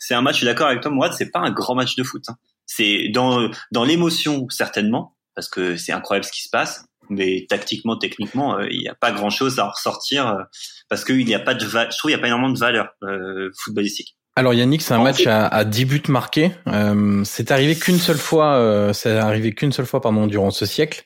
c'est 0.00 0.14
un 0.14 0.22
match. 0.22 0.34
Je 0.34 0.38
suis 0.38 0.46
d'accord 0.46 0.66
avec 0.66 0.82
toi, 0.82 0.90
Mourad. 0.90 1.12
C'est 1.12 1.30
pas 1.30 1.40
un 1.40 1.52
grand 1.52 1.74
match 1.74 1.94
de 1.96 2.02
foot. 2.02 2.24
Hein. 2.28 2.36
C'est 2.66 3.08
dans 3.10 3.50
dans 3.72 3.84
l'émotion 3.84 4.46
certainement 4.50 5.16
parce 5.34 5.48
que 5.48 5.76
c'est 5.76 5.92
incroyable 5.92 6.24
ce 6.24 6.32
qui 6.32 6.42
se 6.42 6.50
passe 6.50 6.86
mais 7.10 7.46
tactiquement, 7.48 7.96
techniquement, 7.96 8.58
euh, 8.58 8.66
il 8.70 8.80
n'y 8.80 8.88
a 8.88 8.94
pas 8.94 9.12
grand-chose 9.12 9.58
à 9.58 9.68
ressortir 9.68 10.28
euh, 10.28 10.42
parce 10.88 11.04
qu'il 11.04 11.24
n'y 11.24 11.34
a 11.34 11.40
pas 11.40 11.54
de, 11.54 11.66
je 11.66 11.98
trouve, 11.98 12.10
il 12.10 12.14
n'y 12.14 12.18
a 12.18 12.18
pas 12.18 12.28
énormément 12.28 12.52
de 12.52 12.58
valeur 12.58 12.88
euh, 13.02 13.50
footballistique. 13.58 14.16
Alors 14.36 14.52
Yannick, 14.52 14.82
c'est 14.82 14.94
un 14.94 15.02
match 15.02 15.26
à, 15.28 15.46
à 15.46 15.64
10 15.64 15.84
buts 15.84 16.02
marqués. 16.08 16.50
Euh, 16.66 17.22
c'est 17.24 17.52
arrivé 17.52 17.76
qu'une 17.76 17.98
seule 17.98 18.18
fois, 18.18 18.56
euh, 18.56 18.92
c'est 18.92 19.12
arrivé 19.12 19.54
qu'une 19.54 19.70
seule 19.70 19.86
fois 19.86 20.00
pardon 20.00 20.26
durant 20.26 20.50
ce 20.50 20.66
siècle. 20.66 21.04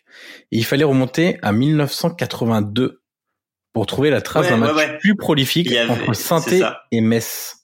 Et 0.50 0.56
il 0.56 0.64
fallait 0.64 0.84
remonter 0.84 1.38
à 1.42 1.52
1982 1.52 3.02
pour 3.74 3.86
trouver 3.86 4.08
la 4.08 4.22
trace 4.22 4.48
d'un 4.48 4.56
match 4.56 4.98
plus 5.00 5.14
prolifique 5.14 5.70
entre 5.88 6.14
saint 6.14 6.40
et 6.90 7.00
Metz. 7.02 7.56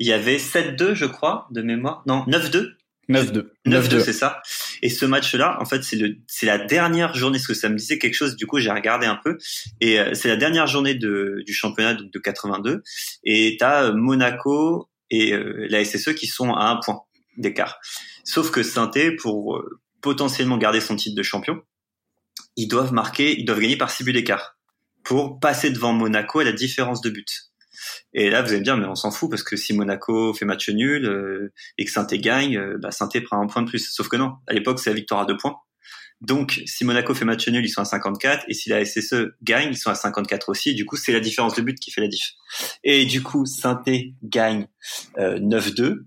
Il 0.00 0.06
y 0.06 0.12
avait 0.12 0.38
7-2 0.38 0.94
je 0.94 1.04
crois 1.04 1.48
de 1.50 1.60
mémoire. 1.60 2.02
Non, 2.06 2.24
9-2. 2.26 2.70
9-2. 3.10 3.50
9-2, 3.66 4.00
c'est 4.00 4.14
ça. 4.14 4.40
Et 4.80 4.88
ce 4.88 5.04
match-là, 5.04 5.58
en 5.60 5.66
fait, 5.66 5.82
c'est 5.84 5.96
le, 5.96 6.16
c'est 6.26 6.46
la 6.46 6.56
dernière 6.56 7.14
journée, 7.14 7.36
parce 7.36 7.46
que 7.46 7.54
ça 7.54 7.68
me 7.68 7.76
disait 7.76 7.98
quelque 7.98 8.14
chose, 8.14 8.34
du 8.34 8.46
coup, 8.46 8.60
j'ai 8.60 8.70
regardé 8.70 9.06
un 9.06 9.20
peu. 9.22 9.36
Et 9.82 10.00
euh, 10.00 10.14
c'est 10.14 10.28
la 10.28 10.36
dernière 10.36 10.66
journée 10.66 10.94
de, 10.94 11.42
du 11.46 11.52
championnat, 11.52 11.92
donc 11.92 12.10
de 12.10 12.18
82. 12.18 12.82
Et 13.24 13.58
t'as 13.60 13.92
Monaco 13.92 14.88
et 15.10 15.32
euh, 15.32 15.66
la 15.70 15.84
SSE 15.84 16.14
qui 16.14 16.26
sont 16.26 16.52
à 16.52 16.68
un 16.68 16.80
point 16.84 17.00
d'écart. 17.36 17.78
Sauf 18.24 18.50
que 18.50 18.62
saint 18.62 18.90
pour 19.20 19.56
euh, 19.56 19.80
potentiellement 20.00 20.58
garder 20.58 20.80
son 20.80 20.96
titre 20.96 21.16
de 21.16 21.22
champion, 21.22 21.62
ils 22.56 22.68
doivent 22.68 22.92
marquer, 22.92 23.38
ils 23.38 23.44
doivent 23.44 23.60
gagner 23.60 23.76
par 23.76 23.90
6 23.90 24.04
buts 24.04 24.12
d'écart 24.12 24.56
pour 25.02 25.38
passer 25.38 25.70
devant 25.70 25.92
Monaco 25.92 26.40
à 26.40 26.44
la 26.44 26.52
différence 26.52 27.00
de 27.00 27.10
but. 27.10 27.50
Et 28.14 28.30
là, 28.30 28.42
vous 28.42 28.50
allez 28.50 28.60
me 28.60 28.64
dire, 28.64 28.76
mais 28.76 28.86
on 28.86 28.94
s'en 28.94 29.10
fout 29.10 29.28
parce 29.28 29.42
que 29.42 29.56
si 29.56 29.74
Monaco 29.74 30.32
fait 30.32 30.44
match 30.44 30.68
nul 30.70 31.04
euh, 31.04 31.52
et 31.76 31.84
que 31.84 31.90
saint 31.90 32.06
gagne, 32.06 32.76
bah, 32.78 32.90
saint 32.90 33.08
prend 33.24 33.42
un 33.42 33.46
point 33.46 33.62
de 33.62 33.68
plus. 33.68 33.90
Sauf 33.92 34.08
que 34.08 34.16
non, 34.16 34.34
à 34.46 34.54
l'époque, 34.54 34.78
c'est 34.78 34.90
la 34.90 34.96
victoire 34.96 35.20
à 35.20 35.26
deux 35.26 35.36
points. 35.36 35.56
Donc, 36.24 36.62
si 36.64 36.84
Monaco 36.84 37.14
fait 37.14 37.24
match 37.24 37.46
nul, 37.48 37.64
ils 37.64 37.68
sont 37.68 37.82
à 37.82 37.84
54, 37.84 38.46
et 38.48 38.54
si 38.54 38.70
la 38.70 38.84
SSE 38.84 39.34
gagne, 39.42 39.68
ils 39.70 39.76
sont 39.76 39.90
à 39.90 39.94
54 39.94 40.48
aussi. 40.48 40.74
du 40.74 40.86
coup, 40.86 40.96
c'est 40.96 41.12
la 41.12 41.20
différence 41.20 41.54
de 41.54 41.62
but 41.62 41.78
qui 41.78 41.90
fait 41.90 42.00
la 42.00 42.08
diff. 42.08 42.32
Et 42.82 43.04
du 43.04 43.22
coup, 43.22 43.44
saint 43.44 43.82
gagne 44.22 44.66
euh, 45.18 45.38
9-2, 45.38 46.04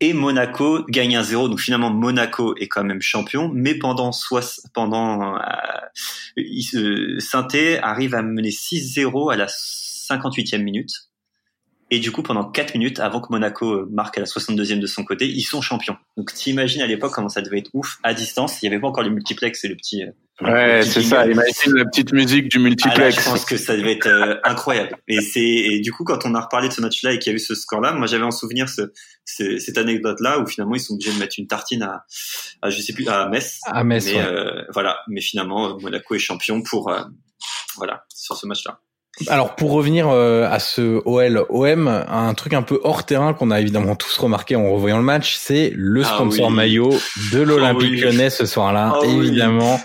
et 0.00 0.12
Monaco 0.12 0.84
gagne 0.88 1.16
1-0. 1.16 1.48
Donc 1.48 1.60
finalement, 1.60 1.90
Monaco 1.90 2.54
est 2.56 2.68
quand 2.68 2.84
même 2.84 3.00
champion, 3.00 3.50
mais 3.52 3.74
pendant 3.74 4.12
soit 4.12 4.60
pendant 4.74 5.36
euh, 5.36 7.18
saint 7.18 7.48
arrive 7.82 8.14
à 8.14 8.22
mener 8.22 8.50
6-0 8.50 9.32
à 9.32 9.36
la 9.36 9.46
58e 9.46 10.62
minute. 10.62 11.05
Et 11.90 12.00
du 12.00 12.10
coup, 12.10 12.22
pendant 12.22 12.44
4 12.44 12.74
minutes, 12.74 12.98
avant 12.98 13.20
que 13.20 13.28
Monaco 13.30 13.72
euh, 13.72 13.88
marque 13.92 14.18
à 14.18 14.20
la 14.20 14.26
62e 14.26 14.80
de 14.80 14.86
son 14.86 15.04
côté, 15.04 15.28
ils 15.28 15.42
sont 15.42 15.60
champions. 15.60 15.96
Donc 16.16 16.34
t'imagines 16.34 16.82
à 16.82 16.86
l'époque 16.86 17.12
comment 17.14 17.28
ça 17.28 17.42
devait 17.42 17.60
être 17.60 17.70
ouf 17.74 17.98
à 18.02 18.12
distance. 18.12 18.60
Il 18.60 18.68
n'y 18.68 18.74
avait 18.74 18.80
pas 18.80 18.88
encore 18.88 19.04
le 19.04 19.10
multiplex 19.10 19.62
et 19.64 19.68
le 19.68 19.76
petit... 19.76 20.02
Euh, 20.02 20.10
ouais, 20.42 20.82
c'est 20.82 21.02
ça. 21.02 21.26
Imagine 21.26 21.74
la 21.74 21.84
petite 21.84 22.12
musique 22.12 22.48
du 22.48 22.58
multiplex. 22.58 23.16
Ah 23.18 23.20
je 23.20 23.30
pense 23.30 23.44
que 23.44 23.56
ça 23.56 23.76
devait 23.76 23.92
être 23.92 24.08
euh, 24.08 24.34
incroyable. 24.42 24.96
Et 25.06 25.20
c'est 25.20 25.40
et 25.40 25.80
du 25.80 25.92
coup, 25.92 26.02
quand 26.02 26.26
on 26.26 26.34
a 26.34 26.40
reparlé 26.40 26.68
de 26.68 26.72
ce 26.72 26.80
match-là 26.80 27.12
et 27.12 27.20
qu'il 27.20 27.30
y 27.30 27.34
a 27.34 27.36
eu 27.36 27.40
ce 27.40 27.54
score-là, 27.54 27.92
moi 27.92 28.08
j'avais 28.08 28.24
en 28.24 28.32
souvenir 28.32 28.68
ce, 28.68 28.90
cette 29.24 29.78
anecdote-là 29.78 30.40
où 30.40 30.46
finalement 30.46 30.74
ils 30.74 30.80
sont 30.80 30.94
obligés 30.94 31.12
de 31.12 31.18
mettre 31.18 31.36
une 31.38 31.46
tartine 31.46 31.84
à, 31.84 32.04
à 32.62 32.70
je 32.70 32.80
sais 32.80 32.94
plus 32.94 33.06
à 33.06 33.28
Metz. 33.28 33.60
À 33.64 33.84
Metz. 33.84 34.06
Mais 34.06 34.20
voilà. 34.74 34.98
Mais 35.06 35.20
finalement, 35.20 35.78
Monaco 35.78 36.16
est 36.16 36.18
champion 36.18 36.62
pour 36.62 36.92
voilà 37.76 38.04
sur 38.12 38.36
ce 38.36 38.46
match-là. 38.46 38.80
Alors 39.28 39.56
pour 39.56 39.70
revenir 39.72 40.08
euh, 40.08 40.46
à 40.50 40.58
ce 40.58 41.00
OL 41.06 41.46
OM, 41.48 41.88
un 41.88 42.34
truc 42.34 42.52
un 42.52 42.62
peu 42.62 42.80
hors 42.84 43.04
terrain 43.04 43.32
qu'on 43.32 43.50
a 43.50 43.60
évidemment 43.60 43.96
tous 43.96 44.16
remarqué 44.18 44.56
en 44.56 44.70
revoyant 44.70 44.98
le 44.98 45.04
match, 45.04 45.36
c'est 45.36 45.72
le 45.74 46.02
ah 46.04 46.14
sponsor 46.14 46.50
maillot 46.50 46.94
de 47.32 47.40
l'Olympique 47.40 47.94
ah 48.02 48.06
Lyonnais 48.06 48.28
ce 48.30 48.44
soir-là, 48.44 48.92
ah 48.94 49.06
évidemment, 49.06 49.80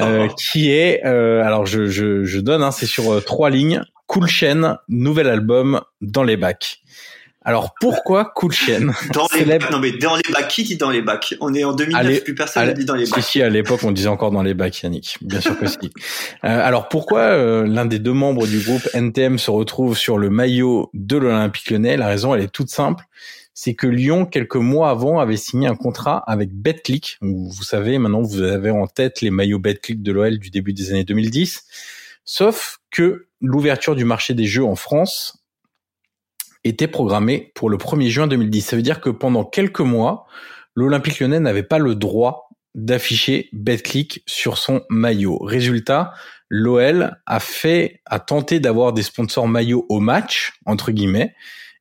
euh, 0.00 0.26
qui 0.38 0.70
est 0.70 1.04
euh, 1.04 1.44
alors 1.44 1.66
je, 1.66 1.86
je, 1.86 2.24
je 2.24 2.40
donne, 2.40 2.62
hein, 2.62 2.70
c'est 2.70 2.86
sur 2.86 3.22
trois 3.24 3.50
lignes, 3.50 3.82
Cool 4.06 4.26
Chain, 4.26 4.78
nouvel 4.88 5.28
album 5.28 5.82
dans 6.00 6.22
les 6.22 6.38
bacs. 6.38 6.80
Alors 7.44 7.74
pourquoi 7.80 8.32
Cool 8.36 8.52
Chain 8.52 8.92
dans 9.12 9.26
les, 9.34 9.58
Non 9.70 9.80
mais 9.80 9.92
dans 9.92 10.16
les 10.16 10.32
bacs, 10.32 10.48
qui 10.48 10.64
dit 10.64 10.76
dans 10.76 10.90
les 10.90 11.02
bacs 11.02 11.34
On 11.40 11.52
est 11.54 11.64
en 11.64 11.72
2009, 11.72 12.24
plus 12.24 12.34
personne 12.34 12.68
ne 12.68 12.72
dit 12.72 12.84
dans 12.84 12.94
les 12.94 13.06
bacs. 13.06 13.22
Si, 13.22 13.42
à 13.42 13.48
l'époque 13.48 13.80
on 13.82 13.90
disait 13.90 14.08
encore 14.08 14.30
dans 14.30 14.42
les 14.42 14.54
bacs, 14.54 14.82
Yannick. 14.82 15.18
Bien 15.22 15.40
sûr 15.40 15.58
que 15.58 15.66
si. 15.66 15.78
Euh, 16.44 16.66
alors 16.66 16.88
pourquoi 16.88 17.20
euh, 17.20 17.66
l'un 17.66 17.84
des 17.84 17.98
deux 17.98 18.12
membres 18.12 18.46
du 18.46 18.58
groupe 18.58 18.88
NTM 18.94 19.38
se 19.38 19.50
retrouve 19.50 19.96
sur 19.96 20.18
le 20.18 20.28
maillot 20.28 20.90
de 20.92 21.16
l'Olympique 21.16 21.70
Lyonnais? 21.70 21.96
La 21.96 22.08
raison, 22.08 22.34
elle 22.34 22.42
est 22.42 22.52
toute 22.52 22.68
simple. 22.68 23.04
C'est 23.54 23.74
que 23.74 23.86
Lyon, 23.86 24.24
quelques 24.24 24.56
mois 24.56 24.90
avant, 24.90 25.20
avait 25.20 25.36
signé 25.36 25.68
un 25.68 25.76
contrat 25.76 26.18
avec 26.26 26.52
BetClick. 26.52 27.18
Vous 27.20 27.62
savez, 27.62 27.98
maintenant, 27.98 28.22
vous 28.22 28.42
avez 28.42 28.70
en 28.70 28.86
tête 28.86 29.20
les 29.20 29.30
maillots 29.30 29.58
BetClick 29.58 30.02
de 30.02 30.12
l'OL 30.12 30.38
du 30.38 30.50
début 30.50 30.72
des 30.72 30.90
années 30.90 31.04
2010. 31.04 31.64
Sauf 32.24 32.78
que 32.90 33.26
l'ouverture 33.40 33.94
du 33.94 34.04
marché 34.04 34.34
des 34.34 34.46
jeux 34.46 34.64
en 34.64 34.76
France 34.76 35.41
était 36.64 36.88
programmé 36.88 37.52
pour 37.54 37.70
le 37.70 37.76
1er 37.76 38.08
juin 38.08 38.26
2010. 38.26 38.62
Ça 38.62 38.76
veut 38.76 38.82
dire 38.82 39.00
que 39.00 39.10
pendant 39.10 39.44
quelques 39.44 39.80
mois, 39.80 40.26
l'Olympique 40.74 41.20
lyonnais 41.20 41.40
n'avait 41.40 41.62
pas 41.62 41.78
le 41.78 41.94
droit 41.94 42.48
d'afficher 42.74 43.48
BetClick 43.52 44.22
sur 44.26 44.58
son 44.58 44.82
maillot. 44.88 45.38
Résultat, 45.38 46.12
l'OL 46.48 47.16
a 47.26 47.40
fait, 47.40 48.00
a 48.06 48.18
tenté 48.18 48.60
d'avoir 48.60 48.92
des 48.92 49.02
sponsors 49.02 49.48
maillots 49.48 49.86
au 49.88 50.00
match, 50.00 50.52
entre 50.64 50.90
guillemets. 50.90 51.34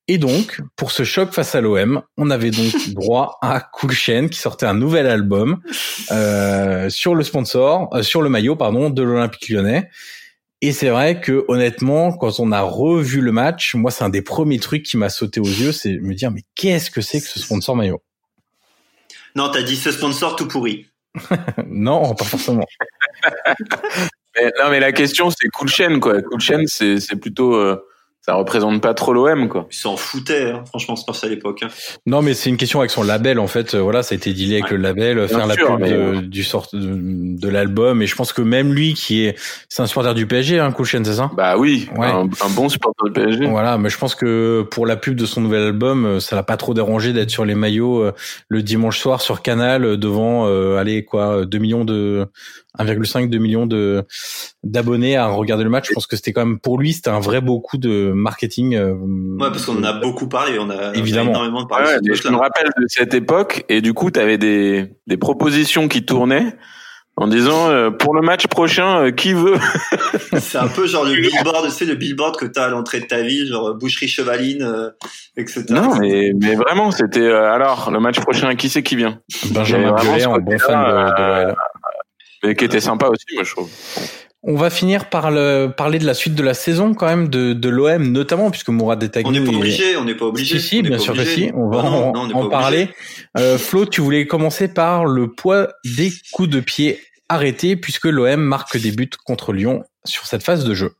Et 0.07 0.17
donc, 0.17 0.61
pour 0.75 0.91
ce 0.91 1.03
choc 1.03 1.31
face 1.31 1.55
à 1.55 1.61
l'OM, 1.61 2.01
on 2.17 2.29
avait 2.31 2.51
donc 2.51 2.89
droit 2.93 3.37
à 3.41 3.61
Cool 3.61 3.91
Chain 3.91 4.27
qui 4.27 4.39
sortait 4.39 4.65
un 4.65 4.73
nouvel 4.73 5.07
album 5.07 5.61
euh, 6.11 6.89
sur 6.89 7.15
le 7.15 7.23
sponsor, 7.23 7.87
euh, 7.93 8.01
sur 8.01 8.21
le 8.21 8.29
maillot 8.29 8.55
pardon 8.55 8.89
de 8.89 9.01
l'Olympique 9.01 9.47
Lyonnais. 9.49 9.89
Et 10.63 10.73
c'est 10.73 10.89
vrai 10.89 11.19
que 11.19 11.43
honnêtement, 11.47 12.11
quand 12.11 12.39
on 12.39 12.51
a 12.51 12.61
revu 12.61 13.19
le 13.21 13.31
match, 13.31 13.73
moi 13.73 13.89
c'est 13.89 14.03
un 14.03 14.09
des 14.09 14.21
premiers 14.21 14.59
trucs 14.59 14.83
qui 14.83 14.95
m'a 14.95 15.09
sauté 15.09 15.39
aux 15.39 15.45
yeux, 15.45 15.71
c'est 15.71 15.97
me 15.97 16.13
dire 16.13 16.29
mais 16.29 16.43
qu'est-ce 16.53 16.91
que 16.91 17.01
c'est 17.01 17.19
que 17.19 17.27
ce 17.27 17.39
sponsor 17.39 17.75
maillot? 17.75 18.01
Non, 19.35 19.49
t'as 19.49 19.63
dit 19.63 19.75
ce 19.75 19.91
sponsor 19.91 20.35
tout 20.35 20.47
pourri. 20.47 20.85
non, 21.65 22.13
pas 22.13 22.25
forcément. 22.25 22.65
non, 24.37 24.69
mais 24.69 24.79
la 24.79 24.91
question 24.91 25.31
c'est 25.31 25.47
Cool 25.49 25.67
Chain 25.67 25.99
quoi. 25.99 26.21
Cool 26.21 26.39
Chain 26.39 26.63
c'est 26.67 26.99
c'est 26.99 27.15
plutôt 27.15 27.55
euh, 27.55 27.83
ça 28.23 28.35
représente 28.35 28.81
pas 28.81 28.93
trop 28.93 29.13
l'OM 29.13 29.49
quoi. 29.49 29.67
Ils 29.71 29.75
s'en 29.75 29.97
foutaient, 29.97 30.51
hein, 30.51 30.63
franchement, 30.67 30.95
c'est 30.95 31.07
pas 31.07 31.13
ça 31.13 31.25
à 31.25 31.29
l'époque. 31.29 31.63
Hein. 31.63 31.69
Non, 32.05 32.21
mais 32.21 32.35
c'est 32.35 32.51
une 32.51 32.57
question 32.57 32.79
avec 32.79 32.91
son 32.91 33.01
label 33.01 33.39
en 33.39 33.47
fait. 33.47 33.73
Euh, 33.73 33.79
voilà, 33.79 34.03
ça 34.03 34.13
a 34.13 34.15
été 34.15 34.31
dealé 34.33 34.57
avec 34.57 34.69
le 34.69 34.77
label, 34.77 35.27
faire 35.27 35.47
la 35.47 35.55
pub 35.55 35.83
de, 35.83 36.21
du 36.21 36.43
sort 36.43 36.67
de, 36.71 37.49
l'album. 37.49 38.01
Et 38.03 38.05
je 38.05 38.15
pense 38.15 38.31
que 38.31 38.43
même 38.43 38.73
lui, 38.73 38.93
qui 38.93 39.25
est, 39.25 39.39
c'est 39.69 39.81
un 39.81 39.87
supporter 39.87 40.13
du 40.13 40.27
PSG, 40.27 40.59
hein, 40.59 40.71
Kouchen, 40.71 41.03
c'est 41.03 41.15
ça? 41.15 41.31
Bah 41.35 41.57
oui, 41.57 41.89
un, 41.97 42.25
bon 42.55 42.69
supporter 42.69 43.05
du 43.05 43.11
PSG. 43.11 43.47
Voilà, 43.47 43.79
mais 43.79 43.89
je 43.89 43.97
pense 43.97 44.13
que 44.13 44.67
pour 44.69 44.85
la 44.85 44.97
pub 44.97 45.15
de 45.15 45.25
son 45.25 45.41
nouvel 45.41 45.63
album, 45.63 46.05
euh, 46.05 46.19
ça 46.19 46.35
l'a 46.35 46.43
pas 46.43 46.57
trop 46.57 46.75
dérangé 46.75 47.13
d'être 47.13 47.31
sur 47.31 47.45
les 47.45 47.55
maillots 47.55 48.03
euh, 48.03 48.11
le 48.49 48.61
dimanche 48.61 48.99
soir 48.99 49.21
sur 49.21 49.41
Canal 49.41 49.97
devant, 49.97 50.45
allez 50.77 51.03
quoi, 51.03 51.45
2 51.45 51.57
millions 51.57 51.85
de 51.85 52.27
1,5 52.79 53.29
2 53.29 53.37
millions 53.37 53.65
de 53.65 54.03
d'abonnés 54.63 55.17
à 55.17 55.27
regarder 55.27 55.63
le 55.63 55.69
match. 55.69 55.89
Je 55.89 55.93
pense 55.93 56.07
que 56.07 56.15
c'était 56.15 56.33
quand 56.33 56.45
même 56.45 56.59
pour 56.59 56.79
lui, 56.79 56.93
c'était 56.93 57.09
un 57.09 57.19
vrai 57.19 57.41
beau 57.41 57.59
coup 57.59 57.77
de 57.77 58.11
marketing. 58.13 58.77
ouais, 58.77 59.49
parce 59.49 59.65
qu'on 59.65 59.77
en 59.77 59.83
a 59.83 59.93
beaucoup 59.93 60.27
parlé, 60.27 60.57
on 60.59 60.69
a, 60.69 60.93
évidemment 60.95 61.31
énormément 61.31 61.65
parlé. 61.65 61.97
je 62.03 62.27
me 62.29 62.37
rappelle 62.37 62.69
de 62.77 62.85
cette 62.87 63.13
époque 63.13 63.65
et 63.69 63.81
du 63.81 63.93
coup, 63.93 64.11
tu 64.11 64.19
avais 64.19 64.37
des 64.37 64.93
des 65.07 65.17
propositions 65.17 65.87
qui 65.87 66.05
tournaient 66.05 66.55
en 67.17 67.27
disant 67.27 67.69
euh, 67.69 67.91
pour 67.91 68.15
le 68.15 68.21
match 68.21 68.47
prochain, 68.47 69.05
euh, 69.05 69.11
qui 69.11 69.33
veut 69.33 69.57
C'est 70.39 70.57
un 70.57 70.67
peu 70.67 70.87
genre 70.87 71.03
le 71.03 71.15
billboard, 71.15 71.65
tu 71.65 71.71
sais, 71.71 71.85
le 71.85 71.95
billboard 71.95 72.37
que 72.37 72.45
t'as 72.45 72.65
à 72.65 72.69
l'entrée 72.69 73.01
de 73.01 73.05
ta 73.05 73.21
ville, 73.21 73.47
genre 73.47 73.75
boucherie 73.75 74.07
chevaline, 74.07 74.63
euh, 74.63 74.89
etc. 75.37 75.65
Non, 75.69 75.95
mais, 75.99 76.31
mais 76.39 76.55
vraiment, 76.55 76.91
c'était 76.91 77.29
alors 77.29 77.91
le 77.91 77.99
match 77.99 78.19
prochain, 78.19 78.55
qui 78.55 78.69
c'est 78.69 78.83
qui 78.83 78.95
vient? 78.95 79.19
Benjamin 79.51 79.93
Biolay, 79.93 80.23
un 80.23 80.39
bon 80.39 80.57
fan 80.57 80.79
de, 80.83 81.21
de 81.21 81.27
l'OL. 81.27 81.55
Mais 82.43 82.55
qui 82.55 82.65
était 82.65 82.79
sympa 82.79 83.07
aussi, 83.07 83.25
moi 83.35 83.43
je 83.43 83.51
trouve. 83.51 83.69
On 84.43 84.55
va 84.55 84.71
finir 84.71 85.09
par 85.09 85.29
le, 85.29 85.67
parler 85.67 85.99
de 85.99 86.05
la 86.05 86.15
suite 86.15 86.33
de 86.33 86.41
la 86.41 86.55
saison 86.55 86.95
quand 86.95 87.05
même 87.05 87.27
de, 87.27 87.53
de 87.53 87.69
l'OM 87.69 88.11
notamment 88.11 88.49
puisque 88.49 88.69
Mourad 88.69 88.97
Detagnou. 88.97 89.29
On 89.29 89.31
n'est 89.31 89.43
pas 89.43 89.55
obligé, 89.55 89.97
on 89.97 90.03
n'est 90.03 90.15
pas 90.15 90.25
obligé. 90.25 90.59
Si 90.59 90.67
si, 90.67 90.81
bien 90.81 90.97
sûr 90.97 91.13
que 91.13 91.23
si. 91.23 91.51
On 91.53 91.69
va 91.69 91.83
en, 91.83 92.49
parler. 92.49 92.89
Euh, 93.37 93.59
Flo, 93.59 93.85
tu 93.85 94.01
voulais 94.01 94.25
commencer 94.25 94.67
par 94.67 95.05
le 95.05 95.31
poids 95.31 95.69
des 95.85 96.11
coups 96.31 96.49
de 96.49 96.59
pied 96.59 96.99
arrêtés 97.29 97.75
puisque 97.75 98.05
l'OM 98.05 98.41
marque 98.41 98.77
des 98.77 98.91
buts 98.91 99.11
contre 99.23 99.53
Lyon 99.53 99.83
sur 100.05 100.25
cette 100.25 100.41
phase 100.41 100.65
de 100.65 100.73
jeu. 100.73 100.93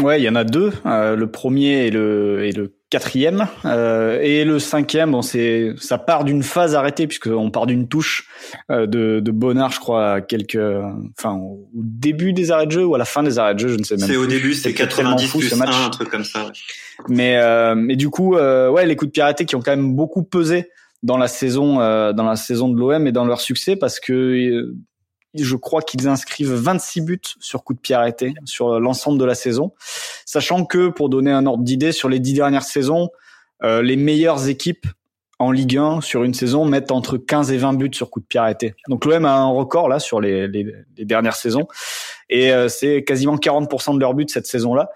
Ouais, 0.00 0.20
il 0.20 0.24
y 0.24 0.28
en 0.28 0.34
a 0.34 0.44
deux. 0.44 0.72
Euh, 0.84 1.16
le 1.16 1.30
premier 1.30 1.86
et 1.86 1.90
le, 1.90 2.44
et 2.44 2.52
le 2.52 2.74
quatrième. 2.94 3.48
Euh, 3.64 4.20
et 4.22 4.44
le 4.44 4.60
cinquième, 4.60 5.10
bon, 5.10 5.20
c'est 5.20 5.74
ça 5.78 5.98
part 5.98 6.22
d'une 6.22 6.44
phase 6.44 6.76
arrêtée 6.76 7.08
puisqu'on 7.08 7.50
part 7.50 7.66
d'une 7.66 7.88
touche 7.88 8.28
euh, 8.70 8.86
de, 8.86 9.18
de 9.18 9.30
Bonnard, 9.32 9.72
je 9.72 9.80
crois, 9.80 10.12
à 10.12 10.20
quelques, 10.20 10.60
enfin, 11.18 11.32
au 11.34 11.68
début 11.74 12.32
des 12.32 12.52
arrêts 12.52 12.66
de 12.66 12.70
jeu 12.70 12.84
ou 12.84 12.94
à 12.94 12.98
la 12.98 13.04
fin 13.04 13.24
des 13.24 13.36
arrêts 13.40 13.54
de 13.54 13.58
jeu, 13.58 13.68
je 13.68 13.78
ne 13.78 13.82
sais 13.82 13.96
même. 13.96 14.08
C'est 14.08 14.14
au 14.14 14.26
début, 14.26 14.54
c'est 14.54 14.72
90 14.72 15.28
plus 15.28 15.52
1, 15.52 15.60
un 15.60 15.90
truc 15.90 16.08
comme 16.08 16.22
ça. 16.22 16.44
Ouais. 16.44 16.52
Mais 17.08 17.36
euh, 17.38 17.74
mais 17.74 17.96
du 17.96 18.10
coup, 18.10 18.36
ouais, 18.36 18.86
les 18.86 18.94
coups 18.94 19.08
de 19.08 19.12
pied 19.12 19.22
arrêtés 19.24 19.44
qui 19.44 19.56
ont 19.56 19.60
quand 19.60 19.72
même 19.72 19.96
beaucoup 19.96 20.22
pesé 20.22 20.70
dans 21.02 21.18
la 21.18 21.26
saison 21.26 21.78
dans 22.12 22.24
la 22.24 22.36
saison 22.36 22.68
de 22.68 22.78
l'OM 22.78 23.08
et 23.08 23.12
dans 23.12 23.24
leur 23.24 23.40
succès 23.40 23.74
parce 23.74 23.98
que 23.98 24.72
je 25.34 25.56
crois 25.56 25.82
qu'ils 25.82 26.08
inscrivent 26.08 26.52
26 26.52 27.00
buts 27.00 27.20
sur 27.40 27.64
coup 27.64 27.74
de 27.74 27.78
pied 27.78 27.94
arrêté 27.94 28.34
sur 28.44 28.78
l'ensemble 28.80 29.18
de 29.18 29.24
la 29.24 29.34
saison. 29.34 29.72
Sachant 30.24 30.64
que, 30.64 30.88
pour 30.88 31.08
donner 31.08 31.32
un 31.32 31.46
ordre 31.46 31.64
d'idée, 31.64 31.92
sur 31.92 32.08
les 32.08 32.20
dix 32.20 32.34
dernières 32.34 32.62
saisons, 32.62 33.10
euh, 33.62 33.82
les 33.82 33.96
meilleures 33.96 34.48
équipes 34.48 34.86
en 35.38 35.50
Ligue 35.50 35.76
1 35.76 36.00
sur 36.00 36.22
une 36.24 36.34
saison 36.34 36.64
mettent 36.64 36.92
entre 36.92 37.16
15 37.16 37.50
et 37.50 37.56
20 37.56 37.74
buts 37.74 37.90
sur 37.92 38.10
coup 38.10 38.20
de 38.20 38.26
pied 38.26 38.38
arrêté. 38.38 38.74
Donc 38.88 39.04
l'OM 39.04 39.24
a 39.24 39.34
un 39.34 39.50
record 39.50 39.88
là 39.88 39.98
sur 39.98 40.20
les, 40.20 40.46
les, 40.48 40.72
les 40.96 41.04
dernières 41.04 41.34
saisons 41.34 41.66
et 42.28 42.52
euh, 42.52 42.68
c'est 42.68 43.04
quasiment 43.04 43.36
40% 43.36 43.94
de 43.94 44.00
leurs 44.00 44.14
buts 44.14 44.26
cette 44.28 44.46
saison-là. 44.46 44.90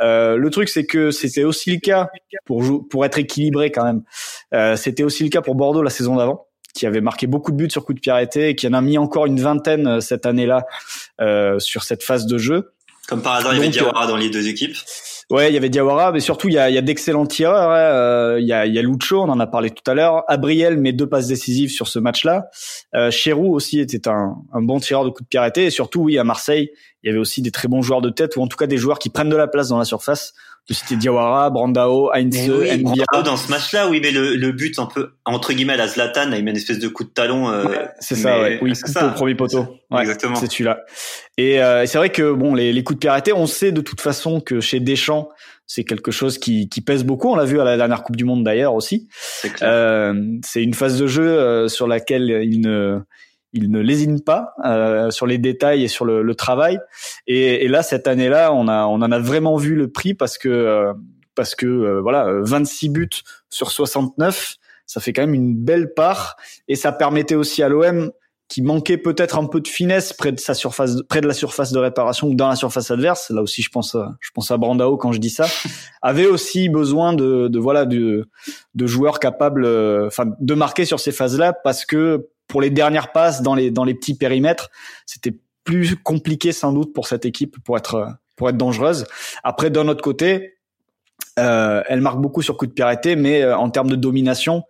Euh, 0.00 0.36
le 0.36 0.50
truc 0.50 0.68
c'est 0.68 0.84
que 0.84 1.10
c'était 1.10 1.44
aussi 1.44 1.70
le 1.72 1.80
cas 1.80 2.08
pour 2.44 2.88
pour 2.88 3.04
être 3.04 3.18
équilibré 3.18 3.70
quand 3.70 3.84
même. 3.84 4.02
Euh, 4.52 4.76
c'était 4.76 5.04
aussi 5.04 5.22
le 5.22 5.30
cas 5.30 5.42
pour 5.42 5.54
Bordeaux 5.54 5.82
la 5.82 5.90
saison 5.90 6.16
d'avant 6.16 6.46
qui 6.74 6.86
avait 6.86 7.00
marqué 7.00 7.26
beaucoup 7.26 7.52
de 7.52 7.56
buts 7.56 7.70
sur 7.70 7.84
coup 7.84 7.94
de 7.94 8.00
pied 8.00 8.12
arrêté 8.12 8.50
et 8.50 8.54
qui 8.54 8.66
en 8.68 8.72
a 8.72 8.80
mis 8.80 8.98
encore 8.98 9.26
une 9.26 9.40
vingtaine 9.40 9.86
euh, 9.86 10.00
cette 10.00 10.26
année-là 10.26 10.66
euh, 11.20 11.58
sur 11.58 11.84
cette 11.84 12.02
phase 12.02 12.26
de 12.26 12.36
jeu. 12.36 12.72
Comme 13.08 13.22
par 13.22 13.34
hasard, 13.34 13.52
il 13.54 13.58
y 13.58 13.60
avait 13.60 13.68
Diawara 13.68 14.06
dans 14.06 14.16
les 14.16 14.30
deux 14.30 14.48
équipes. 14.48 14.76
Ouais, 15.30 15.50
il 15.50 15.54
y 15.54 15.56
avait 15.56 15.68
Diawara, 15.68 16.12
mais 16.12 16.20
surtout 16.20 16.48
il 16.48 16.54
y 16.54 16.58
a, 16.58 16.70
il 16.70 16.74
y 16.74 16.78
a 16.78 16.82
d'excellents 16.82 17.26
tireurs. 17.26 17.70
Hein. 17.70 17.76
Euh, 17.76 18.40
il, 18.40 18.46
y 18.46 18.52
a, 18.52 18.66
il 18.66 18.74
y 18.74 18.78
a 18.78 18.82
Lucho, 18.82 19.20
on 19.20 19.28
en 19.28 19.40
a 19.40 19.46
parlé 19.46 19.70
tout 19.70 19.88
à 19.90 19.94
l'heure. 19.94 20.24
Abriel 20.26 20.78
met 20.78 20.92
deux 20.92 21.08
passes 21.08 21.28
décisives 21.28 21.70
sur 21.70 21.86
ce 21.86 21.98
match-là. 21.98 22.48
Euh, 22.94 23.10
Cherou 23.10 23.54
aussi 23.54 23.78
était 23.78 24.08
un, 24.08 24.36
un 24.52 24.62
bon 24.62 24.80
tireur 24.80 25.04
de 25.04 25.10
coup 25.10 25.22
de 25.22 25.28
pied 25.28 25.38
arrêté. 25.38 25.66
Et 25.66 25.70
surtout, 25.70 26.02
oui, 26.02 26.18
à 26.18 26.24
Marseille, 26.24 26.70
il 27.02 27.08
y 27.08 27.10
avait 27.10 27.18
aussi 27.18 27.42
des 27.42 27.50
très 27.50 27.68
bons 27.68 27.82
joueurs 27.82 28.00
de 28.00 28.10
tête, 28.10 28.36
ou 28.36 28.42
en 28.42 28.46
tout 28.46 28.56
cas 28.56 28.66
des 28.66 28.78
joueurs 28.78 28.98
qui 28.98 29.10
prennent 29.10 29.28
de 29.28 29.36
la 29.36 29.48
place 29.48 29.68
dans 29.68 29.78
la 29.78 29.84
surface 29.84 30.32
de 30.68 30.74
citer 30.74 30.96
Diawara, 30.96 31.50
Brandao, 31.50 32.10
Heinze, 32.14 32.50
oui, 32.50 32.78
Mbia. 32.78 33.04
dans 33.22 33.36
ce 33.36 33.50
match-là, 33.50 33.88
oui, 33.88 34.00
mais 34.02 34.10
le, 34.10 34.34
le 34.36 34.52
but 34.52 34.78
un 34.78 34.86
peu 34.86 35.10
entre 35.26 35.52
guillemets 35.52 35.76
la 35.76 35.88
Zlatan, 35.88 36.32
il 36.32 36.42
met 36.42 36.50
une 36.52 36.56
espèce 36.56 36.78
de 36.78 36.88
coup 36.88 37.04
de 37.04 37.10
talon. 37.10 37.50
Euh, 37.50 37.64
ouais, 37.64 37.88
c'est 38.00 38.14
ça, 38.14 38.40
ouais. 38.40 38.58
oui, 38.62 38.74
c'est 38.74 38.90
ça. 38.90 39.08
au 39.08 39.10
premier 39.12 39.34
poteau. 39.34 39.66
Ouais, 39.90 40.00
Exactement. 40.00 40.36
C'est 40.36 40.50
celui-là. 40.50 40.80
Et 41.36 41.62
euh, 41.62 41.84
c'est 41.86 41.98
vrai 41.98 42.10
que 42.10 42.32
bon, 42.32 42.54
les, 42.54 42.72
les 42.72 42.82
coups 42.82 42.96
de 42.96 43.00
pied 43.00 43.10
arrêtés, 43.10 43.32
on 43.32 43.46
sait 43.46 43.72
de 43.72 43.80
toute 43.82 44.00
façon 44.00 44.40
que 44.40 44.60
chez 44.60 44.80
Deschamps, 44.80 45.28
c'est 45.66 45.84
quelque 45.84 46.10
chose 46.10 46.38
qui, 46.38 46.68
qui 46.68 46.80
pèse 46.80 47.04
beaucoup. 47.04 47.28
On 47.30 47.36
l'a 47.36 47.44
vu 47.44 47.60
à 47.60 47.64
la 47.64 47.76
dernière 47.76 48.02
Coupe 48.02 48.16
du 48.16 48.24
Monde 48.24 48.44
d'ailleurs 48.44 48.74
aussi. 48.74 49.08
C'est 49.12 49.62
euh, 49.62 50.14
C'est 50.44 50.62
une 50.62 50.74
phase 50.74 50.98
de 50.98 51.06
jeu 51.06 51.26
euh, 51.26 51.68
sur 51.68 51.86
laquelle 51.86 52.40
il 52.44 52.60
ne 52.60 53.00
il 53.54 53.70
ne 53.70 53.80
lésine 53.80 54.20
pas 54.20 54.52
euh, 54.64 55.10
sur 55.10 55.26
les 55.26 55.38
détails 55.38 55.84
et 55.84 55.88
sur 55.88 56.04
le, 56.04 56.22
le 56.22 56.34
travail. 56.34 56.78
Et, 57.26 57.64
et, 57.64 57.68
là, 57.68 57.82
cette 57.82 58.06
année-là, 58.06 58.52
on 58.52 58.68
a, 58.68 58.84
on 58.86 58.96
en 58.96 59.12
a 59.12 59.18
vraiment 59.18 59.56
vu 59.56 59.76
le 59.76 59.90
prix 59.90 60.12
parce 60.12 60.36
que, 60.36 60.48
euh, 60.48 60.92
parce 61.34 61.54
que 61.54 61.66
euh, 61.66 62.00
voilà, 62.00 62.26
26 62.42 62.88
buts 62.90 63.08
sur 63.48 63.70
69, 63.70 64.56
ça 64.86 65.00
fait 65.00 65.12
quand 65.12 65.22
même 65.22 65.34
une 65.34 65.56
belle 65.56 65.94
part. 65.94 66.36
Et 66.68 66.74
ça 66.74 66.92
permettait 66.92 67.36
aussi 67.36 67.62
à 67.62 67.68
l'OM 67.68 68.10
qui 68.48 68.60
manquait 68.60 68.98
peut-être 68.98 69.38
un 69.38 69.46
peu 69.46 69.60
de 69.60 69.68
finesse 69.68 70.12
près 70.12 70.30
de 70.30 70.38
sa 70.38 70.52
surface, 70.52 70.96
près 71.08 71.22
de 71.22 71.26
la 71.26 71.32
surface 71.32 71.72
de 71.72 71.78
réparation 71.78 72.28
ou 72.28 72.34
dans 72.34 72.48
la 72.48 72.56
surface 72.56 72.90
adverse. 72.90 73.30
Là 73.30 73.40
aussi, 73.40 73.62
je 73.62 73.70
pense, 73.70 73.94
à, 73.94 74.16
je 74.20 74.30
pense 74.34 74.50
à 74.50 74.58
Brandao 74.58 74.96
quand 74.96 75.12
je 75.12 75.18
dis 75.18 75.30
ça. 75.30 75.46
avait 76.02 76.26
aussi 76.26 76.68
besoin 76.68 77.14
de, 77.14 77.48
de 77.48 77.58
voilà, 77.58 77.86
de, 77.86 78.28
de 78.74 78.86
joueurs 78.86 79.20
capables, 79.20 79.64
enfin, 80.06 80.24
de 80.38 80.54
marquer 80.54 80.84
sur 80.84 80.98
ces 80.98 81.12
phases-là 81.12 81.52
parce 81.52 81.86
que 81.86 82.28
pour 82.54 82.60
les 82.60 82.70
dernières 82.70 83.10
passes 83.10 83.42
dans 83.42 83.56
les 83.56 83.72
dans 83.72 83.82
les 83.82 83.94
petits 83.94 84.14
périmètres, 84.14 84.70
c'était 85.06 85.34
plus 85.64 85.96
compliqué 85.96 86.52
sans 86.52 86.72
doute 86.72 86.94
pour 86.94 87.08
cette 87.08 87.24
équipe 87.24 87.56
pour 87.64 87.76
être 87.76 88.14
pour 88.36 88.48
être 88.48 88.56
dangereuse. 88.56 89.06
Après, 89.42 89.70
d'un 89.70 89.88
autre 89.88 90.04
côté, 90.04 90.54
euh, 91.40 91.82
elle 91.88 92.00
marque 92.00 92.20
beaucoup 92.20 92.42
sur 92.42 92.56
coup 92.56 92.68
de 92.68 92.70
pied 92.70 92.84
arrêté, 92.84 93.16
mais 93.16 93.42
euh, 93.42 93.56
en 93.56 93.70
termes 93.70 93.90
de 93.90 93.96
domination, 93.96 94.62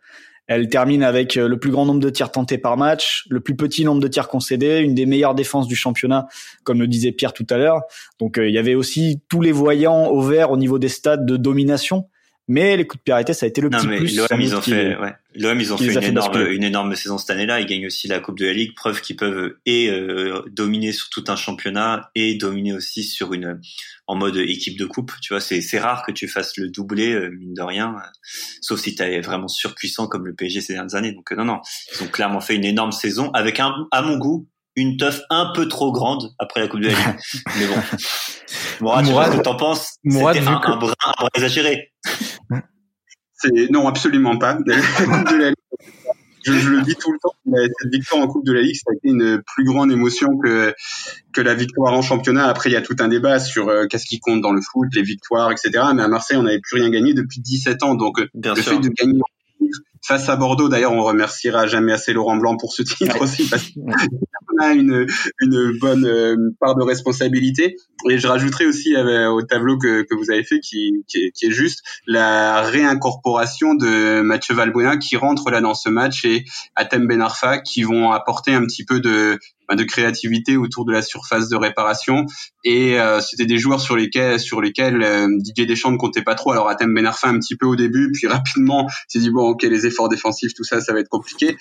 elle 0.46 0.70
termine 0.70 1.02
avec 1.02 1.36
euh, 1.36 1.46
le 1.46 1.58
plus 1.58 1.70
grand 1.70 1.84
nombre 1.84 2.00
de 2.00 2.08
tirs 2.08 2.30
tentés 2.30 2.56
par 2.56 2.78
match, 2.78 3.26
le 3.28 3.40
plus 3.40 3.54
petit 3.54 3.84
nombre 3.84 4.00
de 4.00 4.08
tirs 4.08 4.28
concédés, 4.28 4.78
une 4.78 4.94
des 4.94 5.04
meilleures 5.04 5.34
défenses 5.34 5.68
du 5.68 5.76
championnat, 5.76 6.26
comme 6.62 6.80
le 6.80 6.86
disait 6.86 7.12
Pierre 7.12 7.34
tout 7.34 7.46
à 7.50 7.58
l'heure. 7.58 7.82
Donc 8.18 8.38
il 8.38 8.50
y 8.50 8.58
avait 8.58 8.76
aussi 8.76 9.20
tous 9.28 9.42
les 9.42 9.52
voyants 9.52 10.06
au 10.06 10.22
vert 10.22 10.52
au 10.52 10.56
niveau 10.56 10.78
des 10.78 10.88
stades 10.88 11.26
de 11.26 11.36
domination. 11.36 12.08
Mais 12.46 12.76
les 12.76 12.86
coups 12.86 13.02
de 13.06 13.12
arrêtés, 13.12 13.32
ça 13.32 13.46
a 13.46 13.48
été 13.48 13.62
le 13.62 13.70
non, 13.70 13.78
petit 13.78 13.86
mais 13.86 13.96
plus. 13.96 14.16
L'OM, 14.16 14.40
ils 14.40 14.54
ont 14.54 14.60
fait, 14.60 14.96
ouais. 14.96 15.14
L'OM, 15.34 15.58
ils 15.58 15.72
ont 15.72 15.78
fait 15.78 15.94
une 15.94 16.02
énorme, 16.02 16.46
une 16.50 16.62
énorme 16.62 16.94
saison 16.94 17.16
cette 17.16 17.30
année-là. 17.30 17.60
Ils 17.60 17.66
gagnent 17.66 17.86
aussi 17.86 18.06
la 18.06 18.20
Coupe 18.20 18.38
de 18.38 18.44
la 18.44 18.52
Ligue, 18.52 18.74
preuve 18.74 19.00
qu'ils 19.00 19.16
peuvent 19.16 19.54
et 19.64 19.88
euh, 19.88 20.42
dominer 20.50 20.92
sur 20.92 21.08
tout 21.08 21.24
un 21.28 21.36
championnat 21.36 22.10
et 22.14 22.34
dominer 22.34 22.74
aussi 22.74 23.02
sur 23.02 23.32
une 23.32 23.60
en 24.06 24.16
mode 24.16 24.36
équipe 24.36 24.78
de 24.78 24.84
coupe. 24.84 25.12
Tu 25.22 25.32
vois, 25.32 25.40
c'est 25.40 25.62
c'est 25.62 25.78
rare 25.78 26.04
que 26.04 26.12
tu 26.12 26.28
fasses 26.28 26.58
le 26.58 26.68
doublé 26.68 27.14
euh, 27.14 27.30
mine 27.30 27.54
de 27.54 27.62
rien, 27.62 27.96
sauf 28.60 28.78
si 28.78 28.94
t'es 28.94 29.20
vraiment 29.22 29.48
surpuissant 29.48 30.06
comme 30.06 30.26
le 30.26 30.34
PSG 30.34 30.60
ces 30.60 30.74
dernières 30.74 30.96
années. 30.96 31.12
Donc 31.12 31.32
euh, 31.32 31.36
non, 31.36 31.46
non, 31.46 31.60
ils 31.94 32.04
ont 32.04 32.08
clairement 32.08 32.40
fait 32.42 32.56
une 32.56 32.64
énorme 32.64 32.92
saison 32.92 33.30
avec 33.32 33.58
un, 33.58 33.74
à 33.90 34.02
mon 34.02 34.18
goût, 34.18 34.46
une 34.76 34.96
teuf 34.96 35.22
un 35.30 35.52
peu 35.54 35.66
trop 35.66 35.92
grande 35.92 36.34
après 36.38 36.60
la 36.60 36.68
Coupe 36.68 36.80
de 36.80 36.88
la 36.88 36.94
Ligue. 36.94 37.20
Mais 37.58 37.66
bon. 37.66 37.80
Mourad, 38.80 39.04
Mourad 39.06 39.32
ce 39.32 39.36
que 39.38 39.42
t'en 39.42 39.56
penses 39.56 39.96
Mourad, 40.04 40.36
C'était 40.36 40.48
un, 40.48 40.58
que... 40.58 40.68
un, 40.68 40.76
brin, 40.76 40.94
un 41.06 41.12
brin 41.18 41.28
exagéré. 41.34 41.92
C'est 43.44 43.70
non, 43.70 43.86
absolument 43.86 44.38
pas. 44.38 44.58
La 44.66 44.76
Coupe 44.80 45.30
de 45.30 45.36
la 45.36 45.48
Ligue, 45.50 45.56
je, 46.44 46.52
je, 46.52 46.70
le 46.70 46.82
dis 46.82 46.94
tout 46.96 47.12
le 47.12 47.18
temps. 47.18 47.34
Cette 47.44 47.92
victoire 47.92 48.22
en 48.22 48.26
Coupe 48.26 48.44
de 48.46 48.52
la 48.52 48.62
Ligue, 48.62 48.76
ça 48.76 48.90
a 48.92 48.94
été 48.94 49.08
une 49.08 49.42
plus 49.54 49.64
grande 49.64 49.92
émotion 49.92 50.38
que 50.38 50.74
que 51.32 51.40
la 51.40 51.54
victoire 51.54 51.92
en 51.92 52.02
championnat. 52.02 52.46
Après, 52.46 52.70
il 52.70 52.72
y 52.72 52.76
a 52.76 52.82
tout 52.82 52.96
un 53.00 53.08
débat 53.08 53.40
sur 53.40 53.68
euh, 53.68 53.86
qu'est-ce 53.86 54.06
qui 54.06 54.20
compte 54.20 54.40
dans 54.40 54.52
le 54.52 54.60
foot, 54.60 54.88
les 54.94 55.02
victoires, 55.02 55.50
etc. 55.52 55.84
Mais 55.94 56.02
à 56.02 56.08
Marseille, 56.08 56.36
on 56.36 56.42
n'avait 56.42 56.60
plus 56.60 56.80
rien 56.80 56.90
gagné 56.90 57.14
depuis 57.14 57.40
17 57.40 57.82
ans. 57.82 57.94
Donc, 57.94 58.22
Bien 58.34 58.54
le 58.54 58.62
sûr. 58.62 58.72
fait 58.72 58.78
de 58.78 58.88
gagner 58.88 59.20
face 60.04 60.28
à 60.28 60.36
Bordeaux. 60.36 60.68
D'ailleurs, 60.68 60.92
on 60.92 61.02
remerciera 61.02 61.66
jamais 61.66 61.92
assez 61.92 62.12
Laurent 62.12 62.36
Blanc 62.36 62.56
pour 62.56 62.72
ce 62.72 62.82
titre 62.82 63.20
aussi 63.20 63.48
parce 63.48 63.70
qu'on 63.70 63.86
a 64.62 64.72
une, 64.72 65.06
une 65.40 65.78
bonne 65.80 66.06
euh, 66.06 66.36
part 66.60 66.76
de 66.76 66.84
responsabilité. 66.84 67.76
Et 68.10 68.18
je 68.18 68.26
rajouterai 68.26 68.66
aussi 68.66 68.94
euh, 68.94 69.30
au 69.30 69.42
tableau 69.42 69.78
que, 69.78 70.02
que 70.02 70.14
vous 70.14 70.30
avez 70.30 70.44
fait, 70.44 70.60
qui, 70.60 70.92
qui, 71.08 71.18
est, 71.18 71.30
qui 71.32 71.46
est 71.46 71.50
juste, 71.50 71.82
la 72.06 72.60
réincorporation 72.62 73.74
de 73.74 74.20
Mathieu 74.20 74.54
Valbuena 74.54 74.98
qui 74.98 75.16
rentre 75.16 75.50
là 75.50 75.60
dans 75.60 75.74
ce 75.74 75.88
match 75.88 76.24
et 76.24 76.44
Atem 76.76 77.06
Ben 77.06 77.22
Arfa 77.22 77.58
qui 77.58 77.82
vont 77.82 78.12
apporter 78.12 78.52
un 78.52 78.64
petit 78.66 78.84
peu 78.84 79.00
de 79.00 79.38
de 79.72 79.84
créativité 79.84 80.56
autour 80.56 80.84
de 80.84 80.92
la 80.92 81.00
surface 81.00 81.48
de 81.48 81.56
réparation 81.56 82.26
et 82.64 83.00
euh, 83.00 83.20
c'était 83.20 83.46
des 83.46 83.56
joueurs 83.56 83.80
sur 83.80 83.96
lesquels 83.96 84.38
sur 84.38 84.60
lesquels 84.60 85.02
euh, 85.02 85.26
Didier 85.38 85.64
Deschamps 85.64 85.90
ne 85.90 85.96
comptait 85.96 86.22
pas 86.22 86.34
trop 86.34 86.52
alors 86.52 86.68
Atem 86.68 86.92
Ben 86.92 87.06
Arfa 87.06 87.28
un 87.28 87.38
petit 87.38 87.56
peu 87.56 87.66
au 87.66 87.74
début 87.74 88.10
puis 88.12 88.26
rapidement 88.28 88.88
s'est 89.08 89.20
dit 89.20 89.30
bon 89.30 89.48
ok 89.48 89.62
les 89.62 89.86
efforts 89.94 90.08
défensifs 90.08 90.54
tout 90.54 90.64
ça 90.64 90.80
ça 90.80 90.92
va 90.92 91.00
être 91.00 91.08
compliqué. 91.08 91.56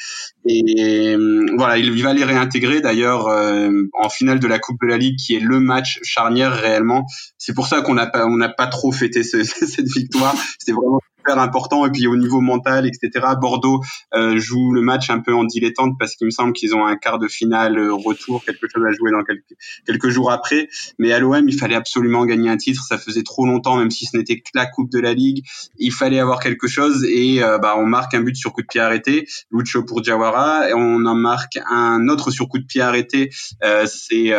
Et 0.47 1.15
euh, 1.15 1.45
voilà 1.55 1.77
il, 1.77 1.85
il 1.85 2.03
va 2.03 2.13
les 2.13 2.23
réintégrer 2.23 2.81
d'ailleurs 2.81 3.27
euh, 3.27 3.69
en 3.93 4.09
finale 4.09 4.39
de 4.39 4.47
la 4.47 4.59
Coupe 4.59 4.81
de 4.81 4.87
la 4.87 4.97
Ligue 4.97 5.17
qui 5.17 5.35
est 5.35 5.39
le 5.39 5.59
match 5.59 5.99
charnière 6.03 6.53
réellement. 6.53 7.05
C'est 7.37 7.53
pour 7.53 7.67
ça 7.67 7.81
qu'on 7.81 7.93
n'a 7.93 8.07
pas 8.07 8.25
on 8.25 8.37
n'a 8.37 8.49
pas 8.49 8.67
trop 8.67 8.91
fêté 8.91 9.23
ce, 9.23 9.43
cette 9.43 9.87
victoire. 9.87 10.35
C'était 10.59 10.73
vraiment 10.73 10.99
super 11.23 11.39
important 11.39 11.85
et 11.85 11.91
puis 11.91 12.05
au 12.07 12.17
niveau 12.17 12.41
mental, 12.41 12.85
etc. 12.85 13.25
Bordeaux 13.39 13.81
euh, 14.13 14.37
joue 14.37 14.73
le 14.73 14.81
match 14.81 15.09
un 15.09 15.19
peu 15.19 15.33
en 15.33 15.45
dilettante 15.45 15.95
parce 15.97 16.15
qu'il 16.15 16.25
me 16.25 16.31
semble 16.31 16.51
qu'ils 16.51 16.75
ont 16.75 16.85
un 16.85 16.97
quart 16.97 17.17
de 17.17 17.29
finale 17.29 17.77
euh, 17.77 17.93
retour, 17.93 18.43
quelque 18.43 18.67
chose 18.67 18.83
à 18.85 18.91
jouer 18.91 19.11
dans 19.11 19.23
quelques, 19.23 19.55
quelques 19.85 20.09
jours 20.09 20.31
après. 20.31 20.67
Mais 20.99 21.13
à 21.13 21.19
l'OM, 21.19 21.47
il 21.47 21.57
fallait 21.57 21.75
absolument 21.75 22.25
gagner 22.25 22.49
un 22.49 22.57
titre. 22.57 22.83
Ça 22.83 22.97
faisait 22.97 23.23
trop 23.23 23.45
longtemps, 23.45 23.77
même 23.77 23.89
si 23.89 24.05
ce 24.05 24.17
n'était 24.17 24.39
que 24.39 24.49
la 24.53 24.65
Coupe 24.65 24.91
de 24.91 24.99
la 24.99 25.13
Ligue. 25.13 25.45
Il 25.77 25.93
fallait 25.93 26.19
avoir 26.19 26.41
quelque 26.41 26.67
chose 26.67 27.05
et 27.05 27.41
euh, 27.41 27.57
bah, 27.57 27.75
on 27.77 27.85
marque 27.85 28.13
un 28.15 28.21
but 28.21 28.35
sur 28.35 28.51
coup 28.51 28.61
de 28.61 28.67
pied 28.67 28.81
arrêté, 28.81 29.25
Lucho 29.49 29.83
pour 29.83 30.03
Jawara, 30.03 30.69
et 30.69 30.73
on 30.73 31.05
en 31.05 31.15
marque 31.15 31.57
un 31.69 32.09
autre 32.09 32.31
sur 32.31 32.49
coup 32.49 32.59
de 32.59 32.65
pied 32.65 32.81
arrêté. 32.81 33.29
Euh, 33.63 33.85
c'est 33.85 34.33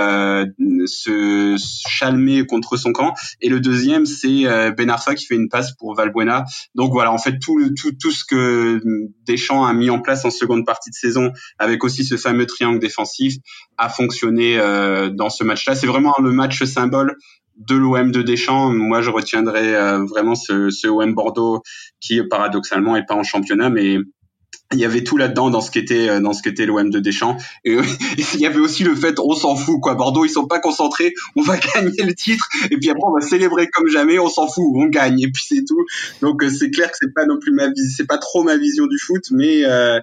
ce 0.86 1.56
Chalmé 1.88 2.44
contre 2.44 2.76
son 2.76 2.92
camp. 2.92 3.14
Et 3.40 3.48
le 3.48 3.60
deuxième, 3.60 4.04
c'est 4.04 4.44
Ben 4.76 4.90
Arfa 4.90 5.14
qui 5.14 5.24
fait 5.24 5.36
une 5.36 5.48
passe 5.48 5.72
pour 5.72 5.94
Valbuena. 5.94 6.44
Donc 6.74 6.92
voilà, 6.92 7.12
en 7.12 7.18
fait, 7.18 7.38
tout, 7.38 7.60
tout, 7.80 7.92
tout 8.00 8.10
ce 8.10 8.24
que 8.24 8.80
Deschamps 9.26 9.64
a 9.64 9.72
mis 9.72 9.90
en 9.90 10.00
place 10.00 10.24
en 10.24 10.30
seconde 10.30 10.66
partie 10.66 10.90
de 10.90 10.94
saison, 10.94 11.32
avec 11.58 11.84
aussi 11.84 12.04
ce 12.04 12.16
fameux 12.16 12.46
triangle 12.46 12.78
défensif, 12.78 13.34
a 13.78 13.88
fonctionné 13.88 14.58
euh, 14.58 15.10
dans 15.10 15.30
ce 15.30 15.44
match-là. 15.44 15.74
C'est 15.74 15.86
vraiment 15.86 16.14
le 16.20 16.32
match 16.32 16.62
symbole 16.64 17.16
de 17.56 17.76
l'OM 17.76 18.10
de 18.10 18.22
Deschamps. 18.22 18.70
Moi, 18.70 19.02
je 19.02 19.10
retiendrai 19.10 19.74
euh, 19.74 20.04
vraiment 20.04 20.34
ce, 20.34 20.70
ce 20.70 20.88
OM 20.88 21.14
Bordeaux 21.14 21.62
qui, 22.00 22.20
paradoxalement, 22.28 22.96
est 22.96 23.06
pas 23.06 23.14
en 23.14 23.22
championnat, 23.22 23.70
mais 23.70 23.98
il 24.72 24.78
y 24.78 24.84
avait 24.84 25.04
tout 25.04 25.16
là-dedans 25.16 25.50
dans 25.50 25.60
ce 25.60 25.70
qu'était 25.70 26.08
euh, 26.08 26.20
dans 26.20 26.32
ce 26.32 26.42
qu'était 26.42 26.66
l'OM 26.66 26.90
de 26.90 26.98
Deschamps. 26.98 27.36
Et 27.64 27.76
il 28.34 28.40
y 28.40 28.46
avait 28.46 28.58
aussi 28.58 28.84
le 28.84 28.94
fait 28.94 29.18
on 29.18 29.34
s'en 29.34 29.56
fout 29.56 29.80
quoi. 29.80 29.94
Bordeaux 29.94 30.24
ils 30.24 30.30
sont 30.30 30.46
pas 30.46 30.58
concentrés 30.58 31.14
on 31.36 31.42
va 31.42 31.56
gagner 31.74 32.02
le 32.02 32.14
titre 32.14 32.48
et 32.70 32.76
puis 32.76 32.90
après 32.90 33.04
on 33.04 33.12
va 33.12 33.20
célébrer 33.20 33.68
comme 33.68 33.88
jamais 33.88 34.18
on 34.18 34.28
s'en 34.28 34.48
fout 34.48 34.64
on 34.74 34.86
gagne 34.86 35.20
et 35.20 35.30
puis 35.30 35.44
c'est 35.46 35.64
tout. 35.64 35.84
Donc 36.20 36.42
euh, 36.42 36.50
c'est 36.50 36.70
clair 36.70 36.90
que 36.90 36.96
c'est 37.00 37.14
pas 37.14 37.26
non 37.26 37.38
plus 37.38 37.52
ma 37.52 37.64
c'est 37.96 38.06
pas 38.06 38.18
trop 38.18 38.42
ma 38.42 38.56
vision 38.56 38.86
du 38.86 38.98
foot 38.98 39.24
mais 39.30 39.64
euh, 39.64 40.00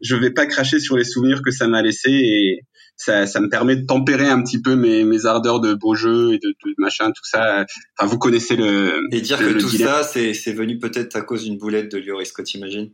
je 0.00 0.16
vais 0.16 0.30
pas 0.30 0.46
cracher 0.46 0.80
sur 0.80 0.96
les 0.96 1.04
souvenirs 1.04 1.42
que 1.42 1.50
ça 1.50 1.68
m'a 1.68 1.82
laissé 1.82 2.10
et 2.10 2.60
ça, 2.96 3.26
ça 3.26 3.40
me 3.40 3.48
permet 3.48 3.76
de 3.76 3.84
tempérer 3.84 4.26
un 4.26 4.42
petit 4.42 4.60
peu 4.60 4.74
mes, 4.74 5.04
mes 5.04 5.26
ardeurs 5.26 5.60
de 5.60 5.74
beau 5.74 5.94
jeu 5.94 6.32
et 6.32 6.38
de, 6.38 6.48
de 6.48 6.74
machin 6.78 7.08
tout 7.08 7.24
ça. 7.24 7.66
Enfin 7.98 8.08
vous 8.08 8.18
connaissez 8.18 8.56
le 8.56 9.00
et 9.12 9.20
dire 9.20 9.38
que 9.38 9.58
tout 9.58 9.68
ça 9.68 10.02
c'est 10.02 10.34
c'est 10.34 10.52
venu 10.52 10.78
peut-être 10.78 11.16
à 11.16 11.22
cause 11.22 11.44
d'une 11.44 11.58
boulette 11.58 11.90
de 11.92 11.98
Lloris 11.98 12.28
Scott 12.28 12.46
t'imagines 12.46 12.90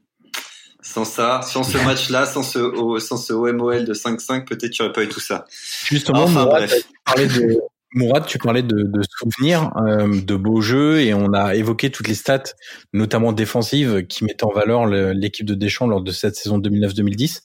sans 0.82 1.04
ça, 1.04 1.40
sans 1.42 1.62
ce 1.62 1.78
match-là, 1.78 2.26
sans 2.26 2.42
ce, 2.42 2.98
sans 2.98 3.16
ce 3.16 3.32
OMOL 3.32 3.84
de 3.84 3.94
5-5, 3.94 4.44
peut-être 4.44 4.70
tu 4.70 4.82
n'aurais 4.82 4.92
pas 4.92 5.04
eu 5.04 5.08
tout 5.08 5.20
ça. 5.20 5.44
Justement, 5.86 6.28
Mourad, 6.28 6.68
tu 6.68 6.84
parlais 7.04 7.26
de, 7.26 7.60
Mourad, 7.94 8.26
tu 8.26 8.38
parlais 8.38 8.62
de, 8.62 8.82
de 8.82 9.00
souvenirs, 9.18 9.70
euh, 9.86 10.20
de 10.20 10.34
beaux 10.34 10.60
jeux, 10.60 11.00
et 11.00 11.14
on 11.14 11.32
a 11.32 11.54
évoqué 11.54 11.90
toutes 11.90 12.08
les 12.08 12.14
stats, 12.14 12.54
notamment 12.92 13.32
défensives, 13.32 14.06
qui 14.06 14.24
mettaient 14.24 14.44
en 14.44 14.52
valeur 14.52 14.86
l'équipe 14.86 15.46
de 15.46 15.54
Deschamps 15.54 15.86
lors 15.86 16.02
de 16.02 16.10
cette 16.10 16.34
saison 16.34 16.58
2009-2010. 16.58 17.42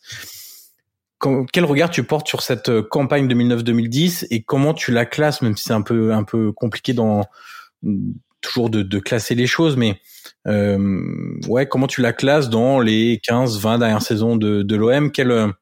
Quel 1.52 1.66
regard 1.66 1.90
tu 1.90 2.04
portes 2.04 2.28
sur 2.28 2.42
cette 2.42 2.82
campagne 2.82 3.28
2009-2010 3.28 4.28
et 4.30 4.44
comment 4.44 4.74
tu 4.74 4.92
la 4.92 5.06
classes, 5.06 5.42
même 5.42 5.58
si 5.58 5.64
c'est 5.64 5.74
un 5.74 5.82
peu 5.82 6.14
un 6.14 6.24
peu 6.24 6.52
compliqué 6.52 6.94
dans 6.94 7.26
toujours 8.42 8.70
de, 8.70 9.00
classer 9.00 9.36
les 9.36 9.48
choses, 9.48 9.78
mais 9.78 10.00
euh, 10.48 10.78
ouais, 11.48 11.68
comment 11.68 11.88
tu 11.88 12.02
la 12.02 12.14
classes 12.14 12.50
dans 12.50 12.80
les 12.80 13.18
15-20 13.18 13.80
dernières 13.80 14.02
saisons 14.02 14.36
de, 14.36 14.62
de 14.64 14.76
l'OM 14.76 15.12
Quelle 15.12 15.54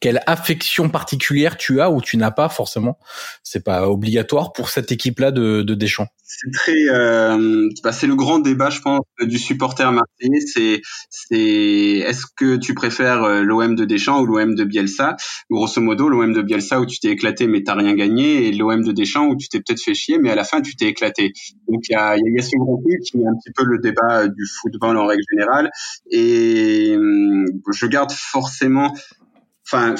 quelle 0.00 0.20
affection 0.26 0.88
particulière 0.88 1.56
tu 1.56 1.80
as 1.80 1.90
ou 1.90 2.00
tu 2.00 2.16
n'as 2.16 2.30
pas 2.30 2.48
forcément? 2.48 2.98
C'est 3.42 3.64
pas 3.64 3.88
obligatoire 3.88 4.52
pour 4.52 4.70
cette 4.70 4.92
équipe-là 4.92 5.30
de, 5.30 5.62
de 5.62 5.74
Deschamps? 5.74 6.08
C'est 6.30 6.50
très, 6.52 6.88
euh, 6.90 7.68
bah, 7.82 7.90
c'est 7.90 8.06
le 8.06 8.14
grand 8.14 8.38
débat, 8.38 8.68
je 8.68 8.80
pense, 8.80 9.00
du 9.20 9.38
supporter 9.38 9.90
marseillais. 9.90 10.40
C'est, 10.40 10.82
c'est, 11.08 11.38
est-ce 11.38 12.26
que 12.36 12.56
tu 12.56 12.74
préfères 12.74 13.22
euh, 13.24 13.42
l'OM 13.42 13.74
de 13.74 13.86
Deschamps 13.86 14.20
ou 14.20 14.26
l'OM 14.26 14.54
de 14.54 14.64
Bielsa? 14.64 15.16
Grosso 15.50 15.80
modo, 15.80 16.08
l'OM 16.08 16.32
de 16.34 16.42
Bielsa 16.42 16.80
où 16.80 16.86
tu 16.86 17.00
t'es 17.00 17.08
éclaté 17.08 17.46
mais 17.46 17.62
t'as 17.62 17.74
rien 17.74 17.94
gagné, 17.94 18.46
et 18.46 18.52
l'OM 18.52 18.84
de 18.84 18.92
Deschamps 18.92 19.26
où 19.26 19.36
tu 19.36 19.48
t'es 19.48 19.58
peut-être 19.58 19.82
fait 19.82 19.94
chier 19.94 20.18
mais 20.18 20.30
à 20.30 20.34
la 20.34 20.44
fin 20.44 20.60
tu 20.60 20.76
t'es 20.76 20.86
éclaté. 20.86 21.32
Donc 21.66 21.80
il 21.88 21.92
y 21.92 21.96
a, 21.96 22.16
y 22.16 22.38
a 22.38 22.42
ce 22.42 22.50
truc 22.50 23.00
qui 23.04 23.18
est 23.18 23.26
un 23.26 23.34
petit 23.34 23.52
peu 23.56 23.64
le 23.64 23.78
débat 23.78 24.28
du 24.28 24.44
football 24.60 24.98
en 24.98 25.06
règle 25.06 25.22
générale. 25.32 25.70
Et 26.10 26.94
hum, 26.94 27.46
je 27.72 27.86
garde 27.86 28.12
forcément, 28.12 28.92
enfin 29.70 29.94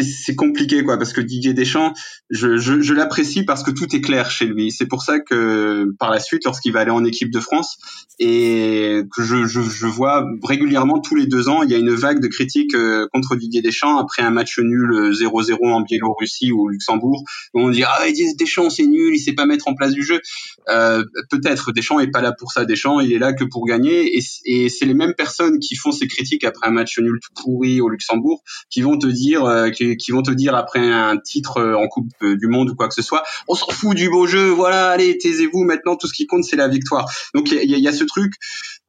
c'est 0.00 0.34
compliqué 0.34 0.82
quoi 0.82 0.98
parce 0.98 1.12
que 1.12 1.20
Didier 1.20 1.54
Deschamps 1.54 1.92
je, 2.30 2.56
je, 2.56 2.80
je 2.80 2.94
l'apprécie 2.94 3.44
parce 3.44 3.62
que 3.62 3.70
tout 3.70 3.94
est 3.94 4.00
clair 4.00 4.30
chez 4.30 4.46
lui. 4.46 4.70
C'est 4.70 4.86
pour 4.86 5.02
ça 5.02 5.20
que 5.20 5.86
par 5.98 6.10
la 6.10 6.20
suite 6.20 6.44
lorsqu'il 6.44 6.72
va 6.72 6.80
aller 6.80 6.90
en 6.90 7.04
équipe 7.04 7.30
de 7.30 7.40
France 7.40 7.78
et 8.18 9.02
que 9.14 9.22
je, 9.22 9.44
je, 9.44 9.60
je, 9.60 9.86
vois 9.86 10.24
régulièrement 10.42 11.00
tous 11.00 11.14
les 11.14 11.26
deux 11.26 11.48
ans 11.48 11.62
il 11.62 11.70
y 11.70 11.74
a 11.74 11.78
une 11.78 11.94
vague 11.94 12.20
de 12.20 12.28
critiques 12.28 12.74
euh, 12.74 13.06
contre 13.12 13.36
Didier 13.36 13.62
Deschamps 13.62 13.98
après 13.98 14.22
un 14.22 14.30
match 14.30 14.58
nul 14.58 15.12
0-0 15.12 15.56
en 15.62 15.80
Biélorussie 15.82 16.52
ou 16.52 16.62
au 16.62 16.68
Luxembourg 16.68 17.24
où 17.54 17.60
on 17.60 17.70
dit 17.70 17.84
ah 17.84 18.06
Didier 18.06 18.34
Deschamps 18.38 18.70
c'est 18.70 18.86
nul 18.86 19.14
il 19.14 19.18
sait 19.18 19.34
pas 19.34 19.46
mettre 19.46 19.68
en 19.68 19.74
place 19.74 19.92
du 19.92 20.02
jeu. 20.02 20.20
Euh, 20.68 21.04
peut-être 21.30 21.72
Deschamps 21.72 22.00
est 22.00 22.10
pas 22.10 22.20
là 22.20 22.32
pour 22.32 22.52
ça. 22.52 22.64
Deschamps 22.64 23.00
il 23.00 23.12
est 23.12 23.18
là 23.18 23.32
que 23.32 23.44
pour 23.44 23.66
gagner. 23.66 24.16
Et, 24.16 24.22
et 24.44 24.68
c'est 24.68 24.86
les 24.86 24.94
mêmes 24.94 25.14
personnes 25.14 25.58
qui 25.58 25.74
font 25.74 25.92
ces 25.92 26.06
critiques 26.06 26.44
après 26.44 26.68
un 26.68 26.72
match 26.72 26.98
nul 26.98 27.18
tout 27.22 27.42
pourri 27.42 27.80
au 27.80 27.88
Luxembourg 27.88 28.42
qui 28.70 28.82
vont 28.82 28.98
te 28.98 29.06
dire 29.06 29.44
euh, 29.44 29.70
qui, 29.98 30.12
vont 30.12 30.22
te 30.22 30.30
dire 30.30 30.54
après 30.54 30.80
un 30.80 31.16
titre 31.18 31.58
euh, 31.58 31.74
en 31.74 31.88
Coupe 31.88 32.12
du 32.22 32.46
Monde 32.46 32.70
ou 32.70 32.74
quoi 32.74 32.88
que 32.88 32.94
ce 32.94 33.02
soit, 33.02 33.22
on 33.48 33.54
s'en 33.54 33.70
fout 33.70 33.96
du 33.96 34.08
beau 34.08 34.26
jeu, 34.26 34.48
voilà, 34.48 34.90
allez, 34.90 35.18
taisez-vous, 35.18 35.64
maintenant 35.64 35.96
tout 35.96 36.06
ce 36.06 36.12
qui 36.12 36.26
compte 36.26 36.44
c'est 36.44 36.56
la 36.56 36.68
victoire. 36.68 37.10
Donc 37.34 37.50
il 37.50 37.78
y, 37.78 37.88
a, 37.88 37.92
ce 37.92 38.04
truc, 38.04 38.32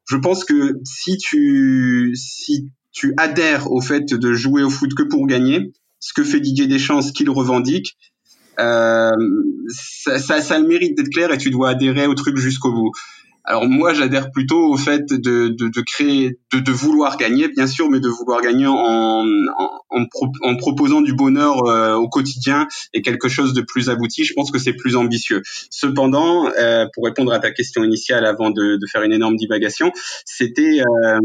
je 0.08 0.18
pense 0.18 0.46
que 0.46 0.80
si 0.84 1.18
tu 1.18 2.14
si 2.16 2.70
tu 2.92 3.14
adhères 3.18 3.72
au 3.72 3.82
fait 3.82 4.14
de 4.14 4.34
jouer 4.34 4.64
au 4.64 4.70
foot 4.70 4.94
que 4.94 5.04
pour 5.04 5.26
gagner, 5.28 5.74
ce 6.00 6.14
que 6.14 6.24
fait 6.24 6.40
Didier 6.40 6.68
Deschamps, 6.68 7.02
ce 7.02 7.12
qu'il 7.12 7.30
revendique, 7.30 7.98
euh, 8.60 9.12
ça, 9.68 10.42
ça, 10.42 10.60
le 10.60 10.68
mérite 10.68 10.98
d'être 10.98 11.10
clair 11.10 11.32
et 11.32 11.38
tu 11.38 11.50
dois 11.50 11.70
adhérer 11.70 12.08
au 12.08 12.14
truc 12.14 12.38
jusqu'au 12.38 12.72
bout. 12.72 12.92
Alors 13.46 13.68
moi, 13.68 13.94
j'adhère 13.94 14.32
plutôt 14.32 14.72
au 14.72 14.78
fait 14.78 15.06
de, 15.10 15.50
de, 15.50 15.68
de 15.68 15.82
créer, 15.82 16.40
de, 16.54 16.60
de, 16.60 16.72
vouloir 16.72 17.18
gagner, 17.18 17.50
bien 17.50 17.68
sûr, 17.68 17.90
mais 17.90 18.00
de 18.00 18.08
vouloir 18.08 18.42
gagner 18.42 18.68
en, 18.68 18.74
en, 18.76 20.06
en, 20.42 20.56
proposant 20.56 21.02
du 21.02 21.14
bonheur 21.14 21.66
euh, 21.66 21.96
au 21.96 22.08
quotidien 22.08 22.68
et 22.94 23.02
quelque 23.02 23.28
chose 23.28 23.54
de 23.54 23.62
plus 23.62 23.90
abouti. 23.90 24.24
Je 24.24 24.34
pense 24.34 24.50
que 24.50 24.60
c'est 24.60 24.74
plus 24.74 24.96
ambitieux. 24.96 25.42
Cependant, 25.70 26.48
euh, 26.58 26.86
pour 26.94 27.04
répondre 27.04 27.34
à 27.34 27.40
ta 27.40 27.52
question 27.52 27.84
initiale 27.84 28.26
avant 28.26 28.50
de, 28.50 28.78
de 28.78 28.88
faire 28.90 29.04
une 29.04 29.14
énorme 29.14 29.36
divagation, 29.36 29.92
c'était 30.26 30.80
euh, 30.80 31.20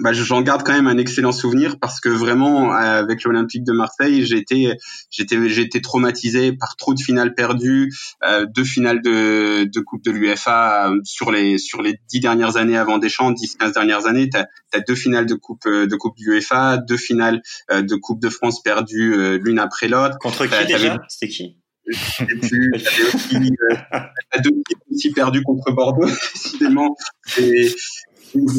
bah, 0.00 0.12
j'en 0.12 0.42
garde 0.42 0.62
quand 0.64 0.72
même 0.72 0.86
un 0.86 0.98
excellent 0.98 1.32
souvenir 1.32 1.78
parce 1.78 2.00
que 2.00 2.08
vraiment 2.08 2.72
avec 2.72 3.22
l'Olympique 3.22 3.64
de 3.64 3.72
Marseille, 3.72 4.24
j'étais 4.24 4.76
j'ai 5.10 5.60
été 5.60 5.80
traumatisé 5.80 6.52
par 6.52 6.76
trop 6.76 6.94
de 6.94 7.00
finales 7.00 7.34
perdues, 7.34 7.92
euh, 8.24 8.46
deux 8.46 8.64
finales 8.64 9.02
de, 9.02 9.64
de 9.64 9.80
coupe 9.80 10.02
de 10.02 10.10
l'UEFA 10.10 10.90
euh, 10.90 11.00
sur 11.04 11.30
les 11.30 11.58
sur 11.58 11.82
les 11.82 11.96
dix 12.08 12.20
dernières 12.20 12.56
années 12.56 12.76
avant 12.76 12.98
Deschamps, 12.98 13.30
10 13.30 13.56
15 13.56 13.72
dernières 13.72 14.06
années, 14.06 14.28
tu 14.30 14.38
as, 14.38 14.80
deux 14.80 14.96
finales 14.96 15.26
de 15.26 15.34
coupe 15.34 15.66
euh, 15.66 15.86
de 15.86 15.96
coupe 15.96 16.16
de 16.18 16.24
l'UEFA, 16.24 16.78
deux 16.78 16.96
finales 16.96 17.42
euh, 17.70 17.82
de 17.82 17.94
coupe 17.94 18.20
de 18.20 18.28
France 18.28 18.62
perdues 18.62 19.38
l'une 19.38 19.58
après 19.58 19.88
l'autre. 19.88 20.18
Contre 20.18 20.46
qui 20.46 20.66
déjà? 20.66 20.98
C'était 21.08 21.32
qui? 21.32 21.58
plus, 21.84 22.72
aussi, 23.14 23.36
euh, 23.36 24.50
aussi 24.90 25.12
perdu 25.12 25.42
contre 25.42 25.72
Bordeaux, 25.72 26.06
décidément. 26.34 26.96
Et, 27.38 27.70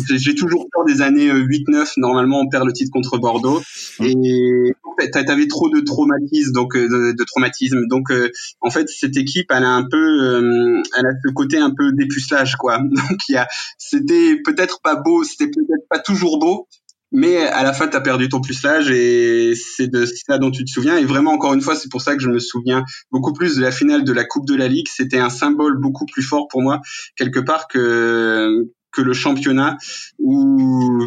j'ai 0.09 0.35
toujours 0.35 0.67
peur 0.71 0.85
des 0.85 1.01
années 1.01 1.31
8-9. 1.31 1.75
Euh, 1.75 1.83
Normalement, 1.97 2.41
on 2.41 2.49
perd 2.49 2.65
le 2.65 2.73
titre 2.73 2.91
contre 2.91 3.17
Bordeaux. 3.17 3.61
Et 4.01 4.73
en 4.83 4.95
fait, 4.99 5.11
t'avais 5.11 5.47
trop 5.47 5.69
de 5.69 5.81
traumatisme, 5.81 6.51
donc 6.51 6.75
euh, 6.75 6.87
de, 6.87 7.15
de 7.17 7.23
traumatisme. 7.23 7.87
Donc, 7.87 8.11
euh, 8.11 8.31
en 8.61 8.69
fait, 8.69 8.87
cette 8.89 9.17
équipe, 9.17 9.47
elle 9.51 9.63
a 9.63 9.71
un 9.71 9.87
peu, 9.89 10.81
elle 10.97 11.05
a 11.05 11.11
ce 11.25 11.31
côté 11.33 11.57
un 11.57 11.71
peu 11.75 11.91
dépucelage, 11.93 12.55
quoi. 12.55 12.77
Donc, 12.83 13.19
il 13.29 13.33
y 13.33 13.37
a, 13.37 13.47
c'était 13.77 14.41
peut-être 14.43 14.81
pas 14.81 14.95
beau, 14.95 15.23
c'était 15.23 15.47
peut-être 15.47 15.87
pas 15.89 15.99
toujours 15.99 16.39
beau, 16.39 16.67
mais 17.11 17.37
à 17.47 17.63
la 17.63 17.71
fin, 17.71 17.87
tu 17.87 17.95
as 17.95 18.01
perdu 18.01 18.27
ton 18.27 18.41
pucelage 18.41 18.89
et 18.91 19.53
c'est 19.55 19.87
de 19.87 20.05
ça 20.05 20.37
dont 20.37 20.51
tu 20.51 20.65
te 20.65 20.69
souviens. 20.69 20.97
Et 20.97 21.05
vraiment, 21.05 21.31
encore 21.31 21.53
une 21.53 21.61
fois, 21.61 21.75
c'est 21.75 21.89
pour 21.89 22.01
ça 22.01 22.15
que 22.15 22.21
je 22.21 22.29
me 22.29 22.39
souviens 22.39 22.83
beaucoup 23.09 23.31
plus 23.31 23.55
de 23.55 23.61
la 23.61 23.71
finale 23.71 24.03
de 24.03 24.11
la 24.11 24.25
Coupe 24.25 24.45
de 24.45 24.55
la 24.55 24.67
Ligue. 24.67 24.87
C'était 24.89 25.19
un 25.19 25.29
symbole 25.29 25.79
beaucoup 25.79 26.05
plus 26.05 26.23
fort 26.23 26.47
pour 26.49 26.61
moi, 26.61 26.81
quelque 27.15 27.39
part, 27.39 27.67
que 27.67 28.65
que 28.95 29.01
le 29.01 29.13
championnat 29.13 29.77
où 30.19 31.05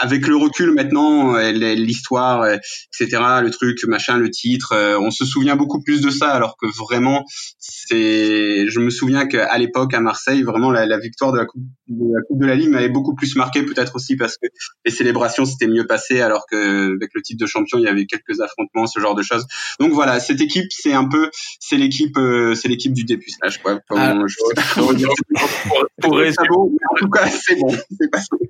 avec 0.00 0.26
le 0.26 0.36
recul 0.36 0.72
maintenant, 0.72 1.36
l'histoire, 1.36 2.46
etc., 2.46 3.22
le 3.42 3.50
truc, 3.50 3.84
machin, 3.84 4.18
le 4.18 4.30
titre, 4.30 4.74
on 5.00 5.10
se 5.10 5.24
souvient 5.24 5.56
beaucoup 5.56 5.82
plus 5.82 6.00
de 6.00 6.10
ça, 6.10 6.30
alors 6.30 6.56
que 6.56 6.66
vraiment, 6.66 7.24
c'est, 7.58 8.66
je 8.68 8.80
me 8.80 8.90
souviens 8.90 9.26
qu'à 9.26 9.56
l'époque 9.58 9.94
à 9.94 10.00
Marseille, 10.00 10.42
vraiment 10.42 10.70
la, 10.70 10.86
la 10.86 10.98
victoire 10.98 11.32
de 11.32 11.38
la 11.38 11.46
coupe 11.46 11.62
de 11.92 12.14
la 12.14 12.22
Coupe 12.22 12.40
de 12.40 12.46
la 12.46 12.54
Ligue 12.54 12.70
m'avait 12.70 12.88
beaucoup 12.88 13.14
plus 13.14 13.36
marqué, 13.36 13.62
peut-être 13.62 13.96
aussi 13.96 14.16
parce 14.16 14.36
que 14.36 14.46
les 14.84 14.90
célébrations 14.90 15.44
s'étaient 15.44 15.66
mieux 15.66 15.86
passées, 15.86 16.20
alors 16.20 16.46
que 16.50 16.94
avec 16.94 17.10
le 17.14 17.22
titre 17.22 17.40
de 17.40 17.46
champion, 17.46 17.78
il 17.78 17.84
y 17.84 17.88
avait 17.88 18.06
quelques 18.06 18.40
affrontements, 18.40 18.86
ce 18.86 19.00
genre 19.00 19.14
de 19.14 19.22
choses. 19.22 19.46
Donc 19.80 19.92
voilà, 19.92 20.20
cette 20.20 20.40
équipe, 20.40 20.66
c'est 20.70 20.92
un 20.92 21.04
peu, 21.04 21.30
c'est 21.60 21.76
l'équipe, 21.76 22.16
euh, 22.18 22.54
c'est 22.54 22.68
l'équipe 22.68 22.92
du 22.92 23.04
dépucelage, 23.04 23.62
quoi. 23.62 23.80
Ah, 23.90 24.14
je 24.26 24.36
pour, 24.74 25.86
pour 26.00 26.16
résumer, 26.16 26.46
en 26.48 26.94
tout 26.96 27.08
cas, 27.10 27.28
c'est 27.28 27.56
bon. 27.56 27.74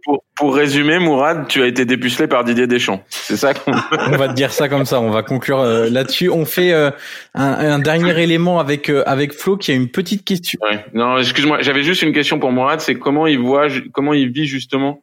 Pour, 0.05 0.25
pour, 0.35 0.55
résumer, 0.55 0.99
Mourad, 1.13 1.47
tu 1.47 1.63
as 1.63 1.67
été 1.67 1.85
dépucelé 1.85 2.27
par 2.27 2.43
Didier 2.43 2.67
Deschamps. 2.67 3.05
C'est 3.11 3.37
ça 3.37 3.53
qu'on 3.53 3.73
on 4.13 4.17
va 4.17 4.29
te 4.29 4.33
dire 4.33 4.51
ça 4.51 4.69
comme 4.69 4.87
ça. 4.87 5.01
On 5.01 5.11
va 5.11 5.23
conclure 5.23 5.61
euh, 5.61 5.91
là-dessus. 5.91 6.31
On 6.31 6.47
fait 6.47 6.73
euh, 6.73 6.91
un, 7.35 7.73
un, 7.75 7.79
dernier 7.79 8.19
élément 8.23 8.59
avec 8.59 8.89
avec 8.89 9.35
Flo 9.35 9.57
qui 9.57 9.73
a 9.73 9.75
une 9.75 9.89
petite 9.89 10.25
question. 10.25 10.59
Ouais. 10.63 10.85
Non, 10.95 11.19
excuse-moi, 11.19 11.59
j'avais 11.61 11.83
juste 11.83 12.03
une 12.03 12.13
question 12.13 12.39
pour 12.39 12.51
Mourad. 12.51 12.81
C'est 12.81 12.95
comment 12.95 13.27
il 13.27 13.39
voit, 13.39 13.69
comment 13.93 14.15
il 14.15 14.31
vit 14.31 14.47
justement 14.47 15.03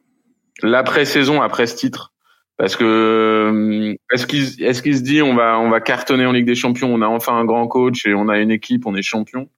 l'après-saison 0.62 1.42
après 1.42 1.66
ce 1.66 1.76
titre? 1.76 2.12
Parce 2.56 2.76
que 2.76 2.84
euh, 2.84 3.94
est-ce 4.12 4.26
qu'il 4.26 4.62
est-ce 4.62 4.82
qu'il 4.82 4.96
se 4.96 5.02
dit 5.02 5.22
on 5.22 5.34
va 5.34 5.58
on 5.60 5.70
va 5.70 5.80
cartonner 5.80 6.26
en 6.26 6.32
Ligue 6.32 6.46
des 6.46 6.54
Champions, 6.54 6.92
on 6.92 7.00
a 7.02 7.06
enfin 7.06 7.34
un 7.34 7.44
grand 7.44 7.66
coach 7.68 8.04
et 8.04 8.14
on 8.14 8.28
a 8.28 8.38
une 8.38 8.50
équipe, 8.50 8.84
on 8.84 8.94
est 8.94 9.02
champion? 9.02 9.48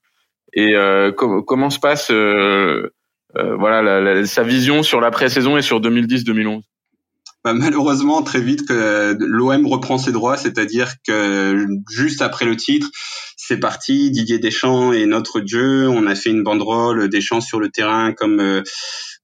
Et 0.53 0.77
euh, 0.77 1.11
comment 1.13 1.71
se 1.71 1.81
passe 1.81 2.13
euh, 3.37 3.43
euh 3.43 3.57
voilà 3.57 4.27
sa 4.27 4.43
vision 4.43 4.83
sur 4.83 5.01
l'après-saison 5.01 5.57
et 5.57 5.63
sur 5.63 5.81
2010-2011 5.81 6.63
bah, 7.45 7.55
malheureusement 7.55 8.23
très 8.23 8.41
vite 8.41 8.69
que 8.69 9.17
l'OM 9.19 9.67
reprend 9.67 9.99
ses 9.99 10.13
droits, 10.13 10.37
c'est-à-dire 10.37 10.93
que 11.05 11.67
juste 11.91 12.23
après 12.23 12.45
le 12.45 12.57
titre, 12.57 12.89
c'est 13.37 13.59
parti, 13.59 14.13
Didier 14.13 14.39
Deschamps 14.39 14.93
est 14.93 15.07
notre 15.07 15.43
jeu, 15.45 15.89
on 15.89 16.07
a 16.07 16.15
fait 16.15 16.31
une 16.31 16.45
banderole 16.45 17.09
Deschamps 17.09 17.41
sur 17.41 17.59
le 17.59 17.69
terrain 17.69 18.13
comme 18.13 18.63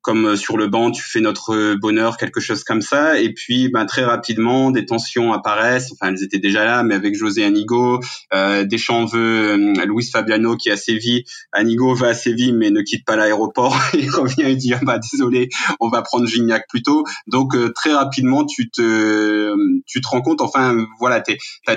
comme 0.08 0.24
euh, 0.24 0.36
sur 0.36 0.56
le 0.56 0.68
banc 0.68 0.90
tu 0.90 1.02
fais 1.02 1.20
notre 1.20 1.74
bonheur, 1.74 2.16
quelque 2.16 2.40
chose 2.40 2.64
comme 2.64 2.80
ça. 2.80 3.20
Et 3.20 3.34
puis 3.34 3.68
ben, 3.68 3.84
très 3.84 4.04
rapidement 4.04 4.70
des 4.70 4.86
tensions 4.86 5.34
apparaissent. 5.34 5.92
Enfin 5.92 6.14
elles 6.14 6.24
étaient 6.24 6.38
déjà 6.38 6.64
là, 6.64 6.82
mais 6.82 6.94
avec 6.94 7.14
José 7.14 7.44
Anigo, 7.44 8.00
euh, 8.32 8.64
Deschamps 8.64 9.04
veut 9.04 9.50
euh, 9.50 9.84
Luis 9.84 10.08
Fabiano 10.10 10.56
qui 10.56 10.70
est 10.70 10.72
à 10.72 10.78
Séville. 10.78 11.24
Anigo 11.52 11.94
va 11.94 12.08
à 12.08 12.14
Séville 12.14 12.54
mais 12.54 12.70
ne 12.70 12.80
quitte 12.80 13.04
pas 13.04 13.16
l'aéroport. 13.16 13.78
il 13.92 14.08
revient 14.08 14.44
et 14.44 14.56
dit 14.56 14.72
ah, 14.72 14.80
bah 14.82 14.98
désolé, 14.98 15.50
on 15.78 15.90
va 15.90 16.00
prendre 16.00 16.26
Gignac 16.26 16.66
plutôt. 16.70 17.04
Donc 17.26 17.54
euh, 17.54 17.70
très 17.74 17.92
rapidement 17.92 18.46
tu 18.46 18.70
te 18.70 19.52
tu 19.84 20.00
te 20.00 20.08
rends 20.08 20.22
compte. 20.22 20.40
Enfin 20.40 20.86
voilà, 20.98 21.20
t'as 21.20 21.34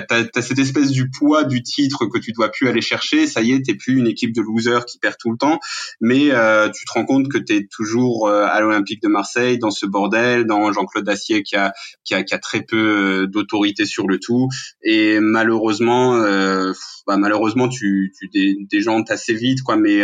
as, 0.08 0.40
cette 0.40 0.58
espèce 0.58 0.90
du 0.90 1.10
poids 1.10 1.44
du 1.44 1.62
titre 1.62 2.06
que 2.06 2.18
tu 2.18 2.32
dois 2.32 2.50
plus 2.50 2.66
aller 2.66 2.80
chercher. 2.80 3.26
Ça 3.26 3.42
y 3.42 3.52
est, 3.52 3.60
t'es 3.60 3.74
plus 3.74 3.98
une 3.98 4.06
équipe 4.06 4.34
de 4.34 4.40
losers 4.40 4.86
qui 4.86 4.98
perd 4.98 5.16
tout 5.20 5.30
le 5.30 5.36
temps, 5.36 5.60
mais 6.00 6.30
tu 6.74 6.86
te 6.86 6.92
rends 6.94 7.04
compte 7.04 7.28
que 7.28 7.36
t'es 7.36 7.66
toujours 7.70 8.21
euh, 8.26 8.46
à 8.46 8.60
l'Olympique 8.60 9.02
de 9.02 9.08
Marseille 9.08 9.58
dans 9.58 9.70
ce 9.70 9.86
bordel, 9.86 10.46
dans 10.46 10.72
Jean-Claude 10.72 11.04
Dacier 11.04 11.42
qui 11.42 11.56
a, 11.56 11.72
qui 12.04 12.14
a, 12.14 12.22
qui 12.22 12.34
a 12.34 12.38
très 12.38 12.62
peu 12.62 12.76
euh, 12.76 13.26
d'autorité 13.26 13.84
sur 13.84 14.06
le 14.06 14.18
tout. 14.18 14.48
Et 14.82 15.20
malheureusement, 15.20 16.16
euh, 16.16 16.72
bah, 17.06 17.16
malheureusement, 17.16 17.68
tu, 17.68 18.12
tu 18.18 18.56
déjantes 18.70 19.10
assez 19.10 19.34
vite, 19.34 19.62
quoi. 19.62 19.76
Mais 19.76 20.02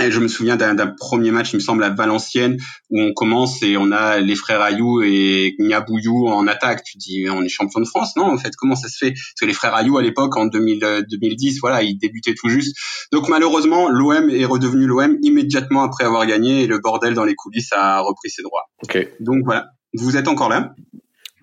et 0.00 0.10
je 0.10 0.18
me 0.18 0.28
souviens 0.28 0.56
d'un 0.56 0.86
premier 0.86 1.30
match, 1.30 1.52
il 1.52 1.56
me 1.56 1.60
semble, 1.60 1.84
à 1.84 1.90
Valenciennes, 1.90 2.58
où 2.90 3.00
on 3.00 3.12
commence 3.12 3.62
et 3.62 3.76
on 3.76 3.92
a 3.92 4.18
les 4.18 4.34
frères 4.34 4.60
Ayou 4.60 5.02
et 5.02 5.54
Niabouyou 5.58 6.28
en 6.28 6.46
attaque. 6.48 6.82
Tu 6.84 6.98
dis, 6.98 7.26
on 7.30 7.42
est 7.42 7.48
champion 7.48 7.80
de 7.80 7.86
France, 7.86 8.16
non 8.16 8.24
En 8.24 8.38
fait, 8.38 8.54
comment 8.56 8.74
ça 8.74 8.88
se 8.88 8.96
fait? 8.98 9.10
Parce 9.12 9.40
que 9.40 9.46
les 9.46 9.52
frères 9.52 9.74
Ayou, 9.74 9.96
à 9.96 10.02
l'époque, 10.02 10.36
en 10.36 10.46
2000, 10.46 11.06
2010, 11.08 11.60
voilà, 11.60 11.82
ils 11.82 11.96
débutaient 11.96 12.34
tout 12.34 12.48
juste. 12.48 12.76
Donc 13.12 13.28
malheureusement, 13.28 13.88
l'OM 13.88 14.30
est 14.30 14.44
redevenu 14.44 14.86
l'OM 14.86 15.16
immédiatement 15.22 15.82
après 15.82 16.04
avoir 16.04 16.26
gagné 16.26 16.62
et 16.62 16.66
le 16.66 16.78
bordel 16.78 17.14
dans 17.14 17.24
les 17.24 17.36
coulisses 17.36 17.72
a 17.72 18.00
repris 18.00 18.30
ses 18.30 18.42
droits. 18.42 18.64
Ok. 18.82 18.98
Donc 19.20 19.44
voilà. 19.44 19.66
Vous 19.94 20.16
êtes 20.16 20.26
encore 20.26 20.48
là? 20.48 20.74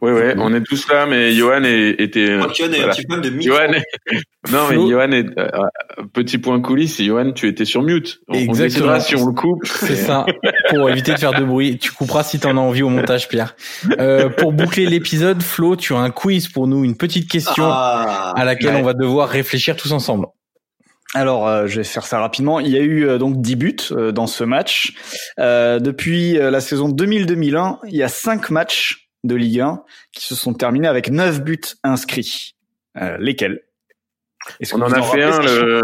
Oui, 0.01 0.11
oui, 0.11 0.33
on 0.37 0.51
est 0.55 0.63
tous 0.63 0.87
là, 0.89 1.05
mais 1.05 1.31
Johan 1.31 1.63
était. 1.63 2.37
Moi, 2.37 2.47
Johan 2.55 2.71
est 2.71 2.83
un 2.83 2.89
petit 2.89 3.05
peu 3.05 3.21
de 3.21 3.29
mute. 3.29 3.43
Johan 3.43 3.71
Non, 4.51 4.67
mais 4.67 4.75
Johan 4.75 5.11
est 5.11 5.37
euh, 5.37 5.47
petit 6.11 6.39
point 6.39 6.59
coulisses. 6.59 6.99
Johan, 6.99 7.33
tu 7.33 7.47
étais 7.47 7.65
sur 7.65 7.83
mute. 7.83 8.19
Exactement. 8.33 8.99
si 8.99 9.15
on 9.15 9.27
le 9.27 9.33
coupe. 9.33 9.63
C'est 9.65 9.95
ça. 9.95 10.25
Pour 10.69 10.89
éviter 10.89 11.13
de 11.13 11.19
faire 11.19 11.33
de 11.33 11.43
bruit, 11.43 11.77
tu 11.77 11.91
couperas 11.91 12.23
si 12.23 12.39
t'en 12.39 12.57
as 12.57 12.59
envie 12.59 12.81
au 12.81 12.89
montage, 12.89 13.27
Pierre. 13.29 13.55
Euh, 13.99 14.29
pour 14.29 14.53
boucler 14.53 14.87
l'épisode, 14.87 15.43
Flo, 15.43 15.75
tu 15.75 15.93
as 15.93 15.99
un 15.99 16.09
quiz 16.09 16.47
pour 16.47 16.65
nous, 16.65 16.83
une 16.83 16.97
petite 16.97 17.29
question 17.29 17.65
ah, 17.67 18.33
à 18.35 18.43
laquelle 18.43 18.75
on 18.75 18.83
va 18.83 18.93
devoir 18.93 19.29
réfléchir 19.29 19.75
tous 19.75 19.91
ensemble. 19.91 20.25
Alors, 21.13 21.47
euh, 21.47 21.67
je 21.67 21.77
vais 21.77 21.83
faire 21.83 22.05
ça 22.07 22.19
rapidement. 22.19 22.59
Il 22.59 22.69
y 22.69 22.77
a 22.77 22.81
eu 22.81 23.05
euh, 23.05 23.17
donc 23.19 23.39
10 23.39 23.55
buts 23.55 23.75
dans 24.13 24.27
ce 24.27 24.43
match. 24.43 24.93
depuis 25.37 26.33
la 26.33 26.59
saison 26.59 26.89
2000-2001, 26.89 27.77
il 27.87 27.97
y 27.97 28.03
a 28.03 28.07
5 28.07 28.49
matchs 28.49 29.10
de 29.23 29.35
Ligue 29.35 29.59
1 29.59 29.83
qui 30.11 30.25
se 30.25 30.35
sont 30.35 30.53
terminés 30.53 30.87
avec 30.87 31.09
9 31.09 31.41
buts 31.41 31.59
inscrits. 31.83 32.55
Euh, 32.97 33.17
lesquels? 33.19 33.61
On 34.73 34.81
en 34.81 34.91
a 34.91 35.01
fait 35.01 35.23
un. 35.23 35.41
Le... 35.41 35.81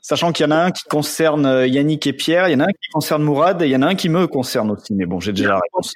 Sachant 0.00 0.32
qu'il 0.32 0.44
y 0.44 0.46
en 0.46 0.50
a 0.50 0.56
un 0.56 0.70
qui 0.70 0.84
concerne 0.84 1.46
euh, 1.46 1.66
Yannick 1.66 2.06
et 2.06 2.12
Pierre, 2.12 2.48
il 2.48 2.52
y 2.52 2.54
en 2.56 2.60
a 2.60 2.64
un 2.64 2.72
qui 2.72 2.90
concerne 2.92 3.22
Mourad 3.22 3.62
et 3.62 3.66
il 3.66 3.70
y 3.70 3.76
en 3.76 3.80
a 3.80 3.86
un 3.86 3.94
qui 3.94 4.10
me 4.10 4.26
concerne 4.26 4.70
aussi. 4.70 4.92
Mais 4.92 5.06
bon, 5.06 5.18
j'ai 5.18 5.32
déjà 5.32 5.48
la 5.48 5.60
réponse. 5.60 5.94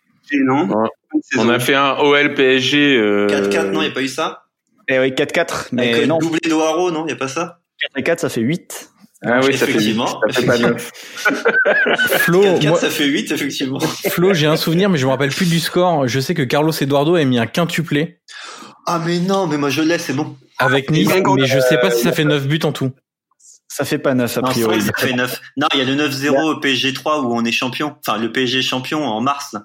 On 1.37 1.49
a 1.49 1.59
fait 1.59 1.75
un 1.75 1.97
OL 1.99 2.35
PSG. 2.35 3.27
4-4, 3.29 3.57
euh, 3.57 3.71
non, 3.71 3.83
il 3.83 3.85
n'y 3.85 3.91
a 3.91 3.95
pas 3.95 4.03
eu 4.03 4.09
ça? 4.09 4.45
Eh 4.89 4.99
oui, 4.99 5.11
4-4. 5.11 5.69
Mais 5.73 6.07
non. 6.07 6.19
Doublé 6.19 6.41
d'Oaro, 6.49 6.91
non, 6.91 7.03
il 7.03 7.07
n'y 7.07 7.13
a 7.13 7.17
pas 7.17 7.29
ça? 7.29 7.61
4 7.81 7.99
et 7.99 8.03
4, 8.03 8.21
ça 8.21 8.29
fait 8.31 8.41
8. 8.41 8.91
Ah 9.25 9.41
oui, 9.43 9.57
ça 9.57 9.67
fait, 9.67 9.81
ça 9.81 10.41
fait 10.41 10.47
pas 10.47 10.59
neuf. 10.59 10.93
Flo, 12.21 12.61
moi, 12.61 12.79
ça 12.79 12.89
fait 12.89 13.07
8, 13.07 13.33
effectivement. 13.33 13.81
Flo, 13.81 14.33
j'ai 14.33 14.47
un 14.47 14.57
souvenir, 14.57 14.89
mais 14.89 14.99
je 14.99 15.07
me 15.07 15.11
rappelle 15.11 15.31
plus 15.31 15.49
du 15.49 15.59
score. 15.59 16.07
Je 16.07 16.21
sais 16.21 16.35
que 16.35 16.43
Carlos 16.43 16.73
Eduardo 16.73 17.17
a 17.17 17.25
mis 17.25 17.39
un 17.39 17.47
quintuplé. 17.47 18.21
Ah, 18.87 19.03
mais 19.05 19.19
non, 19.19 19.47
mais 19.47 19.59
moi 19.59 19.71
je 19.71 19.83
l'ai, 19.83 19.99
c'est 19.99 20.13
bon. 20.13 20.37
Avec 20.59 20.91
Nice, 20.91 21.11
mais 21.37 21.47
je 21.47 21.59
sais 21.61 21.79
pas 21.79 21.91
si 21.91 22.03
ça 22.03 22.13
fait 22.13 22.25
9 22.25 22.47
buts 22.47 22.61
en 22.63 22.73
tout. 22.73 22.93
Ça 23.69 23.85
fait 23.85 23.99
pas 23.99 24.15
9 24.15 24.39
a 24.39 24.43
priori. 24.43 24.79
Non, 24.79 24.85
ça 24.85 24.93
fait 24.97 25.13
9. 25.13 25.41
Non, 25.57 25.67
il 25.75 25.79
y 25.79 25.83
a 25.83 25.85
le 25.85 25.95
9-0 25.95 26.57
au 26.57 26.61
PSG 26.61 26.95
3 26.95 27.21
où 27.23 27.35
on 27.35 27.45
est 27.45 27.53
champion. 27.53 27.97
Enfin, 28.07 28.19
le 28.19 28.33
PSG 28.33 28.63
champion 28.63 29.05
en 29.05 29.21
mars. 29.21 29.57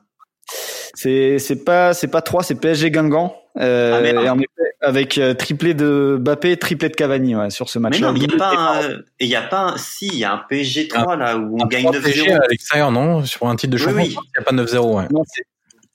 C'est 0.93 1.39
c'est 1.39 1.63
pas 1.63 1.93
c'est 1.93 2.07
pas 2.07 2.21
3, 2.21 2.43
c'est 2.43 2.55
PSG 2.55 2.91
Guingamp. 2.91 3.35
Euh, 3.59 4.01
ah, 4.01 4.07
et 4.07 4.29
en 4.29 4.39
effet, 4.39 4.75
avec 4.81 5.17
euh, 5.17 5.33
triplé 5.33 5.73
de 5.73 6.17
Mbappé, 6.19 6.57
triplé 6.57 6.89
de 6.89 6.95
Cavani 6.95 7.35
ouais, 7.35 7.49
sur 7.51 7.69
ce 7.69 7.77
match-là. 7.79 8.11
Mais 8.11 8.19
non, 8.19 8.23
il 8.23 8.27
n'y 8.27 8.33
a 8.33 8.37
pas, 8.37 8.81
un, 8.81 8.99
il 9.19 9.27
y 9.27 9.35
a 9.35 9.41
pas, 9.43 9.61
un, 9.61 9.77
si, 9.77 10.07
il 10.07 10.17
y 10.17 10.23
a 10.23 10.33
un 10.33 10.37
PSG 10.49 10.87
3 10.87 11.13
ah, 11.13 11.15
là 11.15 11.37
où 11.37 11.57
on 11.61 11.65
gagne 11.65 11.85
9-0. 11.85 12.35
à 12.35 12.47
l'extérieur, 12.47 12.91
non, 12.91 13.23
sur 13.25 13.47
un 13.47 13.55
titre 13.55 13.73
de 13.73 13.77
champion, 13.77 14.03
il 14.03 14.09
n'y 14.09 14.17
a 14.37 14.41
pas 14.41 14.51
9-0. 14.51 14.95
Ouais. 14.95 15.07
Non, 15.11 15.23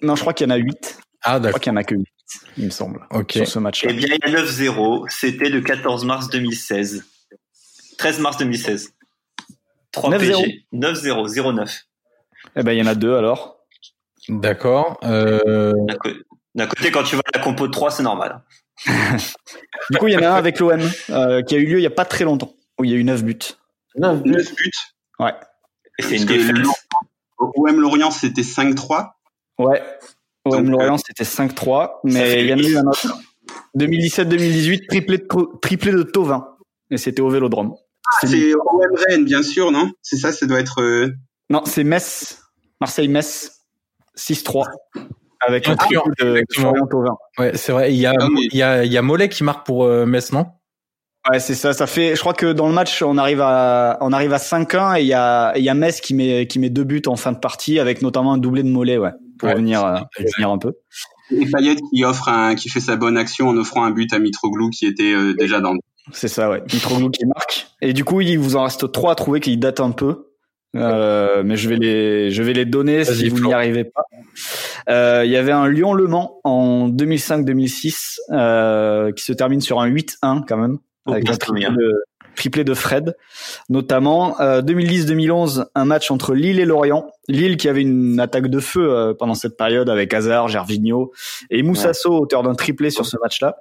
non, 0.02 0.14
je 0.14 0.20
crois 0.20 0.32
qu'il 0.32 0.48
y 0.48 0.52
en 0.52 0.54
a 0.54 0.58
8. 0.58 0.98
Ah, 1.22 1.40
d'accord. 1.40 1.44
Je 1.44 1.48
crois 1.50 1.60
qu'il 1.60 1.72
y 1.72 1.74
en 1.74 1.76
a 1.76 1.84
que 1.84 1.94
8, 1.96 2.06
il 2.58 2.64
me 2.66 2.70
semble, 2.70 3.00
sur 3.30 3.46
ce 3.46 3.58
match-là. 3.58 3.90
Eh 3.92 3.94
bien, 3.94 4.08
il 4.24 4.32
y 4.32 4.36
a 4.36 4.42
9-0. 4.42 5.06
C'était 5.08 5.48
le 5.48 5.60
14 5.60 6.04
mars 6.04 6.28
2016. 6.30 7.04
13 7.98 8.20
mars 8.20 8.36
2016. 8.38 8.94
3 9.90 10.10
9 10.10 10.20
PSG. 10.20 10.66
9-0, 10.72 11.34
0-9. 11.34 11.82
Eh 12.56 12.62
ben, 12.62 12.72
il 12.72 12.78
y 12.78 12.82
en 12.82 12.86
a 12.86 12.94
deux 12.94 13.14
alors. 13.14 13.57
D'accord. 14.28 14.98
Euh... 15.04 15.72
D'un 16.54 16.66
côté, 16.66 16.90
quand 16.90 17.02
tu 17.02 17.16
à 17.16 17.20
la 17.34 17.40
compo 17.40 17.66
de 17.66 17.72
3, 17.72 17.90
c'est 17.90 18.02
normal. 18.02 18.42
du 19.90 19.98
coup, 19.98 20.08
il 20.08 20.14
y 20.14 20.16
en 20.16 20.22
a 20.22 20.30
un 20.30 20.34
avec 20.34 20.58
l'OM 20.58 20.80
euh, 21.10 21.42
qui 21.42 21.54
a 21.54 21.58
eu 21.58 21.66
lieu 21.66 21.78
il 21.78 21.80
n'y 21.80 21.86
a 21.86 21.90
pas 21.90 22.04
très 22.04 22.24
longtemps, 22.24 22.54
où 22.78 22.84
il 22.84 22.90
y 22.90 22.94
a 22.94 22.96
eu 22.96 23.04
9 23.04 23.24
buts. 23.24 23.38
9 23.96 24.22
buts 24.22 24.44
Ouais. 25.18 25.34
Et 25.98 26.02
c'est 26.02 26.16
une 26.16 26.24
défaite. 26.26 26.56
OM 27.38 27.80
Lorient, 27.80 28.10
c'était 28.10 28.42
5-3 28.42 29.10
Ouais. 29.58 29.82
OM 30.44 30.70
Lorient, 30.70 30.94
euh, 30.94 30.98
c'était 31.04 31.24
5-3, 31.24 32.00
mais 32.04 32.44
il 32.44 32.48
y 32.48 32.54
en 32.54 32.58
a 32.58 32.62
eu 32.62 32.76
un 32.76 32.86
autre. 32.86 33.18
2017-2018, 33.76 34.86
triplé 34.88 35.18
de, 35.18 35.58
triplé 35.60 35.92
de 35.92 36.02
Tovin. 36.02 36.48
Et 36.90 36.96
c'était 36.96 37.20
au 37.20 37.28
Vélodrome. 37.28 37.74
Ah, 38.06 38.26
c'est 38.26 38.54
OM 38.54 38.94
Rennes, 39.08 39.24
bien 39.24 39.42
sûr, 39.42 39.70
non? 39.70 39.92
C'est 40.02 40.16
ça, 40.16 40.32
ça 40.32 40.46
doit 40.46 40.60
être... 40.60 40.80
Euh, 40.80 41.12
non, 41.50 41.62
c'est 41.66 41.84
Metz. 41.84 42.40
Marseille-Metz. 42.80 43.57
6-3 44.18 44.64
avec 45.46 45.68
un 45.68 45.76
trio 45.76 46.02
de 46.20 46.42
Florian 46.52 46.86
Ouais, 47.38 47.52
c'est 47.54 47.72
vrai. 47.72 47.92
Il 47.92 47.98
y 47.98 48.06
a, 48.06 48.12
ah 48.18 48.26
il 48.36 48.56
y 48.56 48.62
a, 48.62 48.84
il 48.84 48.92
y 48.92 48.96
a 48.96 49.02
Mollet 49.02 49.28
qui 49.28 49.44
marque 49.44 49.64
pour 49.64 49.84
euh, 49.84 50.06
Metz, 50.06 50.32
non? 50.32 50.46
Ouais, 51.30 51.40
c'est 51.40 51.54
ça. 51.54 51.72
Ça 51.72 51.86
fait. 51.86 52.14
Je 52.16 52.20
crois 52.20 52.34
que 52.34 52.52
dans 52.52 52.68
le 52.68 52.74
match, 52.74 53.02
on 53.02 53.18
arrive 53.18 53.40
à, 53.40 53.98
on 54.00 54.12
arrive 54.12 54.32
à 54.32 54.38
5-1 54.38 54.98
et 54.98 55.02
il 55.02 55.06
y 55.06 55.12
a, 55.12 55.56
il 55.56 55.64
y 55.64 55.68
a 55.68 55.74
Metz 55.74 56.00
qui 56.00 56.14
met, 56.14 56.46
qui 56.46 56.58
met 56.58 56.70
deux 56.70 56.84
buts 56.84 57.02
en 57.06 57.16
fin 57.16 57.32
de 57.32 57.38
partie 57.38 57.78
avec 57.78 58.02
notamment 58.02 58.32
un 58.32 58.38
doublé 58.38 58.62
de 58.62 58.68
Mollet, 58.68 58.98
ouais, 58.98 59.12
pour 59.38 59.50
venir, 59.50 59.84
euh, 59.84 59.98
venir 60.36 60.50
un 60.50 60.58
peu. 60.58 60.74
Et 61.30 61.44
Payet 61.46 61.76
qui 61.92 62.04
offre 62.04 62.28
un, 62.28 62.54
qui 62.54 62.70
fait 62.70 62.80
sa 62.80 62.96
bonne 62.96 63.18
action 63.18 63.48
en 63.48 63.56
offrant 63.56 63.84
un 63.84 63.90
but 63.90 64.12
à 64.12 64.18
Mitroglou 64.18 64.70
qui 64.70 64.86
était 64.86 65.12
euh, 65.12 65.34
déjà 65.34 65.60
dans. 65.60 65.74
C'est 66.12 66.28
ça, 66.28 66.48
ouais. 66.48 66.62
Mitroglou 66.72 67.10
qui 67.10 67.26
marque. 67.26 67.66
Et 67.82 67.92
du 67.92 68.04
coup, 68.04 68.22
il 68.22 68.38
vous 68.38 68.56
en 68.56 68.64
reste 68.64 68.90
trois 68.92 69.12
à 69.12 69.14
trouver 69.14 69.40
qui 69.40 69.56
datent 69.58 69.80
un 69.80 69.90
peu. 69.90 70.28
Euh, 70.76 71.42
mais 71.44 71.56
je 71.56 71.68
vais 71.68 71.76
les, 71.76 72.30
je 72.30 72.42
vais 72.42 72.52
les 72.52 72.64
donner 72.64 73.04
si 73.04 73.28
vous 73.28 73.46
n'y 73.46 73.52
arrivez 73.52 73.84
pas. 73.84 74.02
Euh, 74.88 75.22
il 75.24 75.30
y 75.30 75.36
avait 75.36 75.52
un 75.52 75.68
Lyon-Le 75.68 76.06
Mans 76.06 76.40
en 76.44 76.88
2005-2006 76.88 78.16
euh, 78.30 79.12
qui 79.12 79.24
se 79.24 79.32
termine 79.32 79.60
sur 79.60 79.80
un 79.80 79.88
8-1 79.88 80.44
quand 80.46 80.56
même, 80.56 80.78
avec 81.06 81.28
un 81.28 81.36
triplé 81.36 81.68
de, 81.68 81.92
triplé 82.38 82.64
de 82.64 82.72
Fred, 82.72 83.16
notamment. 83.68 84.40
Euh, 84.40 84.62
2010-2011, 84.62 85.66
un 85.74 85.84
match 85.84 86.10
entre 86.10 86.34
Lille 86.34 86.60
et 86.60 86.64
Lorient. 86.64 87.10
Lille 87.26 87.56
qui 87.56 87.68
avait 87.68 87.82
une 87.82 88.18
attaque 88.20 88.46
de 88.46 88.60
feu 88.60 88.90
euh, 88.90 89.12
pendant 89.12 89.34
cette 89.34 89.56
période 89.56 89.90
avec 89.90 90.14
Hazard, 90.14 90.48
Gervinho 90.48 91.12
et 91.50 91.62
Moussasso, 91.62 92.10
auteur 92.10 92.42
d'un 92.42 92.54
triplé 92.54 92.90
sur 92.90 93.04
ce 93.04 93.16
match-là. 93.22 93.56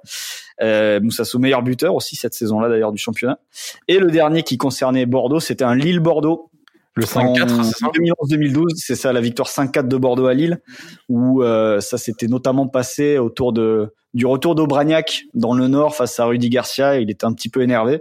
Euh, 0.62 1.00
Moussasso 1.00 1.38
meilleur 1.38 1.62
buteur 1.62 1.94
aussi 1.94 2.16
cette 2.16 2.34
saison-là 2.34 2.68
d'ailleurs 2.68 2.92
du 2.92 2.98
championnat. 2.98 3.38
Et 3.88 3.98
le 3.98 4.10
dernier 4.10 4.42
qui 4.42 4.56
concernait 4.56 5.06
Bordeaux, 5.06 5.40
c'était 5.40 5.64
un 5.64 5.74
Lille-Bordeaux 5.74 6.50
le 6.98 7.04
5-4, 7.04 7.72
2011-2012, 8.28 8.64
c'est 8.76 8.96
ça, 8.96 9.12
la 9.12 9.20
victoire 9.20 9.48
5-4 9.48 9.86
de 9.86 9.96
Bordeaux 9.96 10.26
à 10.26 10.34
Lille, 10.34 10.60
où 11.08 11.42
euh, 11.42 11.80
ça 11.80 11.96
s'était 11.96 12.26
notamment 12.26 12.66
passé 12.66 13.18
autour 13.18 13.52
de 13.52 13.94
du 14.14 14.26
retour 14.26 14.54
d'Aubragnac 14.54 15.24
dans 15.34 15.54
le 15.54 15.68
Nord 15.68 15.94
face 15.94 16.18
à 16.18 16.24
Rudy 16.24 16.48
Garcia. 16.48 16.98
Il 16.98 17.10
était 17.10 17.26
un 17.26 17.32
petit 17.34 17.50
peu 17.50 17.62
énervé 17.62 18.00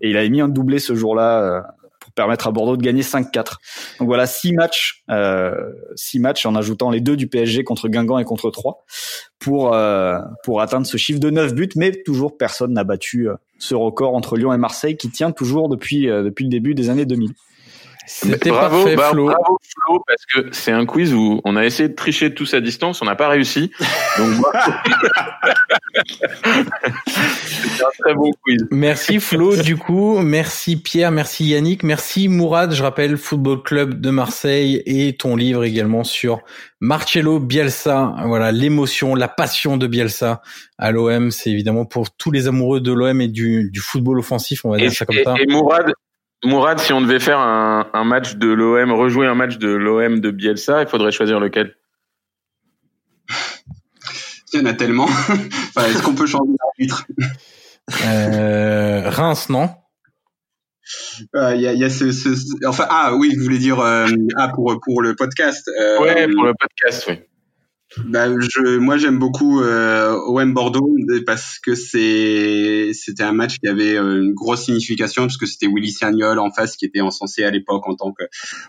et 0.00 0.08
il 0.08 0.16
avait 0.16 0.30
mis 0.30 0.40
un 0.40 0.48
doublé 0.48 0.78
ce 0.78 0.94
jour-là 0.94 1.42
euh, 1.42 1.60
pour 2.00 2.12
permettre 2.12 2.46
à 2.46 2.52
Bordeaux 2.52 2.76
de 2.76 2.82
gagner 2.82 3.02
5-4. 3.02 3.56
Donc 3.98 4.08
voilà, 4.08 4.26
six 4.26 4.54
matchs, 4.54 5.02
euh, 5.10 5.52
six 5.94 6.20
matchs 6.20 6.46
en 6.46 6.54
ajoutant 6.54 6.90
les 6.90 7.00
deux 7.00 7.16
du 7.16 7.26
PSG 7.26 7.64
contre 7.64 7.88
Guingamp 7.88 8.18
et 8.18 8.24
contre 8.24 8.50
Troyes 8.50 8.78
pour 9.38 9.74
euh, 9.74 10.18
pour 10.44 10.62
atteindre 10.62 10.86
ce 10.86 10.96
chiffre 10.96 11.20
de 11.20 11.28
9 11.28 11.54
buts, 11.54 11.68
mais 11.76 11.92
toujours 12.06 12.38
personne 12.38 12.72
n'a 12.72 12.84
battu 12.84 13.28
euh, 13.28 13.34
ce 13.58 13.74
record 13.74 14.14
entre 14.14 14.38
Lyon 14.38 14.54
et 14.54 14.58
Marseille 14.58 14.96
qui 14.96 15.10
tient 15.10 15.32
toujours 15.32 15.68
depuis 15.68 16.06
depuis 16.06 16.44
le 16.44 16.50
début 16.50 16.74
des 16.74 16.88
années 16.88 17.04
2000. 17.04 17.32
C'était 18.08 18.50
bravo, 18.50 18.78
parfait, 18.78 18.96
bah, 18.96 19.10
Flo. 19.12 19.26
bravo 19.26 19.58
Flo, 19.62 20.04
parce 20.06 20.24
que 20.24 20.48
c'est 20.52 20.72
un 20.72 20.86
quiz 20.86 21.12
où 21.12 21.42
on 21.44 21.56
a 21.56 21.64
essayé 21.64 21.90
de 21.90 21.94
tricher 21.94 22.32
tous 22.32 22.54
à 22.54 22.60
distance, 22.60 23.02
on 23.02 23.04
n'a 23.04 23.16
pas 23.16 23.28
réussi. 23.28 23.70
Donc, 24.16 24.44
c'est 27.06 27.84
un 27.84 27.90
très 28.00 28.14
bon 28.14 28.30
quiz. 28.42 28.66
Merci 28.70 29.20
Flo, 29.20 29.56
du 29.56 29.76
coup, 29.76 30.18
merci 30.20 30.80
Pierre, 30.80 31.10
merci 31.10 31.44
Yannick, 31.44 31.82
merci 31.82 32.28
Mourad. 32.28 32.72
Je 32.72 32.82
rappelle 32.82 33.18
Football 33.18 33.62
Club 33.62 34.00
de 34.00 34.10
Marseille 34.10 34.82
et 34.86 35.14
ton 35.16 35.36
livre 35.36 35.64
également 35.64 36.02
sur 36.02 36.40
Marcello 36.80 37.40
Bielsa. 37.40 38.14
Voilà, 38.24 38.52
l'émotion, 38.52 39.14
la 39.14 39.28
passion 39.28 39.76
de 39.76 39.86
Bielsa 39.86 40.40
à 40.78 40.92
l'OM, 40.92 41.30
c'est 41.30 41.50
évidemment 41.50 41.84
pour 41.84 42.10
tous 42.10 42.30
les 42.30 42.48
amoureux 42.48 42.80
de 42.80 42.92
l'OM 42.92 43.20
et 43.20 43.28
du, 43.28 43.70
du 43.70 43.80
football 43.80 44.18
offensif, 44.18 44.64
on 44.64 44.70
va 44.70 44.78
dire 44.78 44.92
ça 44.92 45.04
comme 45.04 45.16
ça. 45.22 45.34
Et 45.38 45.46
Mourad, 45.46 45.92
Mourad, 46.44 46.78
si 46.78 46.92
on 46.92 47.00
devait 47.00 47.18
faire 47.18 47.38
un, 47.38 47.90
un 47.92 48.04
match 48.04 48.36
de 48.36 48.48
l'OM, 48.48 48.92
rejouer 48.92 49.26
un 49.26 49.34
match 49.34 49.58
de 49.58 49.68
l'OM 49.68 50.20
de 50.20 50.30
Bielsa, 50.30 50.82
il 50.82 50.88
faudrait 50.88 51.10
choisir 51.10 51.40
lequel? 51.40 51.74
Il 54.52 54.60
y 54.60 54.62
en 54.62 54.66
a 54.66 54.72
tellement. 54.72 55.04
enfin, 55.06 55.86
Est-ce 55.86 56.02
qu'on 56.02 56.14
peut 56.14 56.26
changer 56.26 56.52
d'arbitre 56.58 57.04
euh, 58.04 59.10
Reims, 59.10 59.48
non? 59.48 59.70
Euh, 61.34 61.54
Il 61.54 61.60
y, 61.60 61.66
a, 61.66 61.74
y, 61.74 61.84
a, 61.84 61.90
ce, 61.90 62.12
ce, 62.12 62.28
enfin 62.66 62.86
ah 62.88 63.14
oui, 63.14 63.34
vous 63.36 63.42
voulez 63.42 63.58
dire 63.58 63.80
euh, 63.80 64.06
ah 64.36 64.48
pour 64.54 64.78
pour 64.82 65.02
le 65.02 65.14
podcast. 65.14 65.68
Euh, 65.78 66.00
ouais, 66.00 66.28
pour 66.32 66.44
le 66.44 66.54
podcast, 66.58 67.04
oui. 67.08 67.20
Bah, 67.96 68.26
je, 68.28 68.76
moi 68.76 68.98
j'aime 68.98 69.18
beaucoup 69.18 69.62
euh, 69.62 70.14
OM 70.26 70.52
Bordeaux 70.52 70.94
parce 71.26 71.58
que 71.58 71.74
c'est 71.74 72.90
c'était 72.92 73.22
un 73.22 73.32
match 73.32 73.58
qui 73.58 73.66
avait 73.66 73.96
euh, 73.96 74.20
une 74.20 74.34
grosse 74.34 74.64
signification 74.64 75.22
parce 75.22 75.38
que 75.38 75.46
c'était 75.46 75.66
Willy 75.66 75.90
Sagnol 75.90 76.38
en 76.38 76.50
face 76.50 76.76
qui 76.76 76.84
était 76.84 77.00
encensé 77.00 77.44
à 77.44 77.50
l'époque 77.50 77.88
en 77.88 77.94
tant 77.94 78.12
que 78.12 78.24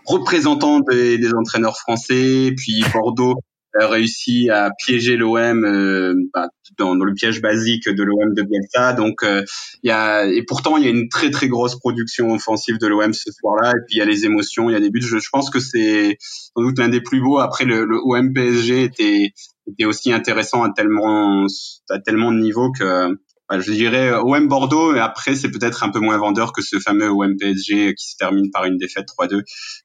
représentant 0.06 0.80
des, 0.80 1.18
des 1.18 1.34
entraîneurs 1.34 1.76
français, 1.76 2.54
puis 2.56 2.82
Bordeaux 2.94 3.34
réussi 3.74 4.50
à 4.50 4.70
piéger 4.84 5.16
l'OM 5.16 5.64
euh, 5.64 6.14
bah, 6.34 6.48
dans, 6.78 6.96
dans, 6.96 7.04
le 7.04 7.14
piège 7.14 7.40
basique 7.40 7.88
de 7.88 8.02
l'OM 8.02 8.34
de 8.34 8.42
Bielsa. 8.42 8.92
Donc 8.92 9.22
euh, 9.22 9.44
y 9.82 9.90
a 9.90 10.26
et 10.26 10.42
pourtant 10.44 10.76
il 10.76 10.84
y 10.84 10.86
a 10.86 10.90
une 10.90 11.08
très 11.08 11.30
très 11.30 11.48
grosse 11.48 11.78
production 11.78 12.32
offensive 12.32 12.78
de 12.78 12.86
l'OM 12.86 13.12
ce 13.12 13.30
soir-là. 13.32 13.70
Et 13.70 13.80
puis 13.86 13.96
il 13.96 13.98
y 13.98 14.02
a 14.02 14.04
les 14.06 14.24
émotions, 14.24 14.70
il 14.70 14.72
y 14.72 14.76
a 14.76 14.80
des 14.80 14.90
buts. 14.90 15.02
Je, 15.02 15.18
je 15.18 15.28
pense 15.30 15.50
que 15.50 15.60
c'est 15.60 16.16
sans 16.20 16.62
doute 16.62 16.78
l'un 16.78 16.88
des 16.88 17.00
plus 17.00 17.20
beaux. 17.20 17.38
Après 17.38 17.64
le, 17.64 17.84
le 17.84 17.98
OM 18.02 18.32
PSG 18.32 18.84
était 18.84 19.32
était 19.70 19.84
aussi 19.84 20.12
intéressant 20.12 20.64
à 20.64 20.72
tellement 20.72 21.46
à 21.90 21.98
tellement 22.00 22.32
de 22.32 22.38
niveaux 22.38 22.72
que 22.72 23.14
je 23.58 23.72
dirais 23.72 24.08
euh, 24.10 24.20
OM 24.20 24.48
Bordeaux, 24.48 24.94
et 24.94 25.00
après 25.00 25.34
c'est 25.34 25.50
peut-être 25.50 25.82
un 25.82 25.90
peu 25.90 25.98
moins 25.98 26.18
vendeur 26.18 26.52
que 26.52 26.62
ce 26.62 26.78
fameux 26.78 27.10
OM 27.10 27.36
PSG 27.36 27.94
qui 27.94 28.10
se 28.10 28.16
termine 28.16 28.50
par 28.50 28.64
une 28.64 28.76
défaite 28.76 29.06
3-2 29.18 29.42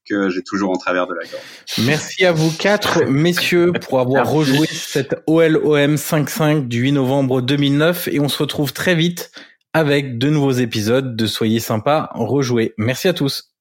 que 0.07 0.29
j'ai 0.29 0.43
toujours 0.43 0.71
en 0.71 0.77
travers 0.77 1.07
de 1.07 1.13
la 1.13 1.27
gorge. 1.27 1.43
Merci 1.85 2.25
à 2.25 2.31
vous 2.31 2.51
quatre 2.51 3.05
messieurs 3.05 3.71
pour 3.71 3.99
avoir 3.99 4.29
rejoué 4.29 4.67
cette 4.67 5.15
OL-OM 5.27 5.95
5-5 5.95 6.67
du 6.67 6.81
8 6.81 6.91
novembre 6.93 7.41
2009 7.41 8.09
et 8.09 8.19
on 8.19 8.29
se 8.29 8.37
retrouve 8.37 8.73
très 8.73 8.95
vite 8.95 9.31
avec 9.73 10.17
de 10.17 10.29
nouveaux 10.29 10.51
épisodes 10.51 11.15
de 11.15 11.25
Soyez 11.25 11.59
sympa, 11.59 12.09
rejoués. 12.13 12.73
Merci 12.77 13.07
à 13.07 13.13
tous. 13.13 13.51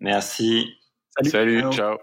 Merci. 0.00 0.66
Salut, 1.16 1.30
Salut 1.30 1.72
ciao. 1.72 1.96